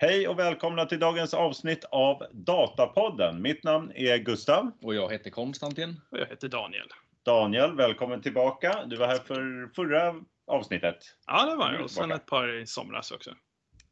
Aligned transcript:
Hej 0.00 0.28
och 0.28 0.38
välkomna 0.38 0.86
till 0.86 0.98
dagens 0.98 1.34
avsnitt 1.34 1.84
av 1.84 2.22
Datapodden. 2.32 3.42
Mitt 3.42 3.64
namn 3.64 3.92
är 3.94 4.18
Gustav. 4.18 4.70
Och 4.82 4.94
jag 4.94 5.12
heter 5.12 5.30
Konstantin. 5.30 6.00
Och 6.10 6.18
jag 6.18 6.26
heter 6.26 6.48
Daniel. 6.48 6.86
Daniel, 7.22 7.76
välkommen 7.76 8.22
tillbaka. 8.22 8.84
Du 8.86 8.96
var 8.96 9.06
här 9.06 9.18
för 9.18 9.70
förra 9.74 10.14
avsnittet. 10.46 10.96
Ja, 11.26 11.46
det 11.50 11.56
var 11.56 11.72
jag. 11.72 11.82
Och 11.82 11.90
sen 11.90 12.12
ett 12.12 12.26
par 12.26 12.48
i 12.48 12.66
somras 12.66 13.10
också. 13.10 13.34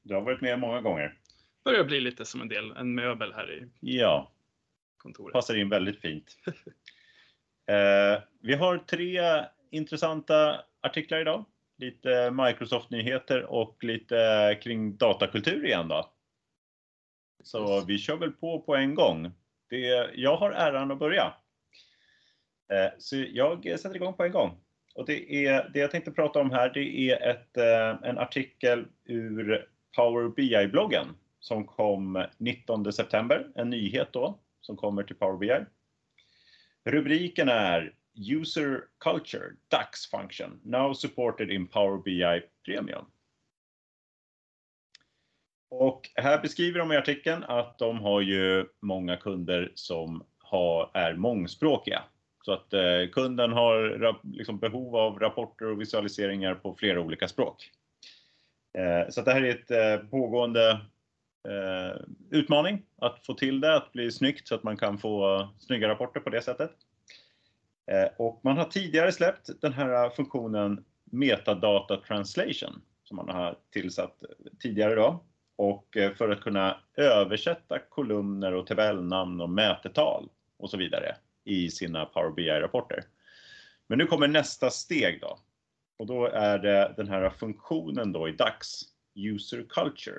Du 0.03 0.15
har 0.15 0.21
varit 0.21 0.41
med 0.41 0.59
många 0.59 0.81
gånger. 0.81 1.19
Börjar 1.65 1.85
bli 1.85 2.01
lite 2.01 2.25
som 2.25 2.41
en 2.41 2.49
del, 2.49 2.71
en 2.77 2.95
möbel 2.95 3.33
här 3.33 3.53
i 3.53 3.69
Ja, 3.81 4.33
kontoret. 4.97 5.33
passar 5.33 5.55
in 5.57 5.69
väldigt 5.69 6.01
fint. 6.01 6.39
eh, 7.67 8.23
vi 8.41 8.55
har 8.55 8.79
tre 8.79 9.21
intressanta 9.71 10.61
artiklar 10.83 11.21
idag. 11.21 11.45
Lite 11.79 12.31
Microsoft-nyheter 12.31 13.43
och 13.43 13.85
lite 13.85 14.59
kring 14.63 14.97
datakultur 14.97 15.65
igen 15.65 15.89
då. 15.89 16.13
Så 17.43 17.85
vi 17.85 17.99
kör 17.99 18.17
väl 18.17 18.33
på 18.33 18.61
på 18.61 18.77
en 18.77 18.95
gång. 18.95 19.33
Det, 19.69 20.11
jag 20.15 20.37
har 20.37 20.51
äran 20.51 20.91
att 20.91 20.99
börja. 20.99 21.35
Eh, 22.73 22.93
så 22.99 23.17
jag 23.17 23.81
sätter 23.81 23.97
igång 23.97 24.15
på 24.15 24.25
en 24.25 24.33
gång. 24.33 24.61
Och 24.95 25.07
det, 25.07 25.47
är, 25.47 25.71
det 25.73 25.79
jag 25.79 25.91
tänkte 25.91 26.11
prata 26.11 26.41
om 26.41 26.51
här 26.51 26.71
det 26.75 27.11
är 27.11 27.31
ett, 27.31 27.57
eh, 27.57 28.09
en 28.09 28.19
artikel 28.19 28.87
ur 29.05 29.69
Power 29.97 30.29
BI-bloggen 30.29 31.07
som 31.41 31.67
kom 31.67 32.25
19 32.39 32.93
september. 32.93 33.47
En 33.55 33.71
nyhet 33.71 34.09
då 34.13 34.39
som 34.61 34.77
kommer 34.77 35.03
till 35.03 35.17
Power 35.17 35.39
BI. 35.39 35.65
Rubriken 36.85 37.49
är 37.49 37.95
User 38.17 38.85
Culture 38.99 39.53
DAX 39.69 40.07
Function 40.07 40.61
now 40.65 40.95
supported 40.95 41.51
in 41.51 41.67
Power 41.67 41.99
BI 41.99 42.43
Premium. 42.65 43.05
Och 45.71 46.11
här 46.15 46.43
beskriver 46.43 46.79
de 46.79 46.93
i 46.93 46.97
artikeln 46.97 47.45
att 47.45 47.79
de 47.79 47.99
har 47.99 48.21
ju 48.21 48.67
många 48.81 49.17
kunder 49.17 49.73
som 49.75 50.25
har, 50.39 50.91
är 50.95 51.15
mångspråkiga. 51.15 52.03
Så 52.45 52.53
att 52.53 52.73
eh, 52.73 53.09
kunden 53.13 53.53
har 53.53 53.99
liksom 54.37 54.59
behov 54.59 54.97
av 54.97 55.19
rapporter 55.19 55.67
och 55.67 55.81
visualiseringar 55.81 56.55
på 56.55 56.75
flera 56.75 57.01
olika 57.01 57.29
språk. 57.29 57.71
Eh, 58.79 59.09
så 59.09 59.23
det 59.23 59.33
här 59.33 59.43
är 59.43 59.51
ett 59.51 59.71
eh, 59.71 60.09
pågående 60.09 60.71
eh, 61.49 62.01
utmaning 62.31 62.83
att 62.97 63.27
få 63.27 63.35
till 63.35 63.61
det, 63.61 63.77
att 63.77 63.93
bli 63.93 64.13
snyggt 64.13 64.49
så 64.49 64.55
att 64.55 64.63
man 64.63 64.77
kan 64.77 64.99
få 64.99 65.49
snygga 65.59 65.89
rapporter 65.89 66.21
på 66.21 66.31
det 66.31 66.43
sättet. 66.43 66.71
Eh, 67.87 68.09
och 68.17 68.41
man 68.43 68.57
har 68.57 68.65
tidigare 68.65 69.13
släppt 69.13 69.61
den 69.61 69.73
här 69.73 70.11
funktionen 70.11 70.85
Metadata 71.05 71.97
Translation 71.97 72.83
som 73.05 73.17
man 73.17 73.29
har 73.29 73.59
tillsatt 73.71 74.23
tidigare 74.59 74.95
då. 74.95 75.25
Och 75.57 75.97
eh, 75.97 76.13
för 76.15 76.29
att 76.29 76.41
kunna 76.41 76.81
översätta 76.97 77.79
kolumner 77.79 78.55
och 78.55 78.67
tabellnamn 78.67 79.41
och 79.41 79.51
mätetal 79.51 80.29
och 80.57 80.71
så 80.71 80.77
vidare 80.77 81.17
i 81.45 81.71
sina 81.71 82.05
Power 82.05 82.31
BI-rapporter. 82.31 83.05
Men 83.87 83.99
nu 83.99 84.07
kommer 84.07 84.29
nästa 84.29 84.71
steg 84.71 85.21
då. 85.21 85.39
Och 85.99 86.07
då 86.07 86.27
är 86.27 86.59
det 86.59 86.95
den 86.97 87.09
här 87.09 87.31
funktionen 87.31 88.13
då 88.13 88.29
i 88.29 88.33
DAX, 88.33 88.69
User 89.15 89.67
Culture. 89.69 90.19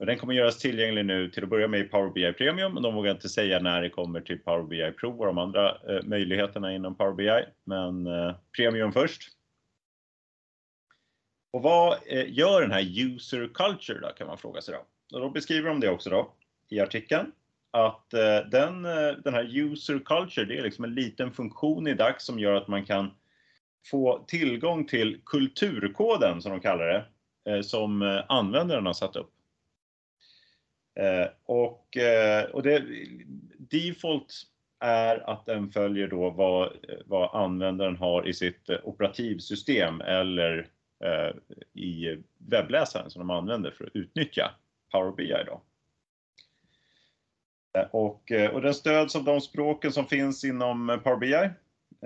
Och 0.00 0.06
den 0.06 0.18
kommer 0.18 0.34
göras 0.34 0.58
tillgänglig 0.58 1.04
nu 1.04 1.30
till 1.30 1.42
att 1.42 1.50
börja 1.50 1.68
med 1.68 1.80
i 1.80 1.84
Power 1.84 2.10
BI 2.10 2.32
Premium. 2.32 2.82
De 2.82 2.94
vågar 2.94 3.10
inte 3.10 3.28
säga 3.28 3.58
när 3.58 3.82
det 3.82 3.90
kommer 3.90 4.20
till 4.20 4.38
Power 4.38 4.62
BI 4.62 4.92
Pro 4.92 5.18
och 5.18 5.26
de 5.26 5.38
andra 5.38 5.70
eh, 5.88 6.02
möjligheterna 6.02 6.74
inom 6.74 6.94
Power 6.94 7.12
BI. 7.12 7.44
Men 7.64 8.06
eh, 8.06 8.34
Premium 8.56 8.92
först. 8.92 9.22
Och 11.52 11.62
vad 11.62 11.98
eh, 12.06 12.32
gör 12.32 12.60
den 12.60 12.70
här 12.70 13.00
User 13.06 13.50
Culture 13.54 14.00
då 14.00 14.08
kan 14.08 14.26
man 14.26 14.38
fråga 14.38 14.60
sig 14.60 14.74
då. 14.74 15.16
Och 15.16 15.22
då 15.22 15.30
beskriver 15.30 15.68
de 15.68 15.80
det 15.80 15.90
också 15.90 16.10
då 16.10 16.32
i 16.68 16.80
artikeln 16.80 17.32
att 17.70 18.14
eh, 18.14 18.38
den, 18.50 18.84
eh, 18.84 19.12
den 19.24 19.34
här 19.34 19.56
user 19.58 19.98
culture, 19.98 20.46
det 20.46 20.58
är 20.58 20.62
liksom 20.62 20.84
en 20.84 20.94
liten 20.94 21.32
funktion 21.32 21.86
i 21.86 21.94
DAX 21.94 22.24
som 22.24 22.38
gör 22.38 22.54
att 22.54 22.68
man 22.68 22.84
kan 22.84 23.10
få 23.90 24.24
tillgång 24.28 24.86
till 24.86 25.20
kulturkoden, 25.26 26.42
som 26.42 26.50
de 26.50 26.60
kallar 26.60 26.86
det, 26.86 27.04
eh, 27.52 27.60
som 27.60 28.02
eh, 28.02 28.24
användaren 28.28 28.86
har 28.86 28.92
satt 28.92 29.16
upp. 29.16 29.30
Eh, 31.00 31.28
och, 31.44 31.96
eh, 31.96 32.44
och 32.44 32.62
det, 32.62 32.84
default 33.58 34.34
är 34.78 35.30
att 35.30 35.46
den 35.46 35.70
följer 35.70 36.08
då 36.08 36.30
vad, 36.30 36.72
vad 37.06 37.42
användaren 37.42 37.96
har 37.96 38.28
i 38.28 38.34
sitt 38.34 38.70
eh, 38.70 38.78
operativsystem 38.84 40.00
eller 40.00 40.68
i 41.74 42.16
webbläsaren 42.38 43.10
som 43.10 43.20
de 43.20 43.30
använder 43.30 43.70
för 43.70 43.84
att 43.84 43.96
utnyttja 43.96 44.50
Power 44.92 45.12
BI. 45.12 45.44
Då. 45.46 45.62
Och, 47.90 48.32
och 48.52 48.62
den 48.62 48.74
stöds 48.74 49.16
av 49.16 49.24
de 49.24 49.40
språken 49.40 49.92
som 49.92 50.06
finns 50.06 50.44
inom 50.44 51.00
Power 51.04 51.16
BI. 51.16 51.50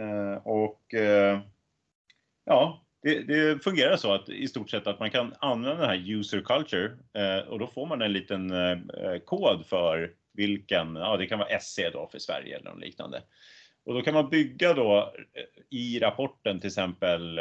Eh, 0.02 0.34
och 0.44 0.94
ja, 2.44 2.83
det, 3.04 3.20
det, 3.22 3.64
fungerar 3.64 3.96
så 3.96 4.12
att 4.12 4.28
i 4.28 4.48
stort 4.48 4.70
sett 4.70 4.86
att 4.86 5.00
man 5.00 5.10
kan 5.10 5.34
använda 5.38 5.80
den 5.80 5.88
här 5.88 6.10
user 6.10 6.40
culture 6.40 6.92
eh, 7.14 7.48
och 7.48 7.58
då 7.58 7.66
får 7.66 7.86
man 7.86 8.02
en 8.02 8.12
liten 8.12 8.50
eh, 8.50 9.18
kod 9.24 9.66
för 9.66 10.12
vilken, 10.32 10.96
ja 10.96 11.16
det 11.16 11.26
kan 11.26 11.38
vara 11.38 11.60
SC 11.60 11.80
då 11.92 12.08
för 12.12 12.18
Sverige 12.18 12.56
eller 12.56 12.70
något 12.70 12.80
liknande. 12.80 13.22
Och 13.84 13.94
då 13.94 14.02
kan 14.02 14.14
man 14.14 14.30
bygga 14.30 14.74
då 14.74 15.14
eh, 15.34 15.78
i 15.78 15.98
rapporten 15.98 16.60
till 16.60 16.68
exempel, 16.68 17.40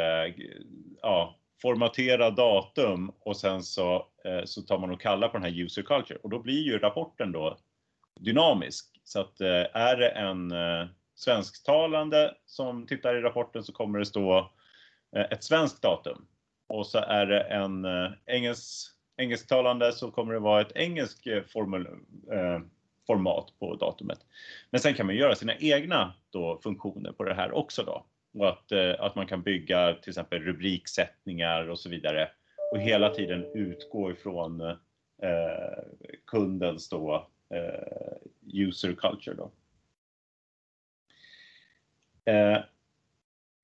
ja, 1.02 1.38
formatera 1.62 2.30
datum 2.30 3.12
och 3.20 3.36
sen 3.36 3.62
så, 3.62 4.06
så 4.44 4.62
tar 4.62 4.78
man 4.78 4.90
och 4.90 5.00
kallar 5.00 5.28
på 5.28 5.38
den 5.38 5.44
här 5.44 5.60
user 5.60 5.82
culture 5.82 6.18
och 6.22 6.30
då 6.30 6.38
blir 6.38 6.62
ju 6.62 6.78
rapporten 6.78 7.32
då 7.32 7.58
dynamisk. 8.20 9.00
Så 9.04 9.20
att 9.20 9.40
eh, 9.40 9.66
är 9.72 9.96
det 9.96 10.08
en 10.08 10.50
eh, 10.50 10.86
svensktalande 11.14 12.34
som 12.46 12.86
tittar 12.86 13.16
i 13.16 13.20
rapporten 13.20 13.64
så 13.64 13.72
kommer 13.72 13.98
det 13.98 14.06
stå 14.06 14.38
eh, 14.38 14.46
Eh, 15.14 15.26
ett 15.30 15.44
svenskt 15.44 15.82
datum. 15.82 16.26
Och 16.66 16.86
så 16.86 16.98
är 16.98 17.26
det 17.26 17.40
en 17.40 17.84
eh, 17.84 18.10
engelsk, 18.26 18.90
engelsktalande 19.16 19.92
så 19.92 20.10
kommer 20.10 20.32
det 20.32 20.40
vara 20.40 20.60
ett 20.60 20.76
engelskt 20.76 21.26
eh, 21.26 21.42
formul, 21.42 21.88
format 23.06 23.52
på 23.58 23.74
datumet. 23.74 24.18
Men 24.70 24.80
sen 24.80 24.94
kan 24.94 25.06
man 25.06 25.16
göra 25.16 25.34
sina 25.34 25.56
egna 25.56 26.14
då, 26.30 26.60
funktioner 26.62 27.12
på 27.12 27.24
det 27.24 27.34
här 27.34 27.52
också 27.52 27.82
då. 27.82 28.06
Och 28.34 28.48
att, 28.48 28.72
att 28.98 29.14
man 29.14 29.26
kan 29.26 29.42
bygga 29.42 29.94
till 29.94 30.10
exempel 30.10 30.42
rubriksättningar 30.42 31.68
och 31.68 31.78
så 31.78 31.88
vidare 31.88 32.30
och 32.72 32.80
hela 32.80 33.10
tiden 33.10 33.44
utgå 33.54 34.10
ifrån 34.10 34.60
eh, 34.60 35.84
kundens 36.26 36.88
då, 36.88 37.26
Eh, 37.54 38.16
user 38.52 38.94
culture. 38.94 39.34
Då. 39.34 39.50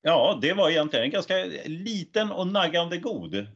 Eh, 0.07 0.11
ja, 0.11 0.39
det 0.43 0.53
var 0.53 0.71
egentligen 0.71 1.05
en 1.05 1.11
ganska 1.11 1.35
liten 1.65 2.33
och 2.33 2.47
naggande 2.47 2.99
god. 2.99 3.35
Eh, 3.35 3.47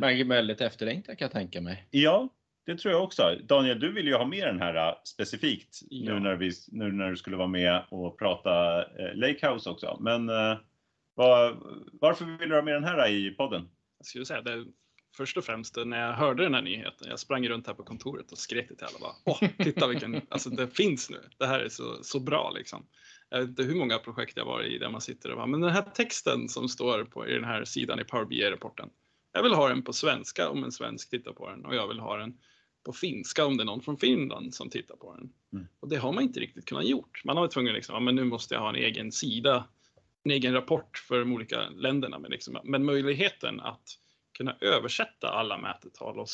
Men 0.00 0.28
väldigt 0.28 0.60
efterlängtad 0.60 1.18
kan 1.18 1.24
jag 1.24 1.32
tänka 1.32 1.60
mig. 1.60 1.86
Ja, 1.90 2.28
det 2.66 2.76
tror 2.76 2.94
jag 2.94 3.02
också. 3.02 3.22
Daniel, 3.42 3.80
du 3.80 3.92
vill 3.92 4.06
ju 4.06 4.14
ha 4.14 4.26
med 4.26 4.46
den 4.46 4.60
här 4.60 4.94
specifikt 5.04 5.80
ja. 5.90 6.14
nu, 6.14 6.20
när 6.20 6.36
vi, 6.36 6.50
nu 6.68 6.92
när 6.92 7.10
du 7.10 7.16
skulle 7.16 7.36
vara 7.36 7.48
med 7.48 7.82
och 7.88 8.18
prata 8.18 8.82
eh, 8.82 9.14
Lakehouse 9.14 9.70
också. 9.70 9.96
Men 10.00 10.28
eh, 10.28 10.58
var, 11.14 11.56
varför 12.00 12.24
vill 12.24 12.48
du 12.48 12.54
ha 12.54 12.62
med 12.62 12.74
den 12.74 12.84
här 12.84 13.08
i 13.08 13.30
podden? 13.30 13.68
Jag 13.98 14.06
skulle 14.06 14.24
säga 14.24 14.42
det 14.42 14.64
först 15.16 15.36
och 15.36 15.44
främst 15.44 15.76
när 15.84 16.06
jag 16.06 16.12
hörde 16.12 16.42
den 16.42 16.54
här 16.54 16.62
nyheten. 16.62 17.08
Jag 17.08 17.18
sprang 17.18 17.48
runt 17.48 17.66
här 17.66 17.74
på 17.74 17.82
kontoret 17.82 18.32
och 18.32 18.38
skrek 18.38 18.68
till 18.68 18.76
alla 18.80 18.98
bara, 18.98 19.14
åh, 19.24 19.48
titta 19.64 19.86
vilken, 19.86 20.20
alltså 20.28 20.50
det 20.50 20.68
finns 20.68 21.10
nu. 21.10 21.20
Det 21.38 21.46
här 21.46 21.60
är 21.60 21.68
så, 21.68 22.02
så 22.02 22.20
bra 22.20 22.52
liksom. 22.56 22.86
Jag 23.28 23.40
vet 23.40 23.48
inte 23.48 23.62
hur 23.62 23.74
många 23.74 23.98
projekt 23.98 24.36
jag 24.36 24.44
var 24.44 24.62
i 24.62 24.78
där 24.78 24.90
man 24.90 25.00
sitter 25.00 25.30
och 25.30 25.36
bara, 25.36 25.46
men 25.46 25.60
den 25.60 25.70
här 25.70 25.82
texten 25.82 26.48
som 26.48 26.68
står 26.68 27.04
på 27.04 27.28
i 27.28 27.34
den 27.34 27.44
här 27.44 27.64
sidan 27.64 28.00
i 28.00 28.04
Power 28.04 28.24
BI-rapporten. 28.24 28.88
Jag 29.32 29.42
vill 29.42 29.54
ha 29.54 29.68
den 29.68 29.82
på 29.82 29.92
svenska 29.92 30.48
om 30.48 30.64
en 30.64 30.72
svensk 30.72 31.10
tittar 31.10 31.32
på 31.32 31.50
den 31.50 31.64
och 31.64 31.74
jag 31.74 31.88
vill 31.88 31.98
ha 31.98 32.16
den 32.16 32.38
på 32.84 32.92
finska 32.92 33.46
om 33.46 33.56
det 33.56 33.62
är 33.62 33.64
någon 33.64 33.82
från 33.82 33.96
Finland 33.96 34.54
som 34.54 34.70
tittar 34.70 34.96
på 34.96 35.16
den. 35.16 35.32
Mm. 35.52 35.66
Och 35.80 35.88
det 35.88 35.96
har 35.96 36.12
man 36.12 36.22
inte 36.22 36.40
riktigt 36.40 36.66
kunnat 36.66 36.84
gjort. 36.84 37.22
Man 37.24 37.36
har 37.36 37.42
varit 37.42 37.52
tvungen 37.52 37.74
liksom, 37.74 37.94
ja, 37.94 38.00
men 38.00 38.14
nu 38.14 38.24
måste 38.24 38.54
jag 38.54 38.60
ha 38.60 38.68
en 38.68 38.74
egen 38.74 39.12
sida, 39.12 39.68
en 40.24 40.30
egen 40.30 40.52
rapport 40.52 40.98
för 41.08 41.18
de 41.18 41.32
olika 41.32 41.68
länderna. 41.68 42.18
Men, 42.18 42.30
liksom, 42.30 42.58
men 42.64 42.84
möjligheten 42.84 43.60
att 43.60 43.98
kunna 44.34 44.56
översätta 44.60 45.28
alla 45.28 45.58
mätetal 45.58 46.18
och 46.18 46.28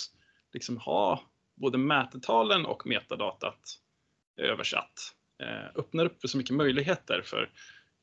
liksom 0.52 0.76
ha 0.76 1.22
både 1.54 1.78
mätetalen 1.78 2.66
och 2.66 2.86
metadatat 2.86 3.78
översatt. 4.36 5.14
Eh, 5.42 5.66
öppnar 5.74 6.04
upp 6.04 6.20
för 6.20 6.28
så 6.28 6.38
mycket 6.38 6.56
möjligheter 6.56 7.22
för 7.24 7.50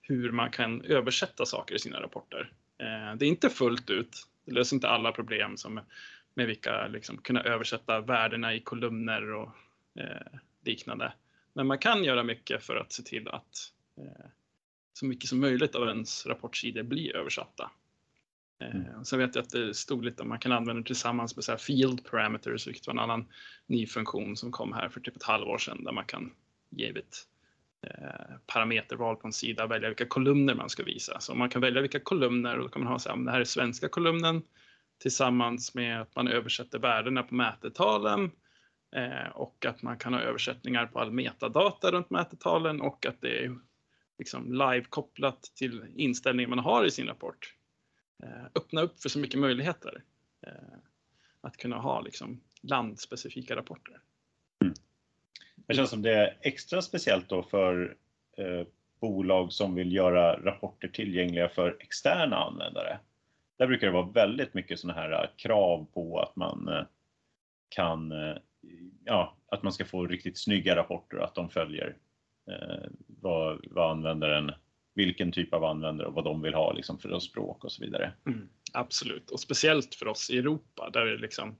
hur 0.01 0.31
man 0.31 0.51
kan 0.51 0.81
översätta 0.81 1.45
saker 1.45 1.75
i 1.75 1.79
sina 1.79 2.01
rapporter. 2.01 2.51
Eh, 2.77 3.15
det 3.17 3.25
är 3.25 3.29
inte 3.29 3.49
fullt 3.49 3.89
ut, 3.89 4.27
det 4.45 4.51
löser 4.51 4.75
inte 4.75 4.89
alla 4.89 5.11
problem 5.11 5.57
som 5.57 5.79
med 6.33 6.47
vilka 6.47 6.87
liksom 6.87 7.17
kunna 7.17 7.43
översätta 7.43 8.01
värdena 8.01 8.53
i 8.53 8.59
kolumner 8.59 9.33
och 9.33 9.49
eh, 9.99 10.39
liknande. 10.65 11.13
Men 11.53 11.67
man 11.67 11.77
kan 11.77 12.03
göra 12.03 12.23
mycket 12.23 12.63
för 12.63 12.75
att 12.75 12.91
se 12.91 13.03
till 13.03 13.27
att 13.27 13.73
eh, 13.97 14.25
så 14.93 15.05
mycket 15.05 15.29
som 15.29 15.39
möjligt 15.39 15.75
av 15.75 15.87
ens 15.87 16.25
rapportsidor 16.25 16.83
blir 16.83 17.15
översatta. 17.15 17.71
Mm. 18.59 18.85
Eh, 18.85 19.01
sen 19.01 19.19
vet 19.19 19.35
jag 19.35 19.43
att 19.43 19.49
det 19.49 19.73
stod 19.73 20.05
lite 20.05 20.23
om 20.23 20.29
man 20.29 20.39
kan 20.39 20.51
använda 20.51 20.81
det 20.81 20.87
tillsammans 20.87 21.35
med 21.35 21.43
så 21.43 21.51
här 21.51 21.59
field 21.59 22.05
parameters, 22.05 22.67
vilket 22.67 22.87
var 22.87 22.93
en 22.93 22.99
annan 22.99 23.25
ny 23.67 23.87
funktion 23.87 24.37
som 24.37 24.51
kom 24.51 24.73
här 24.73 24.89
för 24.89 24.99
typ 24.99 25.15
ett 25.15 25.23
halvår 25.23 25.57
sedan 25.57 25.83
där 25.83 25.91
man 25.91 26.05
kan 26.05 26.31
givet 26.69 27.27
eh, 27.87 28.35
parameterval 28.47 29.15
på 29.15 29.27
en 29.27 29.33
sida 29.33 29.67
välja 29.67 29.89
vilka 29.89 30.05
kolumner 30.05 30.55
man 30.55 30.69
ska 30.69 30.83
visa. 30.83 31.19
Så 31.19 31.35
man 31.35 31.49
kan 31.49 31.61
välja 31.61 31.81
vilka 31.81 31.99
kolumner 31.99 32.57
och 32.57 32.63
då 32.63 32.69
kan 32.69 32.83
man 32.83 32.91
ha 32.91 32.99
så 32.99 33.09
här, 33.09 33.17
det 33.17 33.31
här 33.31 33.39
är 33.39 33.45
svenska 33.45 33.89
kolumnen 33.89 34.41
tillsammans 35.01 35.75
med 35.75 36.01
att 36.01 36.15
man 36.15 36.27
översätter 36.27 36.79
värdena 36.79 37.23
på 37.23 37.35
mätetalen 37.35 38.31
eh, 38.95 39.31
och 39.33 39.65
att 39.65 39.81
man 39.81 39.97
kan 39.97 40.13
ha 40.13 40.21
översättningar 40.21 40.85
på 40.85 40.99
all 40.99 41.11
metadata 41.11 41.91
runt 41.91 42.09
mätetalen 42.09 42.81
och 42.81 43.05
att 43.05 43.21
det 43.21 43.45
är 43.45 43.57
liksom 44.19 44.53
live-kopplat 44.53 45.41
till 45.55 45.85
inställningen 45.95 46.49
man 46.49 46.59
har 46.59 46.85
i 46.85 46.91
sin 46.91 47.07
rapport. 47.07 47.56
Eh, 48.23 48.45
öppna 48.55 48.81
upp 48.81 49.01
för 49.01 49.09
så 49.09 49.19
mycket 49.19 49.39
möjligheter. 49.39 50.03
Eh, 50.41 50.77
att 51.41 51.57
kunna 51.57 51.77
ha 51.77 52.01
liksom 52.01 52.41
landspecifika 52.61 53.55
rapporter. 53.55 54.01
Mm. 54.61 54.73
Det 55.55 55.73
känns 55.73 55.89
som 55.89 56.01
det 56.01 56.13
är 56.13 56.37
extra 56.41 56.81
speciellt 56.81 57.29
då 57.29 57.43
för 57.43 57.97
eh, 58.37 58.67
bolag 58.99 59.53
som 59.53 59.75
vill 59.75 59.93
göra 59.93 60.43
rapporter 60.43 60.87
tillgängliga 60.87 61.49
för 61.49 61.77
externa 61.79 62.35
användare. 62.35 62.99
Där 63.57 63.67
brukar 63.67 63.87
det 63.87 63.93
vara 63.93 64.11
väldigt 64.11 64.53
mycket 64.53 64.79
sådana 64.79 64.99
här 64.99 65.23
eh, 65.23 65.29
krav 65.35 65.87
på 65.93 66.19
att 66.19 66.35
man 66.35 66.67
eh, 66.67 66.83
kan, 67.69 68.13
ja, 69.05 69.37
att 69.47 69.63
man 69.63 69.73
ska 69.73 69.85
få 69.85 70.07
riktigt 70.07 70.37
snygga 70.37 70.75
rapporter 70.75 71.17
och 71.17 71.23
att 71.23 71.35
de 71.35 71.49
följer 71.49 71.97
eh, 72.47 72.89
vad, 73.07 73.65
vad 73.71 73.91
användaren, 73.91 74.51
vilken 74.97 75.31
typ 75.31 75.53
av 75.53 75.63
användare 75.63 76.07
och 76.07 76.13
vad 76.13 76.23
de 76.23 76.41
vill 76.41 76.53
ha 76.53 76.73
liksom 76.73 76.99
för 76.99 77.19
språk 77.19 77.63
och 77.63 77.71
så 77.71 77.83
vidare. 77.83 78.13
Mm, 78.25 78.49
absolut, 78.73 79.29
och 79.29 79.39
speciellt 79.39 79.95
för 79.95 80.07
oss 80.07 80.29
i 80.29 80.37
Europa 80.37 80.89
där 80.93 81.05
det 81.05 81.17
liksom, 81.17 81.55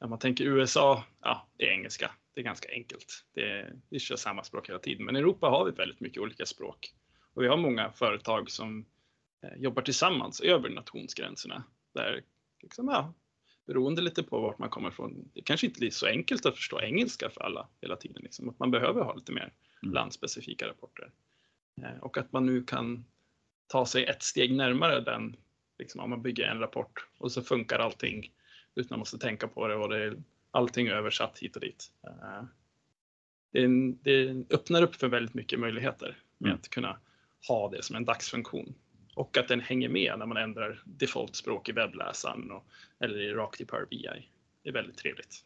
när 0.00 0.08
man 0.08 0.18
tänker 0.18 0.44
USA, 0.44 1.04
ja, 1.20 1.48
det 1.56 1.64
är 1.64 1.72
engelska. 1.72 2.10
Det 2.34 2.40
är 2.40 2.44
ganska 2.44 2.72
enkelt. 2.72 3.24
Det, 3.34 3.72
vi 3.90 3.98
kör 3.98 4.16
samma 4.16 4.44
språk 4.44 4.68
hela 4.68 4.78
tiden, 4.78 5.06
men 5.06 5.16
i 5.16 5.18
Europa 5.18 5.46
har 5.46 5.64
vi 5.64 5.70
väldigt 5.70 6.00
mycket 6.00 6.22
olika 6.22 6.46
språk 6.46 6.94
och 7.34 7.42
vi 7.42 7.48
har 7.48 7.56
många 7.56 7.92
företag 7.92 8.50
som 8.50 8.86
eh, 9.42 9.62
jobbar 9.62 9.82
tillsammans 9.82 10.40
över 10.40 10.68
nationsgränserna 10.68 11.64
där 11.94 12.22
liksom, 12.62 12.88
ja, 12.88 13.14
beroende 13.66 14.02
lite 14.02 14.22
på 14.22 14.40
vart 14.40 14.58
man 14.58 14.70
kommer 14.70 14.88
ifrån. 14.88 15.30
Det 15.34 15.42
kanske 15.42 15.66
inte 15.66 15.86
är 15.86 15.90
så 15.90 16.06
enkelt 16.06 16.46
att 16.46 16.56
förstå 16.56 16.80
engelska 16.80 17.30
för 17.30 17.40
alla 17.40 17.68
hela 17.80 17.96
tiden, 17.96 18.22
liksom, 18.22 18.48
att 18.48 18.58
man 18.58 18.70
behöver 18.70 19.02
ha 19.02 19.14
lite 19.14 19.32
mer 19.32 19.52
Mm. 19.82 19.94
landspecifika 19.94 20.68
rapporter 20.68 21.10
och 22.00 22.18
att 22.18 22.32
man 22.32 22.46
nu 22.46 22.62
kan 22.62 23.04
ta 23.66 23.86
sig 23.86 24.04
ett 24.04 24.22
steg 24.22 24.54
närmare 24.54 25.00
den 25.00 25.36
liksom, 25.78 26.00
om 26.00 26.10
man 26.10 26.22
bygger 26.22 26.44
en 26.46 26.58
rapport 26.58 27.06
och 27.18 27.32
så 27.32 27.42
funkar 27.42 27.78
allting 27.78 28.32
utan 28.74 28.84
att 28.86 28.90
man 28.90 28.98
måste 28.98 29.18
tänka 29.18 29.48
på 29.48 29.68
det 29.68 29.74
och 29.74 29.88
det 29.88 30.04
är 30.04 30.22
allting 30.50 30.88
översatt 30.88 31.38
hit 31.38 31.56
och 31.56 31.62
dit. 31.62 31.92
Eh, 32.06 32.44
Det, 33.52 33.64
en, 33.64 34.02
det 34.02 34.44
öppnar 34.54 34.82
upp 34.82 34.94
för 34.94 35.08
väldigt 35.08 35.34
mycket 35.34 35.60
möjligheter 35.60 36.18
med 36.38 36.48
Mm. 36.48 36.58
att 36.60 36.68
kunna 36.70 36.98
ha 37.48 37.68
det 37.70 37.82
som 37.84 37.96
en 37.96 38.04
dagsfunktion 38.04 38.74
och 39.14 39.38
att 39.38 39.48
den 39.48 39.60
hänger 39.60 39.88
med 39.88 40.18
när 40.18 40.26
man 40.26 40.36
ändrar 40.36 40.82
defaultspråk 40.84 41.68
i 41.68 41.72
webbläsaren 41.72 42.50
och, 42.50 42.66
eller 43.00 43.34
rakt 43.34 43.60
i 43.60 43.64
Power 43.64 43.86
BI. 43.90 44.28
Det 44.62 44.68
är 44.68 44.72
väldigt 44.72 44.96
trevligt. 44.98 45.44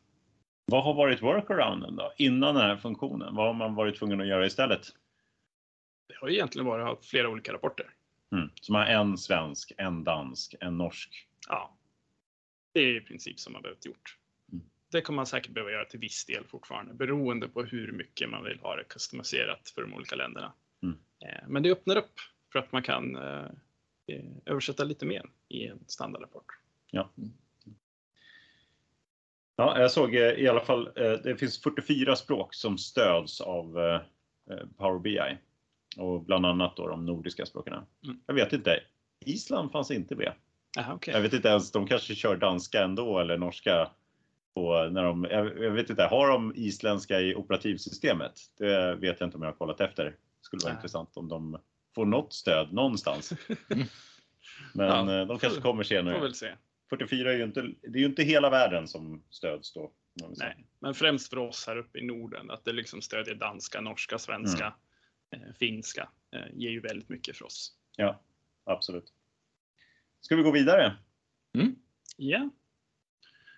Vad 0.66 0.84
har 0.84 0.94
varit 0.94 1.22
workarounden 1.22 1.96
då? 1.96 2.12
Innan 2.16 2.54
den 2.54 2.64
här 2.64 2.76
funktionen? 2.76 3.34
Vad 3.34 3.46
har 3.46 3.54
man 3.54 3.74
varit 3.74 3.96
tvungen 3.96 4.20
att 4.20 4.26
göra 4.26 4.46
istället? 4.46 4.86
Det 6.06 6.14
har 6.20 6.28
ju 6.28 6.34
egentligen 6.34 6.66
varit 6.66 7.04
flera 7.04 7.28
olika 7.28 7.52
rapporter. 7.52 7.90
Mm. 8.32 8.50
Som 8.60 8.74
har 8.74 8.86
en 8.86 9.18
svensk, 9.18 9.72
en 9.76 10.04
dansk, 10.04 10.54
en 10.60 10.78
norsk. 10.78 11.28
Ja, 11.48 11.76
det 12.72 12.80
är 12.80 12.96
i 12.96 13.00
princip 13.00 13.40
som 13.40 13.52
man 13.52 13.62
behövt 13.62 13.86
gjort. 13.86 14.18
Mm. 14.52 14.64
Det 14.90 15.00
kommer 15.00 15.16
man 15.16 15.26
säkert 15.26 15.52
behöva 15.52 15.72
göra 15.72 15.84
till 15.84 16.00
viss 16.00 16.24
del 16.24 16.44
fortfarande 16.44 16.94
beroende 16.94 17.48
på 17.48 17.62
hur 17.62 17.92
mycket 17.92 18.30
man 18.30 18.44
vill 18.44 18.60
ha 18.60 18.76
det 18.76 18.84
customiserat 18.84 19.72
för 19.74 19.82
de 19.82 19.94
olika 19.94 20.16
länderna. 20.16 20.52
Mm. 20.82 20.96
Eh, 21.24 21.48
Men 21.48 21.62
det 21.62 21.72
öppnar 21.72 21.96
upp 21.96 22.20
för 22.52 22.58
att 22.58 22.72
man 22.72 22.82
kan 22.82 23.16
eh, 23.16 23.46
eh, 24.06 24.24
översätta 24.46 24.84
lite 24.84 25.06
mer 25.06 25.30
i 25.48 25.66
en 25.66 25.84
standardrapport. 25.86 26.46
Ja. 26.90 27.10
Ja, 29.56 29.80
jag 29.80 29.90
såg 29.90 30.14
i 30.14 30.48
alla 30.48 30.60
fall, 30.60 30.92
det 30.94 31.36
finns 31.40 31.62
44 31.62 32.16
språk 32.16 32.54
som 32.54 32.78
stöds 32.78 33.40
av 33.40 33.72
Power 34.76 34.98
BI. 34.98 35.38
Och 35.96 36.25
bland 36.25 36.46
annat 36.46 36.76
då 36.76 36.88
de 36.88 37.06
nordiska 37.06 37.46
språken. 37.46 37.73
Mm. 37.75 38.20
Jag 38.26 38.35
vet 38.35 38.52
inte, 38.52 38.81
Island 39.20 39.73
fanns 39.73 39.91
inte 39.91 40.17
med. 40.17 40.32
Aha, 40.79 40.94
okay. 40.94 41.14
Jag 41.14 41.20
vet 41.20 41.32
inte 41.32 41.49
ens, 41.49 41.73
de 41.73 41.87
kanske 41.87 42.14
kör 42.14 42.37
danska 42.37 42.82
ändå 42.85 43.19
eller 43.19 43.38
norska. 43.38 43.91
På, 44.55 44.88
när 44.91 45.02
de, 45.05 45.25
jag, 45.31 45.58
jag 45.64 45.70
vet 45.70 45.91
inte, 45.91 46.02
har 46.02 46.29
de 46.29 46.52
isländska 46.56 47.20
i 47.20 47.35
operativsystemet? 47.35 48.32
Det 48.58 48.94
vet 48.94 49.20
jag 49.20 49.26
inte 49.26 49.37
om 49.37 49.43
jag 49.43 49.50
har 49.50 49.56
kollat 49.56 49.81
efter. 49.81 50.05
Det 50.05 50.14
skulle 50.41 50.61
vara 50.64 50.73
Nej. 50.73 50.79
intressant 50.79 51.17
om 51.17 51.29
de 51.29 51.58
får 51.94 52.06
något 52.06 52.32
stöd 52.32 52.73
någonstans. 52.73 53.32
Men 54.75 54.87
Ja, 54.87 55.20
eh, 55.20 55.26
de 55.26 55.38
kanske 55.38 55.61
får- 55.61 55.61
kommer 55.70 55.82
Får 55.82 55.88
senare. 55.88 56.20
väl 56.20 56.35
se. 56.35 56.52
44 56.91 57.32
är 57.32 57.37
ju 57.37 57.44
inte, 57.44 57.61
det 57.62 57.99
är 57.99 58.00
ju 58.00 58.06
inte 58.06 58.23
hela 58.23 58.50
världen 58.50 58.88
som 58.88 59.23
stöds 59.31 59.73
då. 59.73 59.93
Nej, 60.38 60.67
men 60.79 60.94
främst 60.94 61.31
för 61.31 61.38
oss 61.38 61.67
här 61.67 61.76
uppe 61.76 61.99
i 61.99 62.06
Norden 62.06 62.50
att 62.50 62.64
det 62.64 62.73
liksom 62.73 63.02
stödjer 63.02 63.35
danska, 63.35 63.81
norska, 63.81 64.19
svenska, 64.19 64.64
Mm. 64.64 64.79
Eh, 65.34 65.54
finska 65.58 66.08
eh, 66.31 66.46
ger 66.52 66.70
ju 66.70 66.81
väldigt 66.81 67.08
mycket 67.08 67.36
för 67.36 67.44
oss. 67.44 67.72
Ja, 67.96 68.20
absolut. 68.64 69.12
Ska 70.20 70.36
vi 70.36 70.42
gå 70.42 70.50
vidare? 70.50 70.96
Ja. 72.16 72.50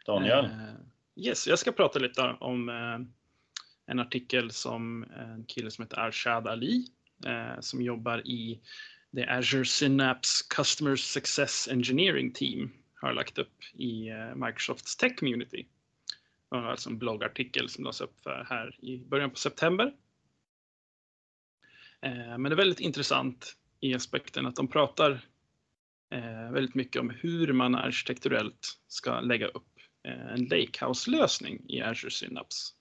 Daniel? 0.06 0.44
Eh, 0.44 0.75
yes, 1.17 1.46
jag 1.46 1.58
ska 1.58 1.73
prata 1.73 1.99
lite 1.99 2.23
om 2.23 2.69
eh, 2.69 2.99
en 3.87 3.99
artikel 3.99 4.50
som 4.50 5.02
en 5.02 5.44
kille 5.44 5.70
som 5.70 5.84
heter 5.84 5.99
Arshad 5.99 6.49
Ali 6.49 6.87
eh, 7.26 7.61
som 7.61 7.82
jobbar 7.82 8.26
i 8.26 8.61
the 9.14 9.25
Azure 9.25 9.64
Synapse 9.64 10.44
Customer 10.56 10.96
Success 10.96 11.69
Engineering 11.69 12.32
Team 12.32 12.73
har 12.94 13.12
lagt 13.12 13.38
upp 13.38 13.55
i 13.73 14.08
eh, 14.08 14.34
Microsofts 14.34 14.96
Tech 14.96 15.17
Community. 15.17 15.67
Det 16.50 16.56
var 16.56 16.62
alltså 16.62 16.90
en 16.90 16.99
bloggartikel 16.99 17.69
som 17.69 17.84
lades 17.84 18.00
upp 18.00 18.20
för 18.20 18.46
här 18.50 18.84
i 18.84 18.99
början 18.99 19.31
på 19.31 19.37
september. 19.37 19.93
Eh, 22.02 22.38
men 22.38 22.42
det 22.42 22.50
är 22.50 22.56
väldigt 22.56 22.80
intressant 22.80 23.56
i 23.80 23.94
aspekten 23.94 24.47
att 24.47 24.56
de 24.56 24.68
pratar 24.68 25.11
eh, 26.11 26.52
väldigt 26.52 26.75
mycket 26.75 27.00
om 27.00 27.11
hur 27.11 27.52
man 27.52 27.75
arkitekturellt 27.75 28.78
ska 28.88 29.21
lägga 29.21 29.47
upp 29.47 29.73
eh, 30.09 30.32
en 30.32 30.44
Lakehouse-lösning 30.44 31.64
i 31.68 31.80
Azure 31.80 32.11
Synapse. 32.11 32.73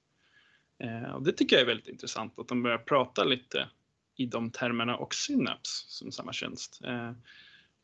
Och 1.13 1.23
det 1.23 1.31
tycker 1.31 1.55
jag 1.55 1.63
är 1.63 1.67
väldigt 1.67 1.87
intressant 1.87 2.39
att 2.39 2.47
de 2.47 2.63
börjar 2.63 2.77
prata 2.77 3.23
lite 3.23 3.69
i 4.15 4.25
de 4.25 4.51
termerna 4.51 4.97
och 4.97 5.13
Synapse 5.13 5.85
som 5.87 6.11
samma 6.11 6.33
tjänst. 6.33 6.77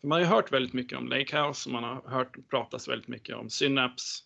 För 0.02 0.08
man 0.08 0.12
har 0.12 0.20
ju 0.20 0.26
hört 0.26 0.52
väldigt 0.52 0.74
mycket 0.74 0.98
om 0.98 1.08
Lakehouse 1.08 1.70
och 1.70 1.74
man 1.74 1.84
har 1.84 2.10
hört 2.10 2.50
pratas 2.50 2.88
väldigt 2.88 3.08
mycket 3.08 3.36
om 3.36 3.50
Synapse. 3.50 4.24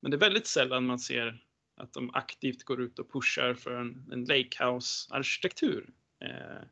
Men 0.00 0.10
det 0.10 0.16
är 0.16 0.20
väldigt 0.20 0.46
sällan 0.46 0.86
man 0.86 0.98
ser 0.98 1.42
att 1.76 1.92
de 1.92 2.14
aktivt 2.14 2.62
går 2.62 2.80
ut 2.80 2.98
och 2.98 3.12
pushar 3.12 3.54
för 3.54 3.80
en, 3.80 4.08
en 4.12 4.24
Lakehouse-arkitektur 4.24 5.88
eh, 6.20 6.66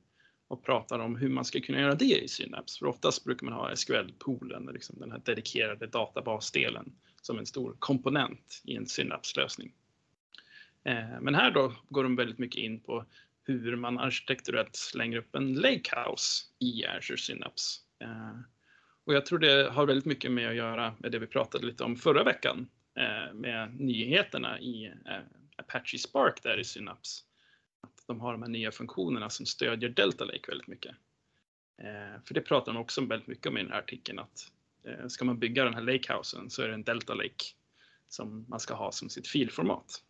och 0.49 0.64
pratar 0.64 0.99
om 0.99 1.16
hur 1.16 1.28
man 1.28 1.45
ska 1.45 1.61
kunna 1.61 1.80
göra 1.80 1.95
det 1.95 2.23
i 2.23 2.28
Synapse. 2.28 2.78
För 2.78 2.87
oftast 2.87 3.25
brukar 3.25 3.45
man 3.45 3.54
ha 3.54 3.75
SQL-poolen, 3.75 4.73
liksom 4.73 4.99
den 4.99 5.11
här 5.11 5.19
dedikerade 5.25 5.87
databasdelen, 5.87 6.92
som 7.23 7.38
en 7.38 7.47
stor 7.47 7.76
komponent 7.78 8.62
i 8.64 8.76
en 8.76 8.87
Synapse-lösning. 8.87 9.73
Eh, 10.85 11.21
men 11.21 11.35
här 11.35 11.50
då 11.50 11.73
går 11.88 12.02
de 12.02 12.16
väldigt 12.16 12.38
mycket 12.38 12.59
in 12.59 12.80
på 12.80 13.04
hur 13.42 13.76
man 13.76 13.99
arkitekturellt 13.99 14.76
slänger 14.76 15.19
upp 15.19 15.35
en 15.35 15.54
Lakehouse 15.54 16.45
i 16.59 16.87
Azure 16.87 17.19
Synapse. 17.19 17.80
Eh, 18.00 18.40
och 19.04 19.14
jag 19.14 19.26
tror 19.26 19.38
det 19.38 19.71
har 19.71 19.87
väldigt 19.87 20.04
mycket 20.04 20.33
med 20.33 20.49
att 20.49 20.57
göra 20.57 20.95
med 20.99 21.12
det 21.12 21.19
vi 21.19 21.26
pratade 21.26 21.66
lite 21.66 21.85
om 21.85 21.97
förra 21.97 22.25
veckan 22.25 22.69
Eh, 22.94 23.35
med 23.35 23.80
nyheterna 23.80 24.61
i 24.61 24.87
eh, 24.87 25.20
Apache 25.56 25.99
Spark 25.99 26.42
där 26.42 26.59
i 26.59 26.64
Synapse. 26.64 27.23
Att 27.80 28.06
de 28.06 28.20
har 28.20 28.32
de 28.32 28.42
här 28.42 28.49
nya 28.49 28.73
funktionerna 28.73 29.30
som 29.30 29.47
stödjer 29.47 29.90
Delta 29.90 30.25
Lake 30.25 30.49
väldigt 30.49 30.66
mycket. 30.66 30.97
Eh, 31.78 32.23
för 32.25 32.35
det 32.35 32.40
pratar 32.40 32.73
de 32.73 32.78
också 32.78 33.04
väldigt 33.04 33.28
mycket 33.28 33.47
om 33.47 33.59
i 33.59 33.62
den 33.62 33.73
här 33.73 33.78
artikeln 33.78 34.18
att 34.18 34.52
ska 35.09 35.25
man 35.25 35.38
bygga 35.38 35.64
den 35.64 35.75
här 35.75 35.82
Lakehousen 35.82 36.50
så 36.50 36.62
är 36.62 36.68
det 36.68 36.75
en 36.75 36.82
Delta 36.82 37.14
Lake 37.14 37.44
som 38.09 38.47
man 38.49 38.61
ska 38.61 38.75
ha 38.75 38.92
som 38.92 39.09
sitt 39.09 39.28
filformat. 39.28 40.04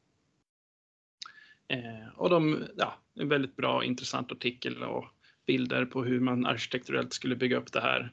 Och 2.16 2.30
de, 2.30 2.64
ja, 2.76 2.98
en 3.14 3.28
väldigt 3.28 3.56
bra 3.56 3.84
intressant 3.84 4.32
artikel 4.32 4.82
och 4.82 5.04
bilder 5.46 5.84
på 5.84 6.04
hur 6.04 6.20
man 6.20 6.46
arkitekturellt 6.46 7.12
skulle 7.12 7.36
bygga 7.36 7.56
upp 7.56 7.72
det 7.72 7.80
här. 7.80 8.12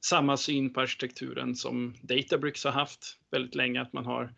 Samma 0.00 0.36
syn 0.36 0.72
på 0.72 0.80
arkitekturen 0.80 1.56
som 1.56 1.94
Databricks 2.02 2.64
har 2.64 2.72
haft 2.72 3.18
väldigt 3.30 3.54
länge, 3.54 3.80
att 3.80 3.92
man 3.92 4.04
har 4.04 4.34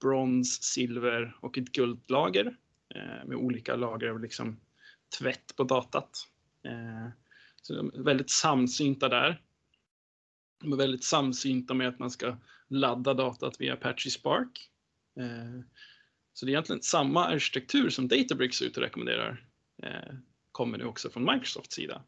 brons, 0.00 0.62
silver 0.62 1.36
och 1.40 1.58
ett 1.58 1.72
guldlager 1.72 2.56
eh, 2.94 3.26
med 3.26 3.36
olika 3.36 3.76
lager 3.76 4.08
av 4.08 4.20
liksom 4.20 4.60
tvätt 5.18 5.56
på 5.56 5.64
datat. 5.64 6.28
Eh, 6.64 7.12
så 7.62 7.74
de 7.74 7.92
är 7.94 8.02
väldigt 8.02 8.30
samsynta 8.30 9.08
där. 9.08 9.42
De 10.60 10.72
är 10.72 10.76
väldigt 10.76 11.04
samsynta 11.04 11.74
med 11.74 11.88
att 11.88 11.98
man 11.98 12.10
ska 12.10 12.36
ladda 12.68 13.14
datat 13.14 13.60
via 13.60 13.72
Apache 13.72 14.10
Spark. 14.10 14.70
Eh, 15.16 15.60
så 16.32 16.46
det 16.46 16.50
är 16.50 16.52
egentligen 16.52 16.82
samma 16.82 17.24
arkitektur 17.24 17.90
som 17.90 18.08
Databricks 18.08 18.62
ut 18.62 18.76
och 18.76 18.82
rekommenderar 18.82 19.46
eh, 19.82 20.14
kommer 20.52 20.78
nu 20.78 20.84
också 20.84 21.10
från 21.10 21.24
Microsofts 21.24 21.74
sida 21.74 22.02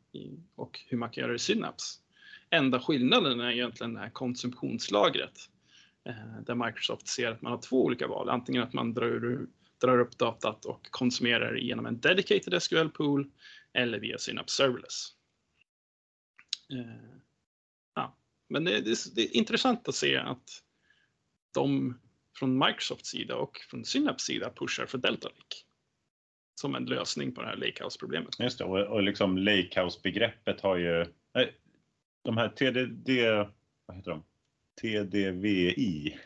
och 0.55 0.81
hur 0.87 0.99
man 0.99 1.11
kan 1.11 1.23
göra 1.23 1.33
det 1.33 1.37
i 1.37 1.39
Synapse. 1.39 1.99
Enda 2.51 2.81
skillnaden 2.81 3.41
är 3.41 3.51
egentligen 3.51 3.95
det 3.95 4.01
här 4.01 4.11
konsumtionslagret 4.11 5.51
eh, 6.05 6.43
där 6.47 6.55
Microsoft 6.55 7.09
ser 7.09 7.31
att 7.31 7.43
man 7.43 7.53
har 7.53 7.61
två 7.61 7.85
olika 7.85 8.07
val. 8.07 8.29
Antingen 8.29 8.63
att 8.63 8.73
man 8.73 8.95
drar, 8.95 9.47
drar 9.81 9.99
upp 9.99 10.19
datat 10.19 10.65
och 10.65 10.87
konsumerar 10.91 11.53
det 11.53 11.61
genom 11.61 11.87
en 11.87 12.01
dedicated 12.01 12.63
SQL 12.63 12.89
pool 12.89 13.31
eller 13.73 13.99
via 13.99 14.19
Synapse 14.19 14.57
Serverless. 14.57 15.09
Eh, 16.73 17.19
ja, 17.95 18.17
men 18.49 18.65
det, 18.65 18.81
det, 18.81 19.15
det 19.15 19.23
är 19.23 19.37
intressant 19.37 19.89
att 19.89 19.95
se 19.95 20.17
att 20.17 20.63
de 21.55 21.99
från 22.39 22.59
Microsofts 22.59 23.11
sida 23.11 23.37
och 23.37 23.59
från 23.71 23.85
Synapse 23.85 24.27
sida 24.27 24.53
pushar 24.57 24.87
för 24.87 24.99
Delta 24.99 25.29
Lake 25.29 25.57
som 26.55 26.75
en 26.75 26.85
lösning 26.85 27.35
på 27.35 27.43
det 27.43 27.49
här 27.49 27.57
Lakehouse-problemet. 27.57 28.41
Just 28.41 28.59
det, 28.59 28.65
och, 28.65 28.79
och 28.79 29.03
liksom 29.03 29.39
Lakehouse-begreppet 29.39 30.61
har 30.61 30.77
ju 30.77 31.07
de 32.23 32.37
här 32.37 32.49
TDD, 32.49 33.09
vad 33.87 33.97
heter 33.97 34.11
de? 34.11 34.23
TDVI, 34.81 36.19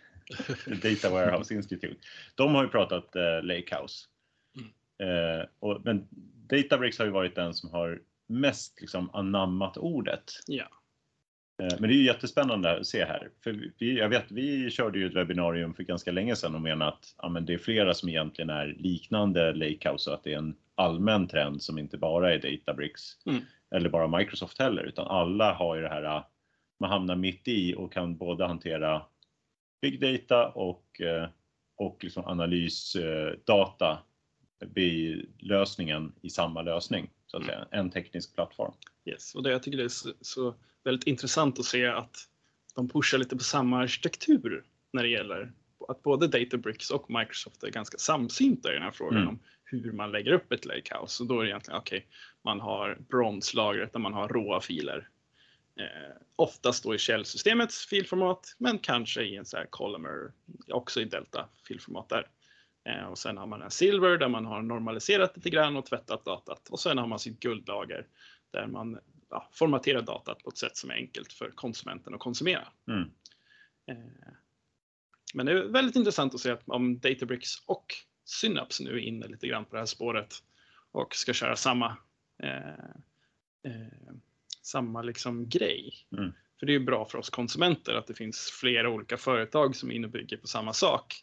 Data 0.82 1.10
Warehouse 1.10 1.54
Institute. 1.54 1.96
De 2.34 2.54
har 2.54 2.62
ju 2.62 2.68
pratat 2.68 3.16
eh, 3.16 3.42
Lakehouse. 3.42 4.06
Mm. 4.56 5.38
Eh, 5.38 5.46
och, 5.58 5.80
men 5.84 6.06
Databricks 6.48 6.98
har 6.98 7.04
ju 7.04 7.12
varit 7.12 7.34
den 7.34 7.54
som 7.54 7.70
har 7.70 8.00
mest 8.26 8.80
liksom 8.80 9.10
anammat 9.12 9.76
ordet. 9.76 10.32
Ja. 10.46 10.68
Eh, 11.62 11.76
men 11.80 11.88
det 11.88 11.94
är 11.94 11.98
ju 11.98 12.04
jättespännande 12.04 12.80
att 12.80 12.86
se 12.86 13.04
här. 13.04 13.30
För 13.44 13.70
vi, 13.78 13.98
jag 13.98 14.08
vet, 14.08 14.24
vi 14.30 14.70
körde 14.70 14.98
ju 14.98 15.06
ett 15.06 15.16
webbinarium 15.16 15.74
för 15.74 15.82
ganska 15.82 16.12
länge 16.12 16.36
sedan 16.36 16.54
och 16.54 16.60
menade 16.60 16.90
att 16.90 17.14
ja, 17.18 17.28
men 17.28 17.46
det 17.46 17.54
är 17.54 17.58
flera 17.58 17.94
som 17.94 18.08
egentligen 18.08 18.50
är 18.50 18.66
liknande 18.66 19.52
Lakehouse 19.52 20.10
och 20.10 20.16
att 20.16 20.24
det 20.24 20.32
är 20.32 20.38
en 20.38 20.56
allmän 20.74 21.28
trend 21.28 21.62
som 21.62 21.78
inte 21.78 21.98
bara 21.98 22.34
är 22.34 22.38
Databricks 22.38 23.02
mm. 23.26 23.42
Eller 23.74 23.88
bara 23.88 24.18
Microsoft 24.18 24.58
heller 24.58 24.82
utan 24.82 25.06
alla 25.06 25.54
har 25.54 25.76
ju 25.76 25.82
det 25.82 25.88
här 25.88 26.24
man 26.80 26.90
hamnar 26.90 27.16
mitt 27.16 27.48
i 27.48 27.74
och 27.74 27.92
kan 27.92 28.16
både 28.16 28.46
hantera 28.46 29.02
big 29.80 30.00
data 30.00 30.48
och, 30.48 31.00
och 31.76 32.04
liksom 32.04 32.24
analysdata 32.24 33.98
blir 34.66 35.26
lösningen 35.38 36.12
i 36.22 36.30
samma 36.30 36.62
lösning, 36.62 37.10
så 37.26 37.36
att 37.36 37.44
säga, 37.44 37.68
en 37.70 37.90
teknisk 37.90 38.34
plattform. 38.34 38.72
Yes, 39.04 39.34
och 39.34 39.42
det 39.42 39.50
jag 39.50 39.62
tycker 39.62 39.78
det 39.78 39.84
är 39.84 39.88
så, 39.88 40.12
så 40.20 40.54
väldigt 40.84 41.06
intressant 41.06 41.58
att 41.58 41.64
se 41.64 41.86
att 41.86 42.16
de 42.74 42.88
pushar 42.88 43.18
lite 43.18 43.36
på 43.36 43.44
samma 43.44 43.78
arkitektur 43.78 44.64
när 44.92 45.02
det 45.02 45.08
gäller 45.08 45.52
att 45.88 46.02
både 46.02 46.26
Databricks 46.28 46.90
och 46.90 47.10
Microsoft 47.10 47.62
är 47.62 47.70
ganska 47.70 47.98
samsynta 47.98 48.70
i 48.70 48.74
den 48.74 48.82
här 48.82 48.90
frågan 48.90 49.16
mm. 49.16 49.28
om 49.28 49.38
hur 49.64 49.92
man 49.92 50.12
lägger 50.12 50.32
upp 50.32 50.52
ett 50.52 50.64
lakehouse. 50.64 51.22
Och 51.22 51.28
då 51.28 51.40
är 51.40 51.44
det 51.44 51.50
egentligen 51.50 51.78
okej, 51.78 51.98
okay, 51.98 52.08
man 52.44 52.60
har 52.60 52.98
bronslagret 53.08 53.92
där 53.92 54.00
man 54.00 54.12
har 54.12 54.28
råa 54.28 54.60
filer. 54.60 55.08
Eh, 55.80 56.16
oftast 56.36 56.84
då 56.84 56.94
i 56.94 56.98
källsystemets 56.98 57.86
filformat, 57.86 58.56
men 58.58 58.78
kanske 58.78 59.22
i 59.22 59.36
en 59.36 59.44
så 59.44 59.56
här 59.56 59.66
columnar, 59.66 60.32
också 60.68 61.00
i 61.00 61.04
delta 61.04 61.48
filformat 61.68 62.08
där. 62.08 62.28
Eh, 62.84 63.04
och 63.04 63.18
sen 63.18 63.36
har 63.36 63.46
man 63.46 63.62
en 63.62 63.70
silver 63.70 64.18
där 64.18 64.28
man 64.28 64.46
har 64.46 64.62
normaliserat 64.62 65.36
lite 65.36 65.50
grann 65.50 65.76
och 65.76 65.86
tvättat 65.86 66.24
datat. 66.24 66.68
Och 66.68 66.80
sen 66.80 66.98
har 66.98 67.06
man 67.06 67.18
sitt 67.18 67.40
guldlager 67.40 68.06
där 68.50 68.66
man 68.66 68.98
ja, 69.30 69.48
formaterar 69.52 70.02
datat 70.02 70.42
på 70.42 70.50
ett 70.50 70.58
sätt 70.58 70.76
som 70.76 70.90
är 70.90 70.94
enkelt 70.94 71.32
för 71.32 71.50
konsumenten 71.50 72.14
att 72.14 72.20
konsumera. 72.20 72.68
Mm. 72.88 73.10
Eh, 73.86 74.32
men 75.34 75.46
det 75.46 75.52
är 75.52 75.64
väldigt 75.64 75.96
intressant 75.96 76.34
att 76.34 76.40
se 76.40 76.50
att 76.50 76.62
om 76.66 76.98
Databricks 76.98 77.62
och 77.66 77.94
Synapse 78.24 78.84
nu 78.84 78.90
är 78.90 78.98
inne 78.98 79.26
lite 79.26 79.46
grann 79.46 79.64
på 79.64 79.74
det 79.74 79.80
här 79.80 79.86
spåret 79.86 80.34
och 80.90 81.14
ska 81.14 81.32
köra 81.32 81.56
samma, 81.56 81.96
samma 84.62 85.02
liksom 85.02 85.48
grej. 85.48 85.92
Mm. 86.12 86.32
För 86.58 86.66
det 86.66 86.74
är 86.74 86.80
bra 86.80 87.04
för 87.04 87.18
oss 87.18 87.30
konsumenter 87.30 87.94
att 87.94 88.06
det 88.06 88.14
finns 88.14 88.50
flera 88.60 88.90
olika 88.90 89.16
företag 89.16 89.76
som 89.76 89.90
är 89.90 89.94
inne 89.94 90.06
och 90.06 90.12
bygger 90.12 90.36
på 90.36 90.46
samma 90.46 90.72
sak. 90.72 91.14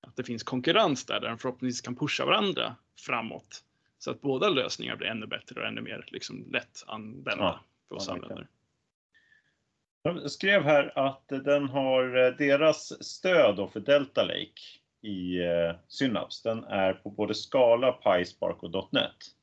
Att 0.00 0.16
det 0.16 0.24
finns 0.24 0.42
konkurrens 0.42 1.06
där, 1.06 1.20
där 1.20 1.28
de 1.28 1.38
förhoppningsvis 1.38 1.80
kan 1.80 1.96
pusha 1.96 2.24
varandra 2.24 2.76
framåt. 2.98 3.64
Så 3.98 4.10
att 4.10 4.20
båda 4.20 4.48
lösningar 4.48 4.96
blir 4.96 5.08
ännu 5.08 5.26
bättre 5.26 5.60
och 5.60 5.66
ännu 5.66 5.80
mer 5.80 6.04
liksom, 6.08 6.44
lätt 6.50 6.84
använda 6.86 7.44
ja, 7.44 7.60
för 7.88 7.94
oss 7.94 8.08
användare. 8.08 8.46
De 10.02 10.28
skrev 10.28 10.62
här 10.62 10.98
att 10.98 11.28
den 11.28 11.68
har 11.68 12.16
eh, 12.16 12.36
deras 12.36 13.04
stöd 13.04 13.70
för 13.72 13.80
Delta 13.80 14.22
Lake 14.22 14.60
i 15.00 15.38
eh, 15.38 15.76
Synapse. 15.88 16.48
Den 16.48 16.64
är 16.64 16.92
på 16.92 17.10
både 17.10 17.34
Scala, 17.34 17.92
PySpark 17.92 18.62
och 18.62 18.92
.NET. 18.92 19.34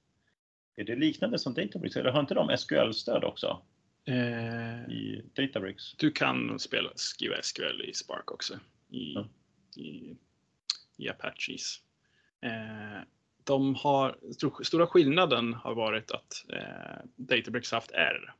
Är 0.75 0.84
det 0.84 0.96
liknande 0.96 1.40
som 1.40 1.54
Databricks 1.54 1.96
eller 1.96 2.12
har 2.12 2.20
inte 2.20 2.34
de 2.34 2.58
SQL-stöd 2.58 3.24
också? 3.24 3.62
Eh, 4.06 4.90
I 4.90 5.25
Databricks? 5.34 5.96
Du 5.98 6.12
kan 6.12 6.60
spela, 6.60 6.90
skriva 6.96 7.36
SQL 7.42 7.82
i 7.82 7.94
Spark 7.94 8.32
också. 8.32 8.60
I, 8.90 9.13
ja. 9.13 9.28
i, 9.75 10.16
i 10.98 11.10
Apaches. 11.10 11.82
Eh, 12.42 13.04
de 13.44 13.75
har, 13.75 14.18
stora 14.63 14.88
skillnaden 14.88 15.54
har 15.54 15.75
varit 15.75 16.12
att 16.12 16.46
eh, 16.54 17.06
Databricks 17.16 17.72
haft 17.72 17.92
R. 17.92 18.34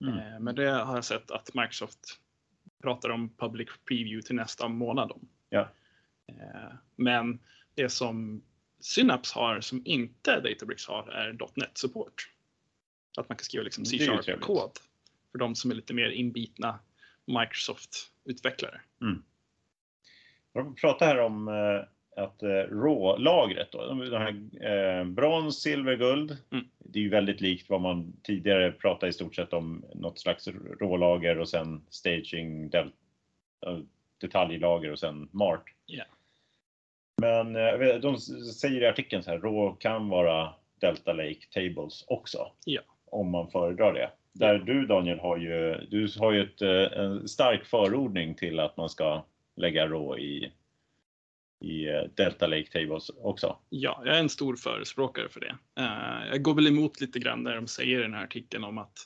Mm. 0.00 0.18
Eh, 0.18 0.40
men 0.40 0.54
det 0.54 0.70
har 0.70 0.94
jag 0.94 1.04
sett 1.04 1.30
att 1.30 1.54
Microsoft 1.54 2.20
pratar 2.82 3.10
om 3.10 3.28
public 3.36 3.68
preview 3.88 4.26
till 4.26 4.36
nästa 4.36 4.68
månad 4.68 5.12
om. 5.12 5.28
Ja. 5.48 5.68
Eh, 6.26 6.72
men 6.96 7.40
det 7.74 7.88
som 7.88 8.42
Synapse 8.80 9.38
har 9.38 9.60
som 9.60 9.82
inte 9.84 10.40
Databricks 10.40 10.86
har 10.86 11.08
är 11.08 11.36
.NET 11.54 11.78
support. 11.78 12.30
Att 13.16 13.28
man 13.28 13.36
kan 13.36 13.44
skriva 13.44 13.64
liksom 13.64 13.84
C-sharp-kod 13.84 14.70
för 15.32 15.38
de 15.38 15.54
som 15.54 15.70
är 15.70 15.74
lite 15.74 15.94
mer 15.94 16.10
inbitna 16.10 16.78
Microsoft-utvecklare. 17.26 18.80
Mm. 19.00 19.22
Jag 20.52 20.76
pratar 20.76 21.06
här 21.06 21.18
om 21.18 21.48
eh, 21.48 22.22
att 22.24 22.42
eh, 22.42 22.48
rålagret, 22.48 23.72
då, 23.72 23.94
de 23.94 24.12
här, 24.12 25.00
eh, 25.00 25.04
brons, 25.04 25.62
silver, 25.62 25.96
guld, 25.96 26.36
mm. 26.50 26.64
det 26.78 26.98
är 26.98 27.02
ju 27.02 27.08
väldigt 27.08 27.40
likt 27.40 27.70
vad 27.70 27.80
man 27.80 28.12
tidigare 28.22 28.72
pratade 28.72 29.10
i 29.10 29.12
stort 29.12 29.34
sett 29.34 29.52
om 29.52 29.84
något 29.94 30.18
slags 30.18 30.48
rålager 30.80 31.38
och 31.38 31.48
sen 31.48 31.82
staging, 31.88 32.70
del, 32.70 32.92
detaljlager 34.20 34.92
och 34.92 34.98
sen 34.98 35.28
MART. 35.32 35.64
Yeah. 35.86 36.08
Men 37.20 37.56
eh, 37.56 37.94
de 38.00 38.18
säger 38.18 38.82
i 38.82 38.86
artikeln 38.86 39.22
så 39.22 39.30
här, 39.30 39.38
rå 39.38 39.72
kan 39.72 40.08
vara 40.08 40.54
Delta 40.80 41.12
Lake 41.12 41.46
Tables 41.54 42.04
också. 42.06 42.52
Ja. 42.64 42.80
Om 43.04 43.30
man 43.30 43.50
föredrar 43.50 43.92
det. 43.92 44.10
Där 44.32 44.58
du 44.58 44.86
Daniel 44.86 45.18
har 45.18 45.36
ju, 45.36 45.76
du 45.90 46.08
har 46.18 46.32
ju 46.32 46.42
ett, 46.42 46.62
eh, 46.62 47.00
en 47.00 47.28
stark 47.28 47.64
förordning 47.64 48.34
till 48.34 48.60
att 48.60 48.76
man 48.76 48.88
ska 48.88 49.24
lägga 49.56 49.86
rå 49.86 50.18
i 50.18 50.52
i 51.60 51.88
eh, 51.88 52.02
Delta 52.14 52.46
Lake 52.46 52.70
Tables 52.72 53.10
också. 53.22 53.56
Ja, 53.68 54.02
jag 54.04 54.16
är 54.16 54.20
en 54.20 54.28
stor 54.28 54.56
förespråkare 54.56 55.28
för 55.28 55.40
det. 55.40 55.56
Jag 56.30 56.42
går 56.42 56.54
väl 56.54 56.66
emot 56.66 57.00
lite 57.00 57.18
grann 57.18 57.44
där 57.44 57.54
de 57.54 57.66
säger 57.66 57.98
i 57.98 58.02
den 58.02 58.14
här 58.14 58.24
artikeln 58.24 58.64
om 58.64 58.78
att 58.78 58.98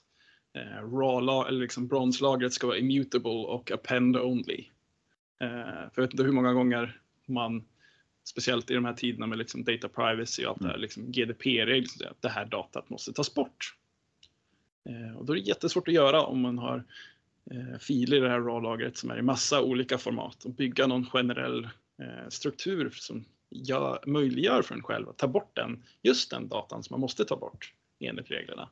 raw 0.82 1.48
eller 1.48 1.60
liksom 1.60 1.88
bronslagret 1.88 2.52
ska 2.52 2.66
vara 2.66 2.78
immutable 2.78 3.30
och 3.30 3.70
append 3.70 4.16
only. 4.16 4.64
För 5.38 5.92
jag 5.94 6.02
vet 6.02 6.12
inte 6.12 6.22
hur 6.22 6.32
många 6.32 6.52
gånger 6.52 7.00
man, 7.26 7.64
speciellt 8.24 8.70
i 8.70 8.74
de 8.74 8.84
här 8.84 8.92
tiderna 8.92 9.26
med 9.26 9.38
liksom 9.38 9.64
data 9.64 9.88
privacy 9.88 10.44
och 10.44 10.50
allt 10.50 10.60
mm. 10.60 10.68
det 10.68 10.74
här, 10.74 10.80
liksom 10.80 11.12
GDP-regler, 11.12 12.10
att 12.10 12.22
det 12.22 12.28
här 12.28 12.44
datat 12.44 12.90
måste 12.90 13.12
tas 13.12 13.34
bort. 13.34 13.76
och 15.18 15.24
då 15.24 15.32
är 15.32 15.36
det 15.36 15.42
jättesvårt 15.42 15.88
att 15.88 15.94
göra 15.94 16.22
om 16.22 16.40
man 16.40 16.58
har 16.58 16.84
filer 17.80 18.16
i 18.16 18.20
det 18.20 18.28
här 18.28 18.40
RAW-lagret 18.40 18.96
som 18.96 19.10
är 19.10 19.18
i 19.18 19.22
massa 19.22 19.62
olika 19.62 19.98
format 19.98 20.44
och 20.44 20.50
bygga 20.50 20.86
någon 20.86 21.06
generell 21.06 21.68
Eh, 22.02 22.28
struktur 22.28 22.90
som 22.90 23.24
gör, 23.50 24.02
möjliggör 24.06 24.62
för 24.62 24.74
en 24.74 24.82
själv 24.82 25.08
att 25.08 25.18
ta 25.18 25.28
bort 25.28 25.56
den, 25.56 25.84
just 26.02 26.30
den 26.30 26.48
datan 26.48 26.82
som 26.82 26.94
man 26.94 27.00
måste 27.00 27.24
ta 27.24 27.36
bort 27.36 27.72
enligt 28.00 28.30
reglerna. 28.30 28.68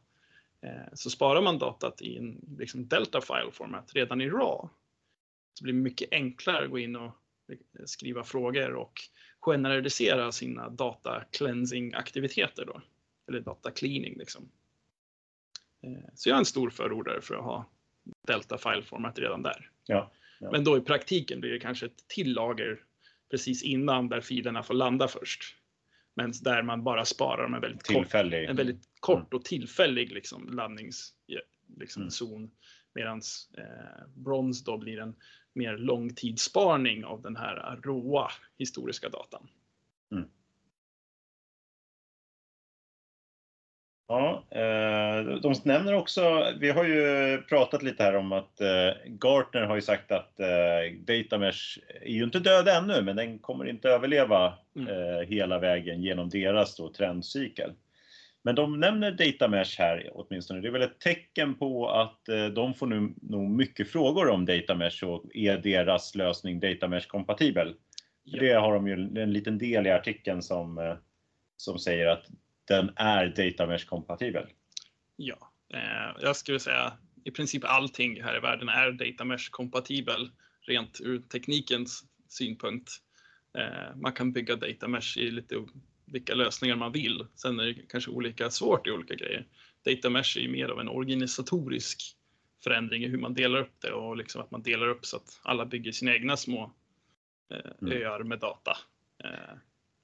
Eh, 0.61 0.95
så 0.95 1.11
sparar 1.11 1.43
man 1.43 1.59
datat 1.59 2.03
i 2.03 2.17
en 2.17 2.41
liksom 2.59 2.89
delta 2.89 3.21
file 3.21 3.51
format 3.53 3.95
redan 3.95 4.21
i 4.21 4.31
RAW 4.31 4.69
så 5.55 5.65
blir 5.65 5.75
det 5.75 5.81
mycket 5.81 6.13
enklare 6.13 6.65
att 6.65 6.71
gå 6.71 6.79
in 6.79 6.97
och 6.97 7.13
skriva 7.85 8.25
frågor 8.25 8.75
och 8.75 9.01
generalisera 9.41 10.33
sina 10.33 10.69
data 10.69 11.25
cleansing 11.31 11.95
aktiviteter 11.95 12.65
då, 12.65 12.83
eller 13.29 13.41
data 13.41 13.71
cleaning 13.71 14.19
liksom. 14.19 14.51
Eh, 15.83 16.11
så 16.15 16.29
jag 16.29 16.35
är 16.35 16.39
en 16.39 16.45
stor 16.45 16.71
förordare 16.71 17.21
för 17.21 17.35
att 17.35 17.45
ha 17.45 17.71
delta 18.27 18.59
file 18.59 18.83
format 18.83 19.19
redan 19.19 19.43
där. 19.43 19.71
Ja, 19.87 20.13
ja. 20.41 20.51
Men 20.51 20.65
då 20.65 20.77
i 20.77 20.81
praktiken 20.81 21.41
blir 21.41 21.51
det 21.51 21.59
kanske 21.59 21.87
ett 21.87 22.09
till 22.09 22.33
lager 22.33 22.81
precis 23.31 23.63
innan 23.63 24.09
där 24.09 24.21
filerna 24.21 24.63
får 24.63 24.75
landa 24.75 25.09
först. 25.09 25.57
Men 26.15 26.33
där 26.43 26.63
man 26.63 26.85
bara 26.85 27.05
sparar 27.05 27.43
dem 27.43 27.55
en 27.55 27.61
väldigt, 27.61 27.87
kort, 27.87 28.15
en 28.15 28.57
väldigt 28.57 28.83
kort 29.01 29.19
mm. 29.19 29.29
och 29.33 29.45
tillfällig 29.45 30.13
liksom, 30.13 30.49
landningszon 30.53 31.15
liksom, 31.77 32.03
mm. 32.03 32.51
Medan 32.95 33.21
eh, 33.59 34.07
Bronze 34.15 34.65
då 34.67 34.79
blir 34.79 35.01
en 35.01 35.15
mer 35.53 35.77
långtidssparning 35.77 37.05
av 37.05 37.23
den 37.23 37.37
här 37.37 37.81
råa 37.83 38.31
historiska 38.59 39.09
datan. 39.09 39.49
Ja, 44.09 44.45
eh, 44.51 45.41
de 45.41 45.55
nämner 45.65 45.95
också, 45.95 46.53
vi 46.61 46.71
har 46.71 46.85
ju 46.85 47.39
pratat 47.43 47.83
lite 47.83 48.03
här 48.03 48.17
om 48.17 48.33
att 48.33 48.61
eh, 48.61 48.91
Gartner 49.07 49.63
har 49.63 49.75
ju 49.75 49.83
sagt 49.83 50.13
att 50.13 50.41
eh, 50.41 50.47
Datamesh 51.01 51.79
är 52.01 52.13
ju 52.13 52.25
inte 52.25 52.39
död 52.39 52.69
ännu, 52.69 53.03
men 53.03 53.17
den 53.17 53.39
kommer 53.39 53.69
inte 53.69 53.89
överleva 53.89 54.59
Mm. 54.77 55.27
hela 55.27 55.59
vägen 55.59 56.03
genom 56.03 56.29
deras 56.29 56.77
då, 56.77 56.93
trendcykel. 56.93 57.73
Men 58.43 58.55
de 58.55 58.81
nämner 58.81 59.13
Datamesh 59.13 59.79
här 59.79 60.11
åtminstone. 60.13 60.61
Det 60.61 60.69
är 60.69 60.73
väl 60.73 60.83
ett 60.83 61.01
tecken 61.01 61.55
på 61.55 61.91
att 61.91 62.29
eh, 62.29 62.47
de 62.47 62.75
får 62.75 62.87
nu 62.87 63.15
nog 63.23 63.51
mycket 63.51 63.91
frågor 63.91 64.29
om 64.29 64.47
Datamesh 64.47 65.05
och 65.05 65.25
är 65.35 65.59
deras 65.59 66.15
lösning 66.15 66.61
Datamesh 66.61 67.07
kompatibel? 67.07 67.75
Ja. 68.25 68.41
Det 68.41 68.53
har 68.53 68.75
de 68.75 68.89
ju 68.89 68.93
en 69.23 69.33
liten 69.33 69.59
del 69.59 69.87
i 69.87 69.91
artikeln 69.91 70.43
som, 70.43 70.79
eh, 70.79 70.97
som 71.57 71.79
säger 71.79 72.07
att 72.07 72.27
den 72.65 72.93
är 72.97 73.27
Datamesh 73.27 73.87
kompatibel. 73.87 74.47
Ja, 75.17 75.53
eh, 75.75 76.23
jag 76.23 76.37
skulle 76.37 76.61
säga 76.61 76.93
i 77.25 77.31
princip 77.31 77.65
allting 77.65 78.23
här 78.23 78.37
i 78.37 78.41
världen 78.41 78.69
är 78.69 78.93
data 78.93 79.25
mesh 79.25 79.51
kompatibel 79.51 80.31
rent 80.61 81.01
ur 81.01 81.19
teknikens 81.19 82.05
synpunkt. 82.29 82.91
Eh, 83.59 83.97
man 83.97 84.13
kan 84.13 84.33
bygga 84.33 84.57
data 84.57 84.89
mesh 84.89 85.19
i 85.19 85.31
lite 85.31 85.55
vilka 86.11 86.35
lösningar 86.35 86.77
man 86.77 86.93
vill. 86.93 87.27
Sen 87.35 87.61
är 87.61 87.65
det 87.67 87.75
kanske 87.89 88.11
olika 88.11 88.51
svårt 88.51 88.87
i 88.87 88.91
olika 88.91 89.15
grejer. 89.15 89.47
Data 89.85 90.11
mesh 90.11 90.37
är 90.39 90.41
ju 90.41 90.49
mer 90.49 90.69
av 90.69 90.81
en 90.81 90.89
organisatorisk 90.89 92.17
förändring 92.65 93.05
i 93.05 93.09
hur 93.09 93.19
man 93.19 93.35
delar 93.35 93.61
upp 93.61 93.75
det 93.81 93.93
och 93.93 94.17
liksom 94.17 94.41
att 94.43 94.51
man 94.51 94.63
delar 94.63 94.89
upp 94.89 95.07
så 95.07 95.17
att 95.17 95.41
alla 95.43 95.67
bygger 95.67 95.93
sina 95.93 96.15
egna 96.15 96.37
små 96.37 96.73
eh, 97.55 97.71
Mm. 97.83 98.03
öar 98.03 98.23
med 98.23 98.39
data. 98.39 98.77
Eh, 99.25 99.57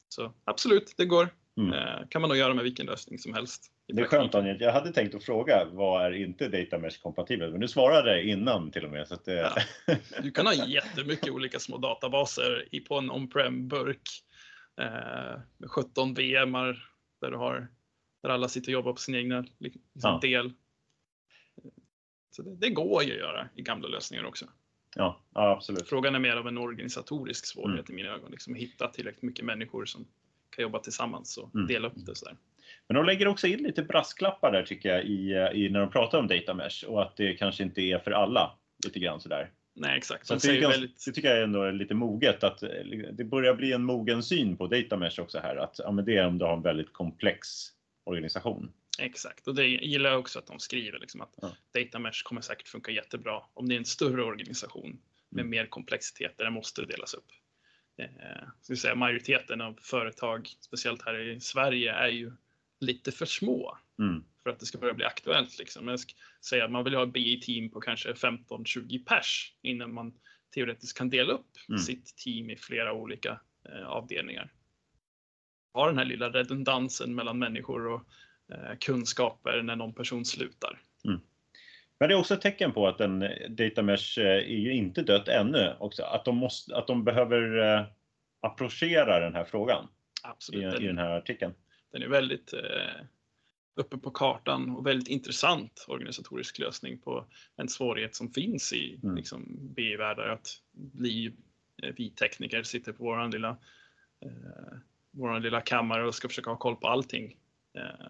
så 0.09 0.33
absolut, 0.45 0.95
det 0.97 1.05
går. 1.05 1.29
Mm. 1.59 1.73
Eh, 1.73 2.09
kan 2.09 2.21
man 2.21 2.29
nog 2.29 2.39
göra 2.39 2.55
med 2.55 2.65
vilken 2.65 2.87
lösning 2.87 3.19
som 3.19 3.35
helst. 3.35 3.73
Det 3.89 4.03
är 4.03 4.07
skönt. 4.07 4.33
Daniel. 4.33 4.61
Jag 4.61 4.73
hade 4.73 4.93
tänkt 4.93 5.15
att 5.15 5.25
fråga 5.25 5.65
vad 5.73 6.07
är 6.07 6.13
inte 6.13 6.49
Datamesh 6.49 7.03
kompatibel? 7.03 7.51
Men 7.53 7.61
du 7.61 7.69
svarade 7.69 8.23
innan 8.23 8.71
till 8.71 8.85
och 8.85 8.91
med. 8.91 9.09
Så 9.09 9.15
att, 9.15 9.23
Ja. 9.27 9.57
Du 10.23 10.31
kan 10.31 10.47
ha 10.47 10.55
jättemycket 10.67 11.31
olika 11.31 11.59
små 11.59 11.79
databaser 11.79 12.69
på 12.89 12.99
en 12.99 13.11
on-prem 13.11 13.69
burk 13.69 14.09
med 14.77 15.71
17 15.71 16.15
VMar 16.15 16.89
där 17.21 17.31
du 17.31 17.37
har 17.37 17.69
där 18.23 18.31
alla 18.31 18.49
sitter 18.49 18.69
och 18.69 18.73
jobbar 18.73 18.93
på 18.93 18.99
sin 18.99 19.15
egna 19.15 19.45
liksom, 19.59 19.83
Ja. 19.93 20.19
del. 20.23 20.53
Så 22.31 22.43
det, 22.43 22.57
det 22.57 22.71
går 22.71 23.03
ju 23.05 23.13
att 23.13 23.19
göra 23.19 23.49
i 23.55 23.63
gamla 23.63 23.89
lösningar 23.89 24.25
också. 24.25 24.45
ja, 24.97 25.21
ja, 25.35 25.51
absolut. 25.51 25.89
Frågan 25.89 26.15
är 26.15 26.19
mer 26.19 26.37
av 26.37 26.49
en 26.49 26.59
organisatorisk 26.59 27.47
svårighet 27.47 27.89
Mm. 27.89 27.99
i 28.01 28.03
mina 28.03 28.15
ögon. 28.15 28.31
Liksom 28.31 28.55
hitta 28.55 28.89
tillräckligt 28.89 29.23
mycket 29.23 29.45
människor 29.45 29.85
som 29.85 30.07
kan 30.51 30.63
jobba 30.63 30.79
tillsammans 30.79 31.37
och 31.39 31.55
Mm. 31.55 31.67
dela 31.67 31.89
upp 31.89 32.07
det 32.07 32.15
sådär. 32.15 32.37
Men 32.89 32.95
de 32.95 33.05
lägger 33.07 33.29
också 33.29 33.47
in 33.47 33.63
lite 33.63 33.83
brasklappar 33.83 34.53
där 34.53 34.63
tycker 34.63 34.89
jag 34.89 35.05
i, 35.05 35.33
i 35.65 35.69
när 35.69 35.81
de 35.81 35.91
pratar 35.91 36.19
om 36.19 36.27
Datamesh 36.29 36.85
och 36.87 37.03
att 37.03 37.17
det 37.17 37.35
kanske 37.35 37.63
inte 37.63 37.81
är 37.81 37.99
för 37.99 38.11
alla. 38.11 38.59
Lite 38.85 38.99
grann 38.99 39.21
sådär. 39.21 39.51
Nej 39.79 39.97
exakt, 39.99 40.27
Så 40.27 40.35
det, 40.35 40.41
säger 40.41 40.61
ganska, 40.61 40.81
väldigt 40.81 41.05
det 41.05 41.13
tycker 41.13 41.29
jag 41.35 41.43
ändå 41.43 41.63
är 41.63 41.73
lite 41.73 41.95
moget 41.95 42.45
att 42.45 42.63
eh, 42.63 42.69
det 43.13 43.25
börjar 43.25 43.55
bli 43.55 43.73
en 43.73 43.85
mogen 43.85 44.23
syn 44.23 44.57
på 44.57 44.67
Datamesh 44.67 45.21
också 45.21 45.39
här. 45.39 45.57
Att 45.57 45.79
ja, 45.79 45.91
men 45.93 46.05
det 46.05 46.17
är 46.17 46.27
om 46.27 46.39
du 46.39 46.45
har 46.45 46.57
en 46.57 46.63
väldigt 46.63 46.93
komplex 46.93 47.49
organisation. 48.05 48.73
Exakt, 48.99 49.49
och 49.49 49.55
det 49.55 49.67
gillar 49.67 50.11
jag 50.11 50.19
också 50.21 50.39
att 50.39 50.47
de 50.47 50.59
skriver 50.59 50.99
liksom 50.99 51.21
att 51.21 51.35
Ja. 51.43 51.57
data 51.75 51.99
mesh 51.99 52.23
kommer 52.25 52.41
säkert 52.41 52.69
funka 52.69 52.91
jättebra 52.93 53.43
om 53.55 53.69
det 53.69 53.75
är 53.75 53.79
en 53.79 53.85
större 53.85 54.23
organisation 54.23 54.99
med 55.29 55.41
Mm. 55.43 55.51
mer 55.51 55.67
komplexitet 55.67 56.39
där 56.39 56.45
det 56.45 56.51
måste 56.51 56.85
delas 56.85 57.15
upp. 57.15 57.27
Eh, 57.99 58.07
vill 58.69 58.81
säga, 58.81 58.95
majoriteten 58.95 59.61
av 59.61 59.79
företag, 59.83 60.49
speciellt 60.61 61.03
här 61.03 61.19
i 61.19 61.41
Sverige, 61.41 61.93
är 61.93 62.09
ju 62.09 62.33
lite 62.81 63.13
för 63.13 63.27
små 63.27 63.79
Mm. 63.99 64.25
För 64.47 64.51
att 64.53 64.61
det 64.61 64.67
ska 64.67 64.79
börja 64.79 64.95
bli 64.95 65.05
aktuellt. 65.05 65.59
Liksom. 65.59 65.85
Men 65.85 65.93
Jag 65.93 66.01
ska 66.01 66.13
säga 66.45 66.65
att 66.65 66.71
man 66.71 66.85
vill 66.85 66.95
ha 66.95 67.03
ett 67.03 67.13
BI-team 67.13 67.71
på 67.71 67.81
kanske 67.81 68.13
15-20 68.13 69.05
pers 69.05 69.53
innan 69.63 69.95
man 69.95 70.15
teoretiskt 70.55 70.99
kan 70.99 71.11
dela 71.11 71.33
upp 71.33 71.47
Mm. 71.69 71.79
sitt 71.79 72.17
team 72.17 72.51
i 72.51 72.57
flera 72.57 72.93
olika 72.93 73.41
eh, 73.69 73.87
avdelningar. 73.87 74.53
Ha 75.73 75.87
den 75.87 75.99
här 75.99 76.05
lilla 76.05 76.31
redundansen 76.31 77.15
mellan 77.15 77.39
människor 77.39 77.87
och 77.87 78.03
eh, 78.53 78.77
kunskaper 78.81 79.63
när 79.63 79.77
någon 79.77 79.95
person 79.95 80.25
slutar. 80.25 80.81
Men 81.99 82.09
det 82.09 82.15
är 82.15 82.19
också 82.19 82.35
ett 82.35 82.41
tecken 82.41 82.73
på 82.73 82.89
att 82.89 83.01
en 83.01 83.25
Datamesh 83.49 84.21
eh, 84.21 84.27
är 84.27 84.59
ju 84.59 84.73
inte 84.75 85.03
dött 85.03 85.29
ännu 85.29 85.77
också. 85.81 86.03
Att 86.03 86.25
de, 86.25 86.37
måste, 86.37 86.77
att 86.77 86.87
de 86.87 87.05
behöver 87.05 87.59
eh, 87.59 87.87
approchera 88.41 89.21
den 89.21 89.35
här 89.35 89.45
frågan 89.45 89.85
i, 89.85 89.89
Absolut. 90.23 90.81
i 90.81 90.87
den 90.87 90.99
här 90.99 91.11
artikeln. 91.11 91.55
Den 91.93 92.03
är 92.03 92.09
väldigt 92.09 92.53
eh, 92.53 92.61
uppe 93.77 93.99
på 93.99 94.11
kartan 94.11 94.71
och 94.71 94.87
väldigt 94.87 95.09
intressant 95.09 95.85
organisatorisk 95.89 96.59
lösning 96.59 96.99
på 96.99 97.27
en 97.57 97.69
svårighet 97.69 98.15
som 98.15 98.31
finns 98.33 98.73
i 98.73 99.01
Mm. 99.03 99.17
liksom, 99.17 99.45
BI-världar. 99.75 100.29
Att 100.29 100.49
bli 100.73 101.27
eh, 101.83 101.95
vi 101.97 102.11
tekniker 102.11 102.63
sitter 102.63 102.93
på 102.93 103.05
våran 103.05 103.31
lilla, 103.31 103.51
eh, 104.25 104.79
våran 105.11 105.43
lilla 105.43 105.61
kammare 105.61 106.07
och 106.07 106.15
ska 106.15 106.29
försöka 106.29 106.51
ha 106.51 106.57
koll 106.57 106.77
på 106.77 106.89
allting. 106.89 107.37
Eh, 107.79 108.07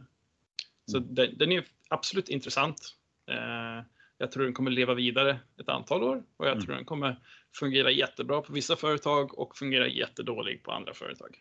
så 0.84 0.98
Mm. 0.98 1.14
den, 1.14 1.38
den 1.38 1.52
är 1.52 1.64
absolut 1.88 2.28
intressant. 2.28 2.96
Eh, 3.30 3.84
jag 4.18 4.30
tror 4.30 4.44
den 4.44 4.54
kommer 4.54 4.70
leva 4.70 4.94
vidare 4.94 5.40
ett 5.60 5.68
antal 5.68 6.02
år 6.02 6.24
och 6.36 6.46
jag 6.46 6.52
Mm. 6.52 6.64
tror 6.64 6.74
den 6.74 6.84
kommer 6.84 7.20
fungera 7.58 7.90
jättebra 7.90 8.40
på 8.40 8.52
vissa 8.52 8.76
företag 8.76 9.38
och 9.38 9.56
fungera 9.56 9.88
jättedåligt 9.88 10.62
på 10.64 10.72
andra 10.72 10.94
företag. 10.94 11.38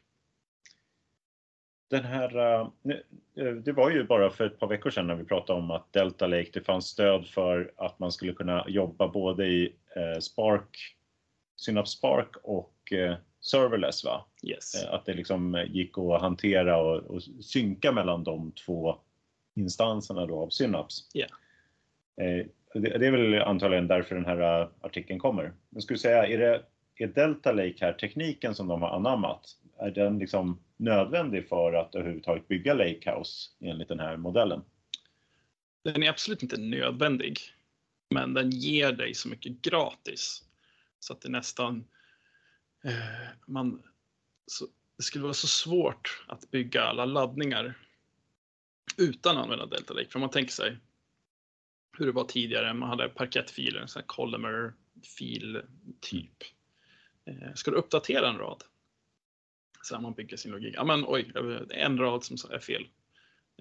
Den 1.87 2.03
här, 2.03 2.37
eh, 2.37 2.67
eh, 3.35 3.53
det 3.53 3.71
var 3.71 3.91
ju 3.91 4.03
bara 4.03 4.29
för 4.29 4.45
ett 4.45 4.59
par 4.59 4.67
veckor 4.67 4.89
sedan 4.89 5.07
när 5.07 5.15
vi 5.15 5.23
pratade 5.23 5.59
om 5.59 5.71
att 5.71 5.93
Delta 5.93 6.27
Lake, 6.27 6.49
det 6.53 6.61
fanns 6.61 6.85
stöd 6.87 7.27
för 7.27 7.71
att 7.77 7.99
man 7.99 8.11
skulle 8.11 8.33
kunna 8.33 8.65
jobba 8.67 9.07
både 9.07 9.47
i 9.47 9.73
eh, 9.95 10.19
Spark, 10.19 10.95
Synapse 11.55 11.97
Spark 11.97 12.35
och 12.43 12.93
serverless. 13.41 14.03
Va? 14.03 14.25
Yes. 14.43 14.85
Att 14.85 15.05
det 15.05 15.13
liksom 15.13 15.65
gick 15.67 15.97
att 15.97 16.21
hantera 16.21 16.77
och, 16.77 16.97
och 16.97 17.23
synka 17.23 17.91
mellan 17.91 18.23
de 18.23 18.51
två 18.51 18.99
instanserna 19.55 20.25
då 20.25 20.39
av 20.39 20.49
Synapse. 20.49 21.03
Eh, 22.21 22.45
Det, 22.73 23.07
är 23.07 23.11
väl 23.11 23.41
antagligen 23.41 23.87
därför 23.87 24.15
den 24.15 24.25
här 24.25 24.69
artikeln 24.81 25.19
kommer. 25.19 25.53
Men 25.69 25.81
skulle 25.81 25.99
säga, 25.99 26.27
är, 26.27 26.37
det, 26.37 26.63
är 26.97 27.07
Delta 27.07 27.51
Lake 27.51 27.75
här 27.81 27.93
tekniken 27.93 28.55
som 28.55 28.67
de 28.67 28.81
har 28.81 28.89
anammat? 28.89 29.57
Är 29.77 29.91
den 29.91 30.19
liksom 30.19 30.59
nödvändig 30.77 31.49
för 31.49 31.73
att 31.73 31.95
överhuvudtaget 31.95 32.47
bygga 32.47 32.73
Lakehouse 32.73 33.49
enligt 33.59 33.87
den 33.87 33.99
här 33.99 34.17
modellen? 34.17 34.61
Den 35.83 36.03
är 36.03 36.09
absolut 36.09 36.43
inte 36.43 36.57
nödvändig, 36.57 37.39
men 38.09 38.33
den 38.33 38.49
ger 38.49 38.91
dig 38.91 39.13
så 39.13 39.29
mycket 39.29 39.61
gratis 39.61 40.43
så 40.99 41.13
att 41.13 41.21
det 41.21 41.29
nästan 41.29 41.87
eh, 42.83 42.93
man 43.47 43.83
så, 44.47 44.67
det 44.97 45.03
skulle 45.03 45.23
vara 45.23 45.33
så 45.33 45.47
svårt 45.47 46.23
att 46.27 46.51
bygga 46.51 46.81
alla 46.83 47.05
laddningar 47.05 47.73
utan 48.97 49.37
att 49.37 49.43
använda 49.43 49.65
Delta 49.65 49.93
Lake. 49.93 50.09
För 50.09 50.15
om 50.15 50.21
man 50.21 50.29
tänker 50.29 50.51
sig 50.51 50.77
hur 51.97 52.05
det 52.05 52.11
var 52.11 52.23
tidigare, 52.23 52.73
man 52.73 52.89
hade 52.89 53.09
parkettfiler, 53.09 53.79
en 53.79 53.87
sån 53.87 53.99
här 53.99 54.07
Collimer 54.07 54.73
fil 55.17 55.61
typ. 56.01 56.43
Eh, 57.25 57.53
ska 57.55 57.71
du 57.71 57.77
uppdatera 57.77 58.29
en 58.29 58.37
rad? 58.37 58.63
Så 59.85 59.95
här 59.95 60.01
man 60.01 60.13
bygger 60.13 60.37
sin 60.37 60.51
logik. 60.51 60.73
Ja, 60.77 60.83
men 60.83 61.03
oj, 61.07 61.31
en 61.69 61.97
rad 61.97 62.23
som 62.23 62.51
är 62.51 62.59
fel 62.59 62.87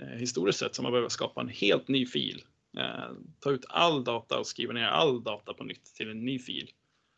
eh, 0.01 0.19
historiskt 0.19 0.59
sett 0.59 0.75
så 0.75 0.83
man 0.83 0.93
behöver 0.93 1.09
skapa 1.09 1.41
en 1.41 1.49
helt 1.49 1.89
ny 1.89 2.07
fil. 2.07 2.43
Eh, 2.79 3.13
ta 3.41 3.51
ut 3.51 3.65
all 3.69 4.05
data 4.05 4.39
och 4.39 4.47
skriva 4.47 4.73
ner 4.73 4.85
all 4.85 5.23
data 5.23 5.55
på 5.55 5.65
nytt 5.65 5.85
till 5.95 6.11
en 6.11 6.25
ny 6.25 6.39
fil. 6.39 6.71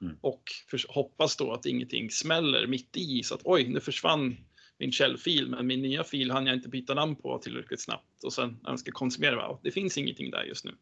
Mm. 0.02 0.16
Och 0.20 0.42
för, 0.70 0.80
hoppas 0.88 1.36
då 1.36 1.52
att 1.52 1.66
ingenting 1.66 2.10
smäller 2.10 2.66
mitt 2.66 2.96
i 2.96 3.22
så 3.22 3.34
att 3.34 3.40
oj, 3.44 3.68
nu 3.68 3.80
försvann 3.80 4.36
min 4.78 4.92
källfil, 4.92 5.48
men 5.48 5.66
min 5.66 5.82
nya 5.82 6.04
fil 6.04 6.30
hann 6.30 6.46
jag 6.46 6.56
inte 6.56 6.68
byta 6.68 6.94
namn 6.94 7.16
på 7.16 7.38
tillräckligt 7.38 7.80
snabbt 7.80 8.24
och 8.24 8.32
sen 8.32 8.58
när 8.62 8.70
den 8.70 8.78
ska 8.78 8.92
konsumera, 8.92 9.58
det 9.62 9.70
finns 9.70 9.98
ingenting 9.98 10.30
där 10.30 10.44
just 10.44 10.64
nu. 10.64 10.74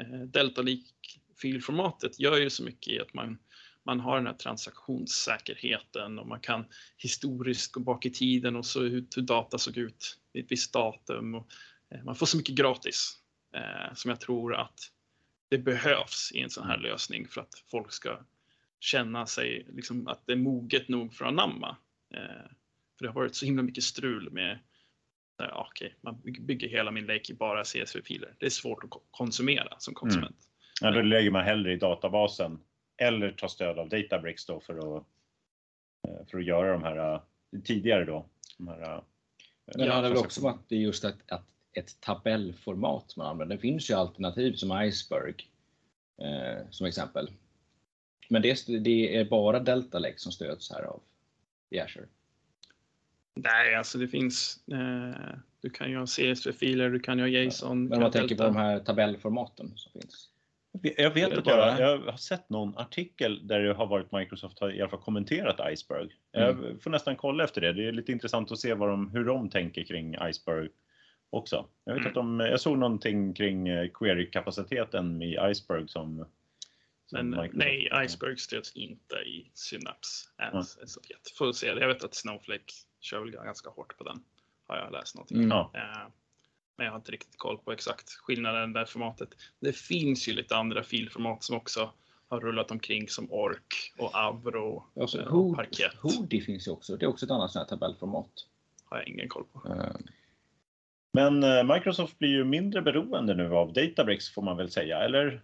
Eh, 0.00 0.20
Delta 0.20 0.62
Leak-filformatet 0.62 2.20
gör 2.20 2.36
ju 2.36 2.50
så 2.50 2.62
mycket 2.62 2.88
i 2.88 3.00
att 3.00 3.14
man, 3.14 3.38
man 3.84 4.00
har 4.00 4.16
den 4.16 4.26
här 4.26 4.34
transaktionssäkerheten 4.34 6.18
och 6.18 6.26
man 6.26 6.40
kan 6.40 6.64
historiskt 6.96 7.72
gå 7.72 7.80
bak 7.80 8.06
i 8.06 8.10
tiden 8.10 8.56
och 8.56 8.66
så 8.66 8.82
ut 8.82 9.16
hur 9.16 9.22
data 9.22 9.58
såg 9.58 9.76
ut 9.76 10.18
vid 10.32 10.44
ett 10.44 10.52
visst 10.52 10.72
datum. 10.72 11.34
Och, 11.34 11.50
eh, 11.90 12.04
man 12.04 12.14
får 12.14 12.26
så 12.26 12.36
mycket 12.36 12.54
gratis 12.54 13.18
eh, 13.54 13.94
som 13.94 14.08
jag 14.08 14.20
tror 14.20 14.54
att 14.54 14.80
det 15.48 15.58
behövs 15.58 16.32
i 16.34 16.40
en 16.40 16.50
sån 16.50 16.66
här 16.66 16.78
lösning 16.78 17.28
för 17.28 17.40
att 17.40 17.54
folk 17.70 17.92
ska 17.92 18.18
känna 18.80 19.26
sig 19.26 19.66
liksom 19.72 20.08
att 20.08 20.26
det 20.26 20.32
är 20.32 20.36
moget 20.36 20.88
nog 20.88 21.14
för 21.14 21.24
att 21.24 21.32
anamma. 21.32 21.76
Eh, 22.14 22.46
för 22.98 23.04
det 23.04 23.08
har 23.08 23.14
varit 23.14 23.34
så 23.34 23.46
himla 23.46 23.62
mycket 23.62 23.84
strul 23.84 24.30
med 24.32 24.58
eh, 25.42 25.48
okej, 25.52 25.94
man 26.00 26.20
bygger 26.22 26.68
hela 26.68 26.90
min 26.90 27.06
lake 27.06 27.32
i 27.32 27.34
bara 27.34 27.64
CSV-filer. 27.64 28.34
Det 28.38 28.46
är 28.46 28.50
svårt 28.50 28.84
att 28.84 28.90
ko- 28.90 29.02
konsumera 29.10 29.76
som 29.78 29.94
konsument. 29.94 30.36
Ja, 30.80 30.90
då 30.90 31.02
lägger 31.02 31.30
man 31.30 31.44
hellre 31.44 31.72
i 31.72 31.76
databasen 31.76 32.58
eller 33.00 33.32
tar 33.32 33.48
stöd 33.48 33.78
av 33.78 33.88
Databricks 33.88 34.46
då 34.46 34.60
för 34.60 34.78
att, 34.78 35.04
eh, 36.08 36.26
för 36.30 36.38
att 36.38 36.44
göra 36.44 36.72
de 36.72 36.82
här 36.82 37.14
eh, 37.14 37.20
tidigare 37.64 38.04
då. 38.04 38.26
De 38.58 38.68
här, 38.68 38.80
eh, 38.82 39.02
Men 39.66 39.78
det 39.78 39.84
Ja, 39.84 39.92
hade 39.92 40.08
väl 40.08 40.18
också 40.18 40.40
varit 40.40 40.70
just 40.72 41.04
att, 41.04 41.32
att 41.32 41.46
ett 41.72 42.00
tabellformat 42.00 43.16
man 43.16 43.26
använder. 43.26 43.56
Det 43.56 43.62
finns 43.62 43.90
ju 43.90 43.94
alternativ 43.94 44.52
som 44.52 44.82
Iceberg 44.82 45.34
eh, 46.22 46.70
som 46.70 46.86
exempel. 46.86 47.30
Men 48.28 48.42
det, 48.42 48.66
det 48.66 49.16
är 49.16 49.24
bara 49.24 49.60
Delta 49.60 49.98
Lake 49.98 50.18
som 50.18 50.32
stöds 50.32 50.70
här 50.72 50.82
av 50.82 51.02
i 51.70 51.80
Azure. 51.80 52.06
Nej, 53.34 53.74
alltså 53.74 53.98
det 53.98 54.08
finns. 54.08 54.60
Eh, 54.72 55.38
du 55.60 55.70
kan 55.70 55.90
ju 55.90 55.96
ha 55.98 56.06
CSV-filer, 56.06 56.90
du 56.90 57.00
kan 57.00 57.18
ju 57.18 57.24
ha 57.24 57.28
JSON. 57.28 57.84
Men 57.84 57.92
om 57.92 58.02
man 58.02 58.12
tänker 58.12 58.36
på 58.36 58.42
de 58.42 58.56
här 58.56 58.78
tabellformaten 58.78 59.72
som 59.76 60.00
finns. 60.00 60.30
Jag 60.96 61.10
vet 61.10 61.30
jag, 61.32 61.44
bara- 61.44 61.80
jag 61.80 61.98
har 61.98 62.16
sett 62.16 62.50
någon 62.50 62.78
artikel 62.78 63.46
där 63.46 63.60
det 63.60 63.74
har 63.74 63.86
varit 63.86 64.12
Microsoft 64.12 64.58
har 64.60 64.70
i 64.72 64.80
alla 64.80 64.90
fall 64.90 65.00
kommenterat 65.00 65.72
Iceberg. 65.72 66.08
Jag 66.30 66.82
får 66.82 66.90
nästan 66.90 67.16
kolla 67.16 67.44
efter 67.44 67.60
det. 67.60 67.72
Det 67.72 67.88
är 67.88 67.92
lite 67.92 68.12
intressant 68.12 68.52
att 68.52 68.58
se 68.58 68.74
vad 68.74 68.88
de, 68.88 69.10
hur 69.10 69.24
de 69.24 69.50
tänker 69.50 69.84
kring 69.84 70.16
Iceberg 70.28 70.68
också. 71.30 71.66
Jag, 71.84 71.92
vet 71.94 72.00
Mm. 72.00 72.08
att 72.08 72.14
de, 72.14 72.40
jag 72.40 72.60
såg 72.60 72.78
någonting 72.78 73.34
kring 73.34 73.68
eh, 73.68 73.88
query-kapaciteten 73.94 75.22
i 75.22 75.38
Iceberg 75.50 75.88
som, 75.88 76.26
som 77.06 77.28
Men 77.28 77.34
Microsoft- 77.40 77.50
nej, 77.58 77.90
Iceberg 78.04 78.36
stöds 78.36 78.76
inte 78.76 79.14
i 79.16 79.50
Synapse. 79.54 80.26
Ens, 80.52 80.92
så 80.92 81.00
jag 81.08 81.18
får 81.38 81.52
se. 81.52 81.66
Jag 81.66 81.88
vet 81.88 82.04
att 82.04 82.14
Snowflake 82.14 82.64
kör 83.00 83.20
väl 83.20 83.30
ganska 83.30 83.70
hårt 83.70 83.96
på 83.98 84.04
den. 84.04 84.22
Har 84.66 84.76
jag 84.76 84.92
läst 84.92 85.14
någonting. 85.14 85.36
Mm. 85.36 85.48
Ja. 85.48 85.70
Men 86.80 86.84
jag 86.84 86.92
har 86.92 86.98
inte 86.98 87.12
riktigt 87.12 87.38
koll 87.38 87.58
på 87.58 87.72
exakt 87.72 88.10
skillnaden 88.10 88.70
i 88.70 88.72
det 88.72 88.80
där 88.80 88.86
formatet. 88.86 89.28
Det 89.60 89.72
finns 89.72 90.28
ju 90.28 90.32
lite 90.32 90.56
andra 90.56 90.82
filformat 90.82 91.44
som 91.44 91.56
också 91.56 91.92
har 92.28 92.40
rullat 92.40 92.70
omkring 92.70 93.08
som 93.08 93.32
Ork 93.32 93.92
och 93.98 94.14
Avro 94.14 94.84
Och 94.94 95.10
så 95.10 95.20
eh, 95.20 95.26
och 95.26 95.56
Parkett. 95.56 95.94
Hoodie 95.94 96.40
finns 96.40 96.68
ju 96.68 96.72
också. 96.72 96.96
Det 96.96 97.04
är 97.04 97.08
också 97.08 97.26
ett 97.26 97.30
annat 97.30 97.50
sånt 97.52 97.70
här 97.70 97.76
tabellformat. 97.76 98.30
Har 98.84 98.98
jag 98.98 99.08
ingen 99.08 99.28
koll 99.28 99.44
på. 99.52 99.68
Eh, 99.68 99.94
Men 101.12 101.42
eh, 101.42 101.74
Microsoft 101.74 102.18
blir 102.18 102.28
ju 102.28 102.44
mindre 102.44 102.82
beroende 102.82 103.34
nu 103.34 103.54
av 103.54 103.72
Databricks 103.72 104.34
får 104.34 104.42
man 104.42 104.56
väl 104.56 104.70
säga, 104.70 104.98
eller? 104.98 105.42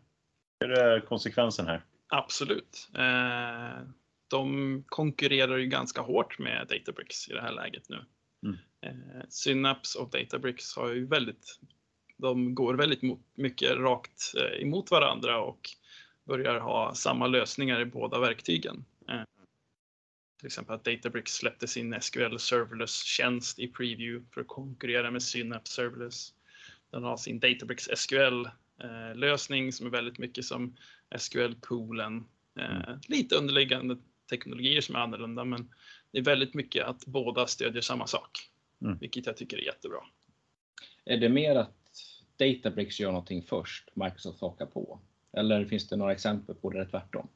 Är 0.64 0.68
det 0.68 1.01
konsekvensen 1.01 1.66
här? 1.66 1.85
Absolut. 2.09 2.88
Eh, 2.94 3.83
De 4.31 4.85
konkurrerar 4.87 5.57
ju 5.57 5.66
ganska 5.66 6.01
hårt 6.01 6.38
med 6.38 6.66
Databricks 6.68 7.29
i 7.29 7.33
det 7.33 7.42
här 7.42 7.53
läget 7.53 7.88
nu. 7.88 8.05
Mm. 8.42 8.57
Eh, 8.87 9.25
Synapse 9.29 9.99
och 9.99 10.11
Databricks 10.11 10.77
har 10.77 10.92
ju 10.92 11.07
väldigt, 11.07 11.61
de 12.16 12.55
går 12.55 12.75
väldigt 12.75 13.03
mot, 13.03 13.20
mycket 13.35 13.77
rakt 13.77 14.33
eh, 14.37 14.62
emot 14.62 14.90
varandra 14.90 15.40
och 15.40 15.70
börjar 16.25 16.61
ha 16.61 16.94
samma 16.94 17.27
lösningar 17.27 17.81
i 17.81 17.85
båda 17.85 18.20
verktygen. 18.20 18.85
Eh, 19.09 19.22
Till 20.38 20.46
exempel 20.46 20.75
att 20.75 20.85
Databricks 20.85 21.33
släppte 21.33 21.66
sin 21.66 22.01
SQL 22.01 22.38
Serverless-tjänst 22.38 23.59
i 23.59 23.68
preview 23.68 24.27
för 24.35 24.40
att 24.40 24.49
konkurrera 24.49 25.11
med 25.11 25.22
Synapse 25.22 25.72
Serverless. 25.72 26.33
Den 26.90 27.03
har 27.03 27.16
sin 27.16 27.40
Databricks 27.40 27.88
SQL-lösning 27.96 29.66
eh, 29.66 29.70
som 29.70 29.87
är 29.87 29.90
väldigt 29.90 30.18
mycket 30.18 30.44
som 30.44 30.77
SQL-poolen. 31.18 32.25
Eh, 32.59 32.96
lite 33.09 33.35
underliggande 33.35 33.96
teknologier 34.31 34.81
som 34.81 34.94
är 34.94 35.01
annorlunda, 35.01 35.44
men 35.44 35.75
det 36.11 36.18
är 36.18 36.22
väldigt 36.22 36.55
mycket 36.55 36.85
att 36.85 37.07
båda 37.07 37.46
stödjer 37.46 37.83
samma 37.83 38.07
sak, 38.07 38.51
Mm. 38.83 38.99
vilket 38.99 39.27
jag 39.27 39.37
tycker 39.37 39.57
är 39.57 39.62
jättebra. 39.62 39.99
Är 41.05 41.17
det 41.17 41.29
mer 41.29 41.57
att 41.57 41.73
Databricks 42.37 43.01
gör 43.01 43.09
någonting 43.12 43.43
först, 43.43 43.91
Microsoft 43.97 44.41
hakar 44.41 44.67
på? 44.67 45.01
Eller 45.33 45.65
finns 45.65 45.89
det 45.89 45.97
några 45.97 46.12
exempel 46.12 46.55
på 46.55 46.71
det 46.71 46.81
är 46.81 46.85
tvärtom? 46.85 47.29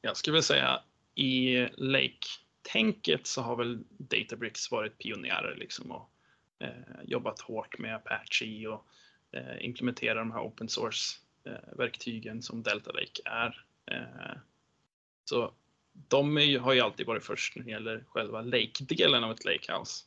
Jag 0.00 0.16
skulle 0.16 0.32
vilja 0.32 0.42
säga 0.42 0.82
i 1.14 1.56
Lake-tänket 1.76 3.26
så 3.26 3.42
har 3.42 3.56
väl 3.56 3.84
Databricks 3.98 4.70
varit 4.70 4.98
pionjärer 4.98 5.56
liksom 5.56 5.90
och 5.90 6.10
eh, 6.58 6.68
jobbat 7.04 7.40
hårt 7.40 7.78
med 7.78 7.94
Apache 7.96 8.66
och 8.68 8.86
eh, 9.32 9.64
implementera 9.64 10.14
de 10.18 10.32
här 10.32 10.40
open 10.40 10.68
source-verktygen 10.68 12.42
som 12.42 12.62
Delta 12.62 12.92
Lake 12.92 13.22
är. 13.24 13.64
Eh, 13.86 14.38
så 15.24 15.54
de 15.92 16.36
är, 16.36 16.40
ju- 16.42 16.58
har 16.58 16.72
ju 16.72 16.80
alltid 16.80 17.06
varit 17.06 17.24
först 17.24 17.56
när 17.56 17.64
det 17.64 17.70
gäller 17.70 18.04
själva 18.08 18.42
Lake-delen 18.42 19.24
av 19.24 19.30
ett 19.32 19.44
Lakehouse. 19.44 20.04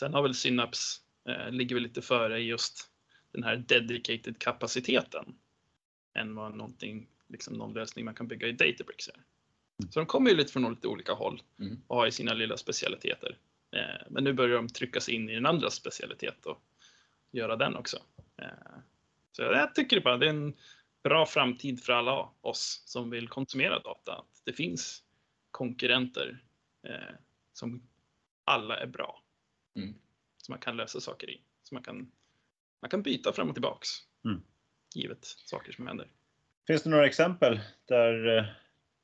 Sen 0.00 0.14
har 0.14 0.22
väl 0.22 0.34
Synapse, 0.34 1.00
eh, 1.28 1.50
ligger 1.50 1.76
väl 1.76 1.82
lite 1.82 2.02
före 2.02 2.38
i 2.40 2.42
just 2.42 2.90
den 3.32 3.42
här 3.42 3.56
dedicated 3.56 4.38
kapaciteten 4.38 5.34
än 6.14 6.34
vad 6.34 6.54
någonting, 6.56 7.08
liksom 7.28 7.54
någon 7.54 7.72
lösning 7.72 8.04
man 8.04 8.14
kan 8.14 8.28
bygga 8.28 8.48
i 8.48 8.52
Databricks 8.52 9.08
är. 9.08 9.22
Så 9.90 10.00
de 10.00 10.06
kommer 10.06 10.30
ju 10.30 10.36
lite 10.36 10.52
från 10.52 10.70
lite 10.70 10.88
olika 10.88 11.12
håll 11.12 11.42
Mm. 11.58 11.82
och 11.86 11.96
har 11.96 12.04
ju 12.04 12.10
sina 12.10 12.34
lilla 12.34 12.56
specialiteter. 12.56 13.38
Eh, 13.70 14.06
men 14.10 14.24
nu 14.24 14.32
börjar 14.32 14.56
de 14.56 14.68
trycka 14.68 15.00
sig 15.00 15.14
in 15.14 15.30
i 15.30 15.34
den 15.34 15.46
andra 15.46 15.70
specialitet 15.70 16.46
och 16.46 16.62
göra 17.30 17.56
den 17.56 17.76
också. 17.76 17.96
Eh, 18.36 18.78
så 19.32 19.42
jag 19.42 19.74
tycker 19.74 20.00
bara 20.00 20.16
det 20.16 20.26
är 20.26 20.30
en 20.30 20.56
bra 21.02 21.26
framtid 21.26 21.82
för 21.82 21.92
alla 21.92 22.28
oss 22.40 22.82
som 22.86 23.10
vill 23.10 23.28
konsumera 23.28 23.78
data. 23.78 24.12
Att 24.12 24.42
det 24.44 24.52
finns 24.52 25.02
konkurrenter 25.50 26.44
eh, 26.82 27.14
som 27.52 27.82
alla 28.44 28.76
är 28.76 28.86
bra. 28.86 29.19
Mm. 29.74 29.94
Som 30.36 30.52
man 30.52 30.58
kan 30.58 30.76
lösa 30.76 31.00
saker 31.00 31.30
i. 31.30 31.40
Så 31.62 31.74
man 31.74 31.82
kan, 31.82 32.12
man 32.80 32.90
kan 32.90 33.02
byta 33.02 33.32
fram 33.32 33.48
och 33.48 33.54
tillbaks. 33.54 33.88
Mm. 34.24 34.42
Givet 34.94 35.24
saker 35.24 35.72
som 35.72 35.86
händer. 35.86 36.08
Finns 36.66 36.82
det 36.82 36.90
några 36.90 37.06
exempel 37.06 37.60
där 37.84 38.38
eh, 38.38 38.44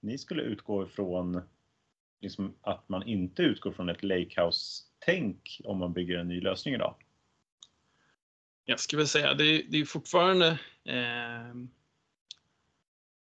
ni 0.00 0.18
skulle 0.18 0.42
utgå 0.42 0.86
ifrån 0.86 1.40
liksom 2.20 2.54
att 2.60 2.88
man 2.88 3.02
inte 3.06 3.42
utgår 3.42 3.72
från 3.72 3.88
ett 3.88 4.02
Lakehouse-tänk 4.02 5.60
om 5.64 5.78
man 5.78 5.92
bygger 5.92 6.18
en 6.18 6.28
ny 6.28 6.40
lösning 6.40 6.74
idag? 6.74 6.94
Jag 8.64 8.80
skulle 8.80 8.98
väl 9.00 9.08
säga 9.08 9.34
det, 9.34 9.44
är- 9.44 9.62
det 9.68 9.78
är 9.78 9.84
fortfarande 9.84 10.58
eh, 10.84 11.54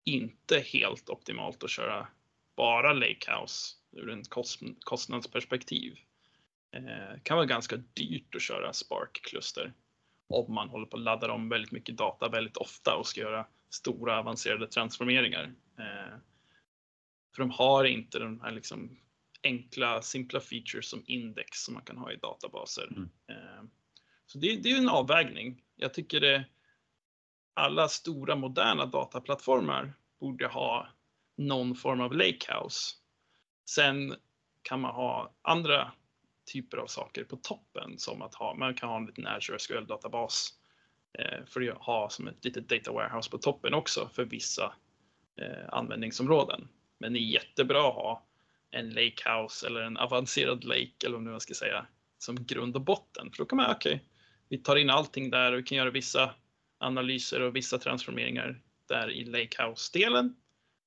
inte 0.05 0.59
helt 0.59 1.09
optimalt 1.09 1.64
att 1.64 1.70
köra 1.70 2.09
bara 2.57 2.92
Lakehouse 2.92 3.77
ur 3.92 4.23
kost, 4.29 4.61
kostnadsperspektiv. 4.81 5.99
Eh, 6.74 7.20
kan 7.22 7.37
vara 7.37 7.46
ganska 7.46 7.76
dyrt 7.76 8.34
att 8.34 8.42
köra 8.42 8.72
Spark-kluster 8.72 9.72
om 10.28 10.54
man 10.54 10.68
håller 10.68 10.87
på 10.87 10.96
att 10.96 11.02
ladda 11.02 11.32
om 11.32 11.48
väldigt 11.48 11.72
mycket 11.72 11.96
data 11.96 12.28
väldigt 12.28 12.56
ofta 12.56 12.96
och 12.96 13.06
ska 13.06 13.20
göra 13.20 13.46
stora 13.70 14.18
avancerade 14.18 14.66
transformeringar. 14.66 15.54
Eh, 15.78 16.18
för 17.34 17.42
de 17.42 17.50
har 17.50 17.84
inte 17.84 18.18
de 18.18 18.40
här 18.40 18.50
liksom 18.50 18.98
enkla, 19.42 20.02
simpla 20.02 20.40
features 20.40 20.88
som 20.88 21.04
index 21.06 21.58
som 21.58 21.74
man 21.74 21.84
kan 21.84 21.96
ha 21.96 22.12
i 22.12 22.16
databaser. 22.16 22.87
Mm. 22.87 23.10
Eh, 23.28 23.64
så 24.26 24.38
det, 24.38 24.56
det 24.56 24.70
är 24.70 24.78
en 24.78 24.88
avvägning. 24.88 25.62
Jag 25.76 25.94
tycker 25.94 26.20
det, 26.20 26.44
alla 27.54 27.88
stora 27.88 28.37
moderna 28.37 28.87
dataplattformar 28.87 29.94
borde 30.20 30.46
ha 30.46 30.88
någon 31.37 31.74
form 31.74 32.00
av 32.00 32.12
lakehouse. 32.12 32.94
Sen 33.70 34.14
kan 34.62 34.80
man 34.80 34.94
ha 34.94 35.34
andra 35.42 35.92
typer 36.52 36.76
av 36.76 36.87
saker 36.87 37.24
på 37.24 37.37
toppen 37.37 37.98
som 37.98 38.22
att 38.22 38.35
ha, 38.35 38.54
man 38.54 38.74
kan 38.74 38.88
ha 38.88 38.96
en 38.96 39.07
liten 39.07 39.26
Azure 39.26 39.59
SQL-databas 39.59 40.48
eh, 41.18 41.44
för 41.46 41.70
att 41.70 41.78
ha 41.78 42.11
som 42.11 42.28
ett 42.28 42.44
litet 42.44 42.68
data 42.68 42.92
warehouse 42.92 43.30
på 43.30 43.38
toppen 43.38 43.74
också 43.74 44.11
för 44.14 44.24
vissa 44.24 44.74
eh, 45.40 45.68
användningsområden. 45.68 46.68
Men 46.98 47.12
det 47.12 47.18
är 47.18 47.20
jättebra 47.20 47.88
att 47.88 47.94
ha 47.94 48.26
en 48.70 48.90
lakehouse 48.90 49.66
eller 49.66 49.80
en 49.80 49.96
avancerad 49.96 50.64
lake 50.64 51.07
eller 51.07 51.16
vad 51.16 51.22
man 51.22 51.40
ska 51.40 51.54
säga 51.54 51.87
som 52.18 52.46
grund 52.46 52.76
och 52.76 52.83
botten. 52.83 53.30
För 53.30 53.38
då 53.38 53.44
kan 53.44 53.57
man, 53.57 53.70
okej, 53.70 54.04
vi 54.48 54.59
tar 54.59 54.76
in 54.76 54.90
allting 54.90 55.30
där 55.30 55.52
och 55.52 55.59
vi 55.59 55.62
kan 55.62 55.78
göra 55.78 55.90
vissa 55.90 56.35
analyser 56.78 57.40
och 57.40 57.57
vissa 57.57 57.78
transformeringar 57.78 58.62
där 58.88 59.11
i 59.11 59.24
lakehouse-delen. 59.24 60.37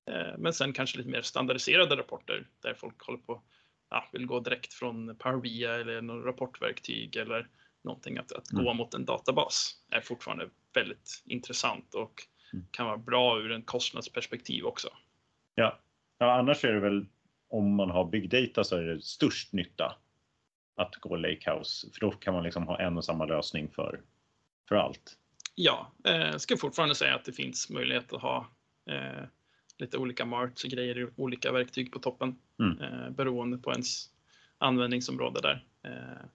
Eh, 0.10 0.38
Men 0.38 0.54
sen 0.54 0.74
kanske 0.74 0.98
lite 0.98 1.10
mer 1.10 1.22
standardiserade 1.22 1.96
rapporter 1.96 2.48
där 2.62 2.74
folk 2.74 3.02
håller 3.02 3.20
på 3.20 3.42
ja, 3.90 4.10
vill 4.14 4.26
gå 4.26 4.40
direkt 4.40 4.74
från 4.74 5.16
Power 5.18 5.42
BI 5.42 5.64
eller 5.64 6.02
något 6.02 6.26
rapportverktyg 6.26 7.16
eller 7.16 7.48
någonting 7.84 8.18
att, 8.18 8.32
att 8.32 8.48
gå 8.50 8.62
Mm. 8.62 8.78
mot 8.78 8.94
en 8.94 9.06
databas 9.06 9.76
är 9.92 10.02
fortfarande 10.02 10.50
väldigt 10.74 11.24
intressant 11.26 11.94
och 11.96 12.14
Mm. 12.54 12.66
kan 12.72 12.86
vara 12.86 12.98
bra 12.98 13.40
ur 13.40 13.52
en 13.52 13.62
kostnadsperspektiv 13.62 14.66
också. 14.66 14.88
Ja. 15.56 15.80
ja, 16.18 16.40
annars 16.40 16.66
är 16.66 16.74
det 16.74 16.80
väl 16.80 17.06
om 17.50 17.76
man 17.76 17.90
har 17.90 18.06
big 18.06 18.30
data 18.30 18.64
så 18.64 18.76
är 18.78 18.82
det 18.84 19.02
störst 19.02 19.54
nytta 19.54 19.96
att 20.76 20.96
gå 20.96 21.16
Lakehouse, 21.16 21.88
för 21.94 22.00
då 22.00 22.12
kan 22.12 22.34
man 22.34 22.44
liksom 22.44 22.68
ha 22.68 22.80
en 22.80 22.98
och 22.98 23.06
samma 23.06 23.26
lösning 23.26 23.70
för, 23.70 24.02
för 24.70 24.76
allt. 24.76 25.18
Ja, 25.56 25.92
eh, 26.06 26.38
ska 26.38 26.58
fortfarande 26.58 26.96
säga 26.96 27.16
att 27.16 27.26
det 27.26 27.34
finns 27.34 27.70
möjlighet 27.70 28.14
att 28.14 28.22
ha 28.22 28.52
eh, 28.90 29.24
lite 29.80 29.98
olika 29.98 30.26
marts 30.26 30.64
och 30.64 30.70
grejer 30.70 30.98
i 31.00 31.08
olika 31.16 31.52
verktyg 31.52 31.92
på 31.92 32.00
toppen 32.00 32.36
Mm. 32.60 32.80
eh, 32.82 33.10
beroende 33.10 33.58
på 33.58 33.72
ens 33.72 34.10
användningsområde 34.58 35.42
där. 35.42 35.66
Eh, 35.84 36.26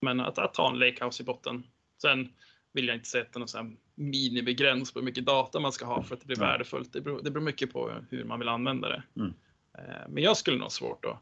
men 0.00 0.20
att, 0.20 0.38
att 0.38 0.56
ha 0.56 0.70
en 0.72 0.78
lakehouse 0.78 1.22
i 1.22 1.26
botten. 1.26 1.66
Sen 2.02 2.32
vill 2.72 2.86
jag 2.86 2.96
inte 2.96 3.08
sätta 3.08 3.38
någon 3.38 3.48
sån 3.48 3.76
minimigräns 3.94 4.92
på 4.92 4.98
hur 4.98 5.04
mycket 5.04 5.24
data 5.26 5.60
man 5.60 5.72
ska 5.72 5.86
ha 5.86 6.02
för 6.02 6.14
att 6.14 6.20
det 6.20 6.26
blir 6.26 6.36
Nej. 6.36 6.46
värdefullt. 6.48 6.92
Det 6.92 7.00
beror, 7.00 7.22
det 7.22 7.30
beror 7.30 7.44
mycket 7.44 7.72
på 7.72 7.92
hur 8.10 8.24
man 8.24 8.38
vill 8.38 8.48
använda 8.48 8.88
det. 8.88 9.02
Mm. 9.16 9.34
Eh, 9.78 10.08
Men 10.08 10.22
jag 10.22 10.36
skulle 10.36 10.56
nog 10.56 10.64
ha 10.64 10.70
svårt 10.70 11.04
att 11.04 11.18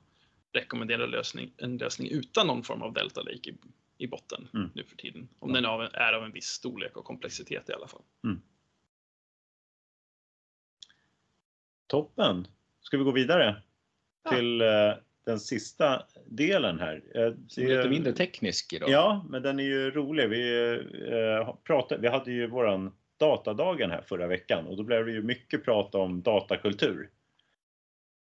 rekommendera 0.53 1.07
lösning, 1.07 1.53
en 1.57 1.77
lösning 1.77 2.09
utan 2.11 2.47
någon 2.47 2.63
form 2.63 2.83
av 2.83 2.93
Delta 2.93 3.23
Lake 3.23 3.51
i, 3.51 3.55
i 3.99 4.07
botten 4.07 4.49
Mm. 4.55 4.71
nu 4.75 4.85
för 4.85 4.97
tiden. 4.97 5.29
Om 5.39 5.53
den 5.53 5.65
av, 5.67 5.81
är 5.93 6.13
av 6.13 6.25
en 6.25 6.33
viss 6.33 6.47
storlek 6.47 6.97
och 6.97 7.05
komplexitet 7.05 7.69
i 7.71 7.73
alla 7.73 7.89
fall. 7.89 8.03
Toppen! 11.95 12.47
Ska 12.81 12.99
vi 12.99 13.05
gå 13.05 13.11
vidare 13.11 13.63
Ja. 14.25 14.31
till 14.31 14.61
eh, 14.61 14.93
den 15.27 15.41
sista 15.41 16.03
delen 16.27 16.79
här? 16.79 17.03
Eh, 17.15 17.33
Som 17.49 17.63
är 17.63 17.69
lite 17.69 17.89
mindre 17.89 18.13
teknisk 18.13 18.73
idag. 18.73 18.91
Ja, 18.91 19.27
men 19.29 19.43
den 19.43 19.59
är 19.61 19.65
ju 19.65 19.91
rolig. 19.91 20.29
Vi, 20.29 20.71
eh, 21.11 21.55
pratade, 21.65 22.01
vi 22.01 22.09
hade 22.09 22.33
ju 22.33 22.47
våran 22.47 22.93
datadagen 23.17 23.91
här 23.91 24.03
förra 24.03 24.27
veckan 24.27 24.67
och 24.67 24.77
då 24.77 24.83
blev 24.83 25.07
det 25.07 25.13
ju 25.13 25.23
mycket 25.23 25.65
prat 25.65 25.95
om 25.95 26.23
datakultur. 26.23 27.11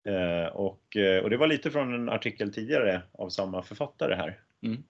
Eh, 0.09 0.47
och, 0.47 0.97
och 1.23 1.31
det 1.31 1.37
var 1.37 1.47
lite 1.47 1.71
från 1.71 1.95
en 1.95 2.09
artikel 2.09 2.53
tidigare 2.53 3.03
av 3.13 3.29
samma 3.29 3.63
författare 3.63 4.15
här. 4.15 4.41
Mm. 4.63 4.83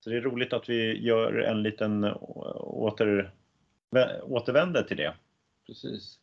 Så 0.00 0.10
det 0.10 0.16
är 0.16 0.20
roligt 0.20 0.52
att 0.52 0.68
vi 0.68 1.04
gör 1.06 1.32
en 1.38 1.62
liten 1.62 2.04
åter, 2.04 3.30
vä- 3.90 4.20
återvänder 4.20 4.82
till 4.82 4.96
det. 4.96 5.14
Precis. 5.66 6.18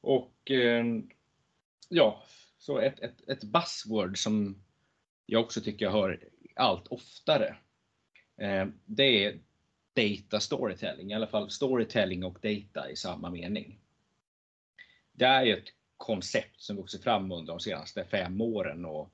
Och 0.00 0.50
eh, 0.50 0.84
ja, 1.88 2.22
så 2.58 2.78
ett, 2.78 3.00
ett, 3.00 3.28
ett 3.28 3.44
buzzword 3.44 4.18
som 4.18 4.62
jag 5.26 5.42
också 5.42 5.60
tycker 5.60 5.84
jag 5.84 5.92
hör 5.92 6.20
allt 6.56 6.88
oftare. 6.88 7.56
Eh, 8.36 8.66
det 8.84 9.24
är 9.24 9.38
data 9.92 10.40
storytelling, 10.40 11.10
i 11.10 11.14
alla 11.14 11.26
fall 11.26 11.50
storytelling 11.50 12.24
och 12.24 12.38
data 12.42 12.90
i 12.90 12.96
samma 12.96 13.30
mening. 13.30 13.78
Det 15.12 15.24
är 15.24 15.44
ju 15.44 15.56
ett 15.56 15.68
koncept 15.96 16.60
som 16.60 16.76
vuxit 16.76 17.02
fram 17.02 17.32
under 17.32 17.52
de 17.52 17.60
senaste 17.60 18.04
fem 18.04 18.40
åren 18.40 18.84
och 18.84 19.10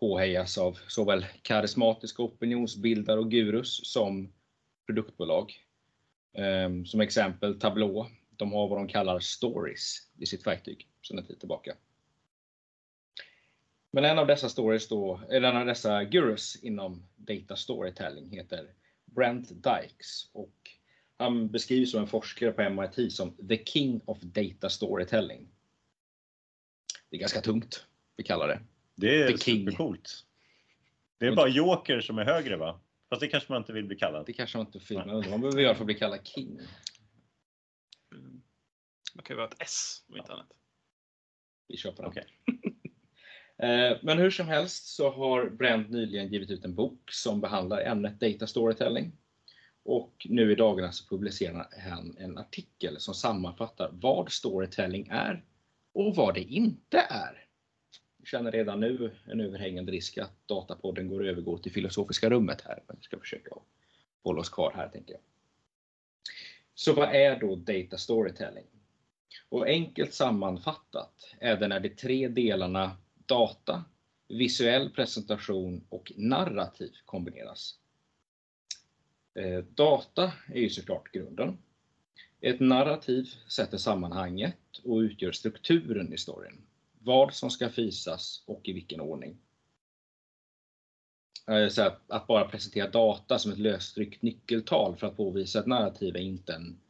påhejas 0.00 0.58
av 0.58 0.78
såväl 0.88 1.26
karismatiska 1.42 2.22
opinionsbildare 2.22 3.20
och 3.20 3.30
gurus 3.30 3.80
som 3.92 4.32
produktbolag. 4.86 5.54
Eh, 6.32 6.84
som 6.84 7.00
exempel 7.00 7.60
Tableau. 7.60 8.06
De 8.36 8.52
har 8.52 8.68
vad 8.68 8.78
de 8.78 8.88
kallar 8.88 9.20
stories 9.20 10.08
i 10.18 10.26
sitt 10.26 10.46
verktyg 10.46 10.88
sedan 11.02 11.18
en 11.18 11.26
tid 11.26 11.38
tillbaka. 11.38 11.74
Men 13.90 14.04
en 14.04 14.18
av 14.18 14.26
dessa 14.26 14.48
stories 14.48 14.88
då, 14.88 15.20
eller 15.30 15.48
en 15.48 15.56
av 15.56 15.66
dessa 15.66 16.04
gurus 16.04 16.56
inom 16.62 17.02
data 17.16 17.56
storytelling 17.56 18.30
heter 18.30 18.74
Brent 19.04 19.48
Dykes 19.48 20.30
och 20.32 20.70
han 21.16 21.50
beskrivs 21.50 21.90
som 21.90 22.00
en 22.00 22.06
forskare 22.06 22.52
på 22.52 22.70
MIT 22.70 23.12
som 23.12 23.48
the 23.48 23.64
king 23.64 24.00
of 24.04 24.20
data 24.20 24.70
storytelling. 24.70 25.48
Det 27.10 27.16
är 27.16 27.20
ganska 27.20 27.40
tungt, 27.40 27.86
vi 28.16 28.24
kallar 28.24 28.48
det. 28.48 28.60
Det 28.94 29.22
är 29.22 29.32
The 29.32 29.38
King. 29.38 29.64
supercoolt. 29.64 30.24
Det 31.18 31.26
är 31.26 31.36
bara 31.36 31.48
Joker 31.48 32.00
som 32.00 32.18
är 32.18 32.24
högre 32.24 32.56
va? 32.56 32.80
Fast 33.08 33.20
det 33.20 33.28
kanske 33.28 33.52
man 33.52 33.62
inte 33.62 33.72
vill 33.72 33.84
bli 33.84 33.96
kallad. 33.96 34.26
Det 34.26 34.32
kanske 34.32 34.58
man 34.58 34.66
inte 34.66 34.94
vad 34.94 35.30
man 35.30 35.40
behöver 35.40 35.60
göra 35.60 35.74
för 35.74 35.82
att 35.82 35.86
bli 35.86 35.94
kallad 35.94 36.26
king. 36.26 36.60
Man 39.16 39.22
kan 39.24 39.34
ju 39.34 39.36
vara 39.36 39.48
ett 39.48 39.56
S 39.62 40.04
om 40.08 40.16
inte 40.16 40.32
annat. 40.32 40.52
Vi 41.68 41.82
på 41.82 42.02
den. 42.02 42.10
Okej. 42.10 42.26
Eh, 43.58 43.98
Men 44.02 44.18
hur 44.18 44.30
som 44.30 44.48
helst 44.48 44.86
så 44.86 45.10
har 45.10 45.50
Brent 45.50 45.90
nyligen 45.90 46.32
givit 46.32 46.50
ut 46.50 46.64
en 46.64 46.74
bok 46.74 47.10
som 47.12 47.40
behandlar 47.40 47.80
ämnet 47.80 48.20
Data 48.20 48.46
Storytelling. 48.46 49.12
Och 49.84 50.26
nu 50.30 50.52
i 50.52 50.54
dagarna 50.54 50.92
så 50.92 51.08
publicerar 51.08 51.68
han 51.90 52.16
en 52.18 52.38
artikel 52.38 53.00
som 53.00 53.14
sammanfattar 53.14 53.90
vad 53.92 54.32
storytelling 54.32 55.08
är 55.10 55.44
och 55.92 56.16
vad 56.16 56.34
det 56.34 56.40
inte 56.40 56.98
är. 56.98 57.46
Jag 58.18 58.26
känner 58.26 58.52
redan 58.52 58.80
nu 58.80 59.16
en 59.26 59.40
överhängande 59.40 59.92
risk 59.92 60.18
att 60.18 60.48
Datapodden 60.48 61.08
går 61.08 61.26
övergå 61.26 61.58
till 61.58 61.72
filosofiska 61.72 62.30
rummet 62.30 62.60
här. 62.60 62.82
Men 62.86 62.96
vi 62.96 63.02
ska 63.02 63.18
försöka 63.18 63.50
hålla 64.22 64.40
oss 64.40 64.48
kvar 64.48 64.72
här 64.76 64.88
tänker 64.88 65.12
jag. 65.12 65.22
Så 66.74 66.92
vad 66.92 67.14
är 67.14 67.40
då 67.40 67.56
Data 67.56 67.98
Storytelling? 67.98 68.66
Och 69.48 69.66
enkelt 69.66 70.14
sammanfattat 70.14 71.34
är 71.40 71.56
det 71.56 71.68
när 71.68 71.80
de 71.80 71.88
tre 71.88 72.28
delarna 72.28 72.96
data, 73.26 73.84
visuell 74.28 74.90
presentation 74.90 75.84
och 75.88 76.12
narrativ 76.16 76.92
kombineras. 77.04 77.78
Eh, 79.34 79.58
data 79.58 80.32
är 80.48 80.60
ju 80.60 80.70
såklart 80.70 81.12
grunden. 81.12 81.58
Ett 82.40 82.60
narrativ 82.60 83.24
sätter 83.48 83.78
sammanhanget 83.78 84.58
och 84.84 84.96
utgör 84.96 85.32
strukturen 85.32 86.12
i 86.12 86.18
storyn. 86.18 86.62
Vad 86.98 87.34
som 87.34 87.50
ska 87.50 87.68
visas 87.68 88.42
och 88.46 88.68
i 88.68 88.72
vilken 88.72 89.00
ordning. 89.00 89.38
Så 91.70 91.82
att, 91.82 92.10
att 92.10 92.26
bara 92.26 92.48
presentera 92.48 92.90
data 92.90 93.38
som 93.38 93.52
ett 93.52 93.58
lösryckt 93.58 94.22
nyckeltal 94.22 94.96
för 94.96 95.06
att 95.06 95.16
påvisa 95.16 95.58
ett 95.58 95.66
narrativ 95.66 96.16
är 96.16 96.20
inte 96.20 96.52
en, 96.52 96.80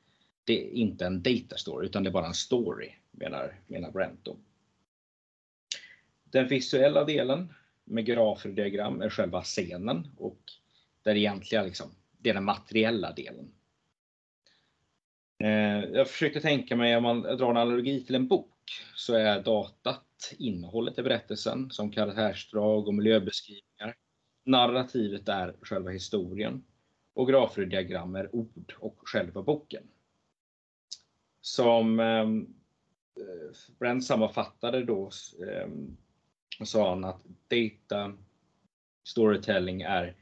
det 0.46 0.66
är 0.66 0.70
inte 0.70 1.06
en 1.06 1.22
data 1.22 1.56
story 1.56 1.86
utan 1.86 2.02
det 2.02 2.10
är 2.10 2.12
bara 2.12 2.26
en 2.26 2.34
story 2.34 2.92
menar, 3.10 3.54
menar 3.66 3.90
Brent. 3.90 4.24
Då. 4.24 4.36
Den 6.24 6.48
visuella 6.48 7.04
delen 7.04 7.54
med 7.84 8.06
grafer 8.06 8.48
och 8.48 8.54
diagram 8.54 9.00
är 9.00 9.10
själva 9.10 9.42
scenen 9.42 10.08
och 10.16 10.40
där 11.02 11.14
egentligen 11.14 11.64
liksom, 11.64 11.90
det 12.18 12.30
är 12.30 12.34
den 12.34 12.44
materiella 12.44 13.12
delen. 13.12 13.52
Eh, 15.38 15.84
jag 15.92 16.08
försökte 16.08 16.40
tänka 16.40 16.76
mig 16.76 16.96
om 16.96 17.02
man 17.02 17.22
drar 17.22 17.50
en 17.50 17.56
analogi 17.56 18.04
till 18.04 18.14
en 18.14 18.28
bok 18.28 18.72
så 18.94 19.14
är 19.14 19.42
datat 19.42 20.34
innehållet 20.38 20.98
i 20.98 21.02
berättelsen 21.02 21.70
som 21.70 21.92
karaktärsdrag 21.92 22.88
och 22.88 22.94
miljöbeskrivningar. 22.94 23.96
Narrativet 24.44 25.28
är 25.28 25.54
själva 25.62 25.90
historien 25.90 26.64
och 27.14 27.28
grafer 27.28 27.62
och 27.62 27.68
diagram 27.68 28.16
är 28.16 28.34
ord 28.36 28.74
och 28.78 28.96
själva 29.04 29.42
boken. 29.42 29.82
Som 31.46 32.00
eh, 32.00 32.26
Brent 33.78 34.04
sammanfattade 34.04 34.84
då 34.84 35.10
eh, 35.48 35.68
sa 36.64 36.88
han 36.88 37.04
att 37.04 37.22
data 37.48 38.12
storytelling 39.04 39.82
är 39.82 40.16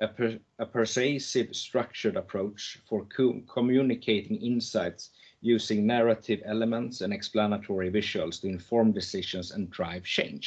a, 0.00 0.06
per, 0.16 0.40
a 0.56 0.66
persuasive 0.66 1.54
structured 1.54 2.16
approach 2.16 2.78
for 2.88 3.06
communicating 3.46 4.40
insights 4.40 5.10
using 5.40 5.86
narrative 5.86 6.42
elements 6.44 7.02
and 7.02 7.12
explanatory 7.12 7.90
visuals 7.90 8.40
to 8.40 8.46
inform 8.46 8.92
decisions 8.92 9.52
and 9.52 9.70
drive 9.70 10.02
change. 10.04 10.46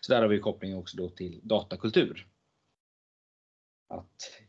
Så 0.00 0.12
där 0.12 0.22
har 0.22 0.28
vi 0.28 0.38
kopplingen 0.38 0.78
också 0.78 0.96
då 0.96 1.08
till 1.08 1.40
datakultur. 1.42 2.26
Att 3.88 4.40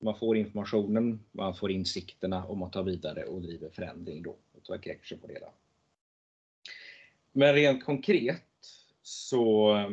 man 0.00 0.18
får 0.18 0.36
informationen, 0.36 1.20
man 1.32 1.54
får 1.54 1.70
insikterna 1.70 2.44
och 2.44 2.56
man 2.56 2.70
tar 2.70 2.82
vidare 2.82 3.24
och 3.24 3.42
driver 3.42 3.70
förändring 3.70 4.22
då 4.22 4.36
och 4.68 4.82
tar 4.82 5.16
på 5.16 5.26
det. 5.26 5.40
Men 7.32 7.54
rent 7.54 7.84
konkret 7.84 8.42
så 9.02 9.76
eh, 9.76 9.90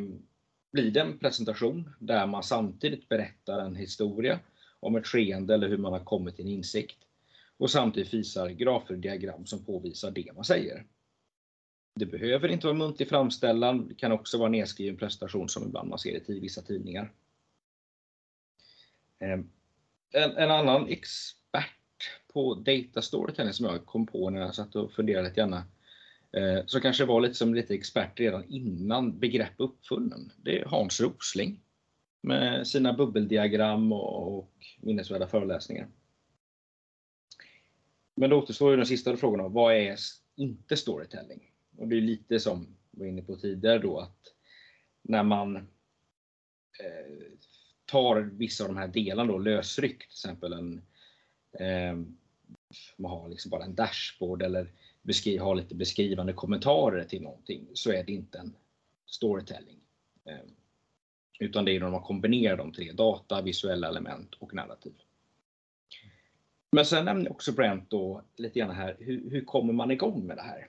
blir 0.72 0.90
det 0.90 1.00
en 1.00 1.18
presentation 1.18 1.94
där 1.98 2.26
man 2.26 2.42
samtidigt 2.42 3.08
berättar 3.08 3.58
en 3.58 3.76
historia 3.76 4.40
om 4.80 4.96
ett 4.96 5.06
skeende 5.06 5.54
eller 5.54 5.68
hur 5.68 5.78
man 5.78 5.92
har 5.92 6.04
kommit 6.04 6.36
till 6.36 6.44
en 6.44 6.50
insikt 6.50 6.98
och 7.56 7.70
samtidigt 7.70 8.14
visar 8.14 8.48
grafer 8.48 8.94
och 8.94 9.00
diagram 9.00 9.46
som 9.46 9.64
påvisar 9.64 10.10
det 10.10 10.32
man 10.34 10.44
säger. 10.44 10.86
Det 11.94 12.06
behöver 12.06 12.48
inte 12.48 12.66
vara 12.66 12.76
muntlig 12.76 13.08
framställan, 13.08 13.88
det 13.88 13.94
kan 13.94 14.12
också 14.12 14.38
vara 14.38 14.48
nedskriven 14.48 14.96
presentation 14.96 15.48
som 15.48 15.68
ibland 15.68 15.88
man 15.88 15.98
ser 15.98 16.30
i 16.30 16.40
vissa 16.40 16.62
tidningar. 16.62 17.12
Eh, 19.18 19.40
en, 20.12 20.36
en 20.36 20.50
annan 20.50 20.88
på 22.36 22.54
data 22.54 23.02
storytelling 23.02 23.52
som 23.52 23.66
jag 23.66 23.72
liksom 23.72 23.86
kom 23.86 24.06
på 24.06 24.30
när 24.30 24.40
jag 24.40 24.54
satt 24.54 24.76
och 24.76 24.92
funderade 24.92 25.28
lite 25.28 25.40
grann 25.40 25.52
eh, 25.52 26.66
som 26.66 26.80
kanske 26.80 27.04
var 27.04 27.20
lite 27.20 27.34
som 27.34 27.54
lite 27.54 27.74
expert 27.74 28.20
redan 28.20 28.44
innan 28.48 29.18
begrepp 29.18 29.52
uppfunnen. 29.56 30.32
Det 30.36 30.58
är 30.60 30.64
Hans 30.64 31.00
Rosling 31.00 31.60
med 32.20 32.66
sina 32.66 32.92
bubbeldiagram 32.92 33.92
och, 33.92 34.38
och 34.38 34.52
minnesvärda 34.80 35.26
föreläsningar. 35.26 35.88
Men 38.14 38.30
då 38.30 38.38
återstår 38.38 38.70
ju 38.70 38.76
den 38.76 38.86
sista 38.86 39.16
frågan 39.16 39.52
vad 39.52 39.74
är 39.74 39.96
inte 40.36 40.76
storytelling? 40.76 41.50
Och 41.76 41.88
det 41.88 41.96
är 41.96 42.00
lite 42.00 42.40
som 42.40 42.76
vi 42.90 43.00
var 43.00 43.06
inne 43.06 43.22
på 43.22 43.36
tidigare 43.36 43.78
då 43.78 43.98
att 43.98 44.34
när 45.02 45.22
man 45.22 45.56
eh, 45.56 45.62
tar 47.84 48.20
vissa 48.20 48.64
av 48.64 48.68
de 48.68 48.76
här 48.76 48.88
delarna 48.88 49.32
då 49.32 49.38
lösryckt, 49.38 50.00
till 50.00 50.28
exempel 50.28 50.52
en 50.52 50.82
eh, 51.52 52.16
man 52.96 53.10
har 53.10 53.28
liksom 53.28 53.50
bara 53.50 53.64
en 53.64 53.74
dashboard 53.74 54.42
eller 54.42 54.72
beskriv, 55.02 55.40
har 55.40 55.54
lite 55.54 55.74
beskrivande 55.74 56.32
kommentarer 56.32 57.04
till 57.04 57.22
någonting 57.22 57.66
så 57.74 57.92
är 57.92 58.04
det 58.04 58.12
inte 58.12 58.38
en 58.38 58.56
storytelling. 59.06 59.80
Eh, 60.24 60.50
utan 61.38 61.64
det 61.64 61.76
är 61.76 61.80
när 61.80 61.90
man 61.90 62.02
kombinerar 62.02 62.56
de 62.56 62.72
tre, 62.72 62.92
data, 62.92 63.42
visuella 63.42 63.88
element 63.88 64.34
och 64.34 64.54
narrativ. 64.54 64.94
Men 66.72 66.84
sen 66.84 67.04
nämner 67.04 67.30
också 67.30 67.52
Brent 67.52 67.90
då 67.90 68.22
lite 68.36 68.58
grann 68.58 68.74
här, 68.74 68.96
hur, 68.98 69.30
hur 69.30 69.44
kommer 69.44 69.72
man 69.72 69.90
igång 69.90 70.26
med 70.26 70.36
det 70.36 70.42
här? 70.42 70.68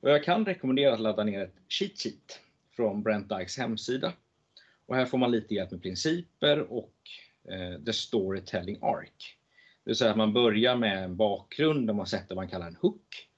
Och 0.00 0.10
jag 0.10 0.24
kan 0.24 0.44
rekommendera 0.44 0.94
att 0.94 1.00
ladda 1.00 1.24
ner 1.24 1.40
ett 1.40 1.54
cheat 1.68 1.98
sheet 1.98 2.40
från 2.76 3.02
Brent 3.02 3.28
Dykes 3.28 3.58
hemsida. 3.58 4.12
Och 4.86 4.96
här 4.96 5.06
får 5.06 5.18
man 5.18 5.30
lite 5.30 5.54
hjälp 5.54 5.70
med 5.70 5.82
principer 5.82 6.72
och 6.72 6.94
eh, 7.44 7.84
the 7.84 7.92
storytelling 7.92 8.78
arc. 8.82 9.37
Det 9.88 9.90
vill 9.90 9.96
säga 9.96 10.10
att 10.10 10.16
man 10.16 10.32
börjar 10.32 10.76
med 10.76 11.04
en 11.04 11.16
bakgrund 11.16 11.86
där 11.86 11.94
man 11.94 12.06
sätter 12.06 12.34
vad 12.34 12.36
man 12.36 12.48
kallar 12.48 12.66
en 12.66 12.76
hook. 12.76 13.28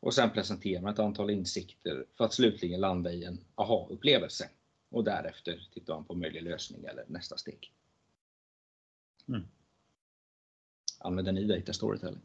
Och 0.00 0.14
sen 0.14 0.30
presenterar 0.30 0.82
man 0.82 0.92
ett 0.92 0.98
antal 0.98 1.30
insikter 1.30 2.04
för 2.16 2.24
att 2.24 2.32
slutligen 2.32 2.80
landa 2.80 3.12
i 3.12 3.24
en 3.24 3.40
aha-upplevelse. 3.54 4.48
Och 4.90 5.04
därefter 5.04 5.68
tittar 5.74 5.94
man 5.94 6.04
på 6.04 6.14
möjlig 6.14 6.42
lösning 6.42 6.84
eller 6.84 7.04
nästa 7.08 7.36
steg. 7.36 7.72
Mm. 9.28 9.42
Använder 11.00 11.32
ni 11.32 11.44
data 11.44 11.72
storytelling? 11.72 12.20